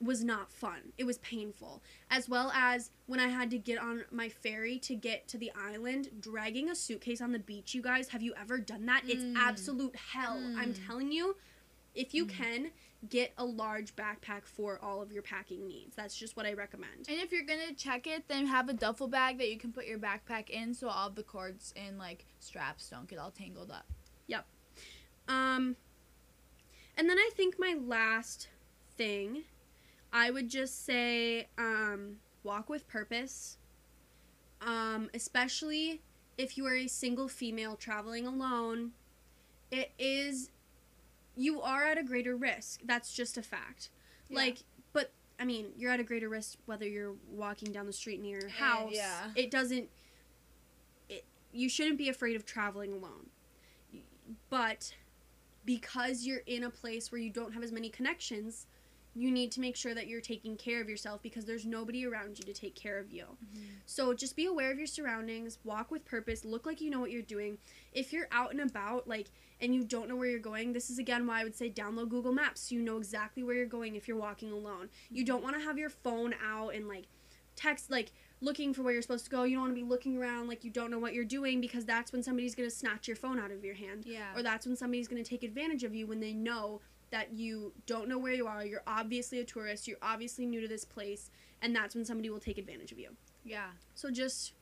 was 0.00 0.22
not 0.22 0.52
fun. 0.52 0.92
It 0.98 1.04
was 1.04 1.16
painful. 1.18 1.82
As 2.10 2.28
well 2.28 2.50
as 2.54 2.90
when 3.06 3.18
I 3.18 3.28
had 3.28 3.50
to 3.52 3.58
get 3.58 3.78
on 3.78 4.04
my 4.10 4.28
ferry 4.28 4.78
to 4.80 4.94
get 4.94 5.26
to 5.28 5.38
the 5.38 5.50
island, 5.56 6.10
dragging 6.20 6.68
a 6.68 6.74
suitcase 6.74 7.20
on 7.22 7.32
the 7.32 7.38
beach, 7.38 7.74
you 7.74 7.80
guys, 7.80 8.08
have 8.08 8.20
you 8.22 8.34
ever 8.38 8.58
done 8.58 8.84
that? 8.86 9.04
It's 9.08 9.22
Mm. 9.24 9.36
absolute 9.36 9.96
hell. 9.96 10.36
I'm 10.56 10.74
Mm. 10.74 10.86
telling 10.86 11.12
you. 11.12 11.36
If 11.94 12.12
you 12.12 12.26
Mm. 12.26 12.30
can, 12.30 12.70
get 13.08 13.32
a 13.38 13.44
large 13.46 13.96
backpack 13.96 14.44
for 14.44 14.78
all 14.84 15.00
of 15.00 15.12
your 15.12 15.22
packing 15.22 15.66
needs. 15.66 15.96
That's 15.96 16.14
just 16.14 16.36
what 16.36 16.44
I 16.44 16.52
recommend. 16.52 17.06
And 17.08 17.18
if 17.18 17.32
you're 17.32 17.44
gonna 17.44 17.72
check 17.72 18.06
it, 18.06 18.28
then 18.28 18.46
have 18.46 18.68
a 18.68 18.74
duffel 18.74 19.08
bag 19.08 19.38
that 19.38 19.48
you 19.50 19.56
can 19.58 19.72
put 19.72 19.86
your 19.86 19.98
backpack 19.98 20.50
in, 20.50 20.74
so 20.74 20.88
all 20.88 21.08
the 21.08 21.22
cords 21.22 21.72
and 21.74 21.96
like 21.98 22.26
straps 22.40 22.90
don't 22.90 23.08
get 23.08 23.18
all 23.18 23.30
tangled 23.30 23.70
up. 23.70 23.86
Yep. 24.26 24.46
Um, 25.28 25.76
and 26.96 27.08
then 27.08 27.18
I 27.18 27.30
think 27.34 27.56
my 27.58 27.74
last 27.78 28.48
thing, 28.96 29.42
I 30.12 30.30
would 30.30 30.48
just 30.48 30.84
say, 30.84 31.48
um, 31.58 32.16
walk 32.42 32.68
with 32.68 32.86
purpose. 32.88 33.58
Um, 34.62 35.10
especially 35.12 36.00
if 36.38 36.56
you 36.56 36.66
are 36.66 36.74
a 36.74 36.86
single 36.86 37.28
female 37.28 37.76
traveling 37.76 38.26
alone, 38.26 38.92
it 39.70 39.92
is, 39.98 40.50
you 41.36 41.60
are 41.60 41.84
at 41.84 41.98
a 41.98 42.02
greater 42.02 42.34
risk. 42.36 42.80
That's 42.84 43.12
just 43.12 43.36
a 43.36 43.42
fact. 43.42 43.90
Yeah. 44.28 44.38
Like, 44.38 44.58
but 44.94 45.12
I 45.38 45.44
mean, 45.44 45.66
you're 45.76 45.90
at 45.92 46.00
a 46.00 46.04
greater 46.04 46.28
risk 46.30 46.56
whether 46.64 46.86
you're 46.88 47.14
walking 47.30 47.70
down 47.72 47.86
the 47.86 47.92
street 47.92 48.20
near 48.22 48.38
your 48.40 48.48
Eh, 48.48 48.52
house. 48.52 48.92
yeah. 48.94 49.30
It 49.36 49.50
doesn't. 49.50 49.88
It 51.10 51.24
you 51.52 51.68
shouldn't 51.68 51.98
be 51.98 52.08
afraid 52.08 52.34
of 52.36 52.46
traveling 52.46 52.92
alone. 52.94 53.26
But 54.50 54.94
because 55.66 56.24
you're 56.24 56.42
in 56.46 56.64
a 56.64 56.70
place 56.70 57.12
where 57.12 57.20
you 57.20 57.30
don't 57.30 57.52
have 57.52 57.62
as 57.62 57.72
many 57.72 57.90
connections, 57.90 58.66
you 59.16 59.30
need 59.30 59.50
to 59.50 59.60
make 59.60 59.76
sure 59.76 59.94
that 59.94 60.06
you're 60.08 60.20
taking 60.20 60.56
care 60.56 60.80
of 60.80 60.90
yourself 60.90 61.22
because 61.22 61.46
there's 61.46 61.64
nobody 61.64 62.06
around 62.06 62.38
you 62.38 62.44
to 62.44 62.52
take 62.52 62.74
care 62.74 62.98
of 62.98 63.10
you. 63.10 63.24
Mm-hmm. 63.24 63.64
So 63.86 64.12
just 64.12 64.36
be 64.36 64.44
aware 64.44 64.70
of 64.70 64.78
your 64.78 64.86
surroundings, 64.86 65.58
walk 65.64 65.90
with 65.90 66.04
purpose, 66.04 66.44
look 66.44 66.66
like 66.66 66.82
you 66.82 66.90
know 66.90 67.00
what 67.00 67.10
you're 67.10 67.22
doing. 67.22 67.56
If 67.94 68.12
you're 68.12 68.28
out 68.30 68.52
and 68.52 68.60
about, 68.60 69.08
like, 69.08 69.28
and 69.60 69.74
you 69.74 69.84
don't 69.84 70.08
know 70.08 70.16
where 70.16 70.28
you're 70.28 70.38
going, 70.38 70.74
this 70.74 70.90
is 70.90 70.98
again 70.98 71.26
why 71.26 71.40
I 71.40 71.44
would 71.44 71.56
say 71.56 71.70
download 71.70 72.10
Google 72.10 72.32
Maps 72.32 72.68
so 72.68 72.74
you 72.74 72.82
know 72.82 72.98
exactly 72.98 73.42
where 73.42 73.54
you're 73.54 73.64
going 73.64 73.96
if 73.96 74.06
you're 74.06 74.18
walking 74.18 74.52
alone. 74.52 74.90
You 75.10 75.24
don't 75.24 75.42
want 75.42 75.56
to 75.56 75.62
have 75.62 75.78
your 75.78 75.90
phone 75.90 76.34
out 76.46 76.74
and 76.74 76.86
like 76.86 77.04
text, 77.56 77.90
like, 77.90 78.12
looking 78.42 78.74
for 78.74 78.82
where 78.82 78.92
you're 78.92 79.02
supposed 79.02 79.24
to 79.24 79.30
go. 79.30 79.44
You 79.44 79.56
don't 79.56 79.62
want 79.62 79.76
to 79.76 79.82
be 79.82 79.88
looking 79.88 80.18
around 80.18 80.46
like 80.46 80.62
you 80.62 80.70
don't 80.70 80.90
know 80.90 80.98
what 80.98 81.14
you're 81.14 81.24
doing 81.24 81.60
because 81.60 81.86
that's 81.86 82.12
when 82.12 82.22
somebody's 82.22 82.54
going 82.54 82.68
to 82.68 82.74
snatch 82.74 83.08
your 83.08 83.16
phone 83.16 83.38
out 83.38 83.50
of 83.50 83.64
your 83.64 83.74
hand. 83.74 84.04
Yeah. 84.06 84.36
Or 84.36 84.42
that's 84.42 84.66
when 84.66 84.76
somebody's 84.76 85.08
going 85.08 85.22
to 85.22 85.28
take 85.28 85.42
advantage 85.42 85.82
of 85.84 85.94
you 85.94 86.06
when 86.06 86.20
they 86.20 86.34
know 86.34 86.82
that 87.10 87.32
you 87.32 87.72
don't 87.86 88.08
know 88.08 88.18
where 88.18 88.34
you 88.34 88.46
are. 88.46 88.64
You're 88.64 88.82
obviously 88.86 89.40
a 89.40 89.44
tourist. 89.44 89.88
You're 89.88 89.96
obviously 90.02 90.44
new 90.44 90.60
to 90.60 90.68
this 90.68 90.84
place. 90.84 91.30
And 91.62 91.74
that's 91.74 91.94
when 91.94 92.04
somebody 92.04 92.28
will 92.28 92.40
take 92.40 92.58
advantage 92.58 92.92
of 92.92 92.98
you. 92.98 93.16
yeah. 93.42 93.68
So 93.94 94.10
just, 94.10 94.52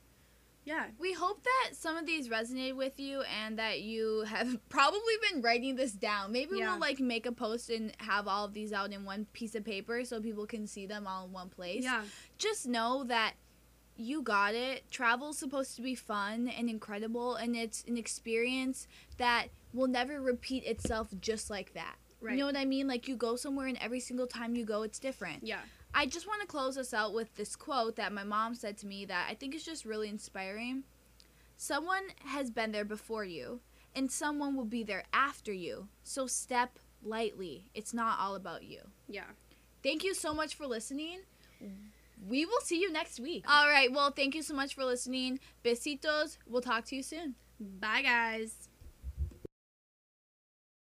yeah. 0.65 0.87
We 0.99 1.13
hope 1.13 1.43
that 1.43 1.75
some 1.75 1.95
of 1.95 2.05
these 2.05 2.27
resonated 2.27 2.75
with 2.75 2.99
you 2.99 3.21
and 3.43 3.57
that 3.59 3.81
you 3.81 4.23
have 4.27 4.57
probably 4.69 5.13
been 5.31 5.41
writing 5.41 5.75
this 5.75 5.93
down. 5.93 6.31
Maybe 6.31 6.57
Yeah. 6.57 6.71
we'll 6.71 6.79
like 6.79 6.99
make 6.99 7.25
a 7.25 7.31
post 7.31 7.69
and 7.69 7.93
have 7.99 8.27
all 8.27 8.45
of 8.45 8.53
these 8.53 8.73
out 8.73 8.91
in 8.91 9.05
one 9.05 9.25
piece 9.33 9.55
of 9.55 9.63
paper 9.63 10.03
so 10.03 10.19
people 10.21 10.45
can 10.45 10.67
see 10.67 10.85
them 10.85 11.05
all 11.07 11.25
in 11.25 11.31
one 11.31 11.49
place. 11.49 11.83
Yeah. 11.83 12.03
Just 12.37 12.67
know 12.67 13.03
that 13.05 13.33
you 13.95 14.21
got 14.21 14.55
it. 14.55 14.89
Travel's 14.91 15.37
supposed 15.37 15.75
to 15.77 15.81
be 15.81 15.95
fun 15.95 16.47
and 16.49 16.69
incredible 16.69 17.35
and 17.35 17.55
it's 17.55 17.83
an 17.87 17.95
experience 17.97 18.87
that 19.17 19.47
will 19.73 19.87
never 19.87 20.19
repeat 20.19 20.65
itself 20.65 21.09
just 21.21 21.49
like 21.49 21.73
that. 21.73 21.95
Right. 22.21 22.33
You 22.33 22.39
know 22.39 22.45
what 22.47 22.57
I 22.57 22.65
mean? 22.65 22.87
Like 22.87 23.07
you 23.07 23.15
go 23.15 23.35
somewhere 23.35 23.67
and 23.67 23.77
every 23.79 23.99
single 23.99 24.25
time 24.27 24.55
you 24.55 24.65
go 24.65 24.81
it's 24.81 24.99
different. 24.99 25.43
yeah. 25.43 25.59
I 25.97 26.05
just 26.05 26.27
want 26.27 26.41
to 26.41 26.47
close 26.47 26.77
us 26.77 26.93
out 26.93 27.13
with 27.13 27.33
this 27.35 27.55
quote 27.55 27.95
that 27.95 28.11
my 28.11 28.25
mom 28.25 28.53
said 28.53 28.77
to 28.79 28.87
me 28.87 29.05
that 29.05 29.27
I 29.29 29.33
think 29.33 29.55
is 29.55 29.63
just 29.63 29.85
really 29.85 30.09
inspiring. 30.09 30.83
Someone 31.55 32.03
has 32.25 32.51
been 32.51 32.73
there 32.73 32.83
before 32.83 33.23
you, 33.23 33.61
and 33.95 34.11
someone 34.11 34.57
will 34.57 34.65
be 34.65 34.83
there 34.83 35.05
after 35.13 35.53
you. 35.53 35.87
So 36.03 36.27
step 36.27 36.77
lightly. 37.01 37.69
It's 37.73 37.93
not 37.93 38.19
all 38.19 38.35
about 38.35 38.63
you. 38.63 38.81
Yeah. 39.07 39.31
Thank 39.83 40.03
you 40.03 40.13
so 40.13 40.33
much 40.33 40.55
for 40.55 40.67
listening. 40.67 41.19
We 42.27 42.45
will 42.45 42.59
see 42.61 42.81
you 42.81 42.91
next 42.91 43.21
week. 43.21 43.45
All 43.47 43.69
right. 43.69 43.89
Well, 43.91 44.11
thank 44.11 44.35
you 44.35 44.41
so 44.41 44.53
much 44.53 44.75
for 44.75 44.83
listening. 44.83 45.39
Besitos. 45.63 46.37
We'll 46.45 46.61
talk 46.61 46.83
to 46.85 46.95
you 46.97 47.03
soon. 47.03 47.35
Bye, 47.59 48.01
guys. 48.01 48.67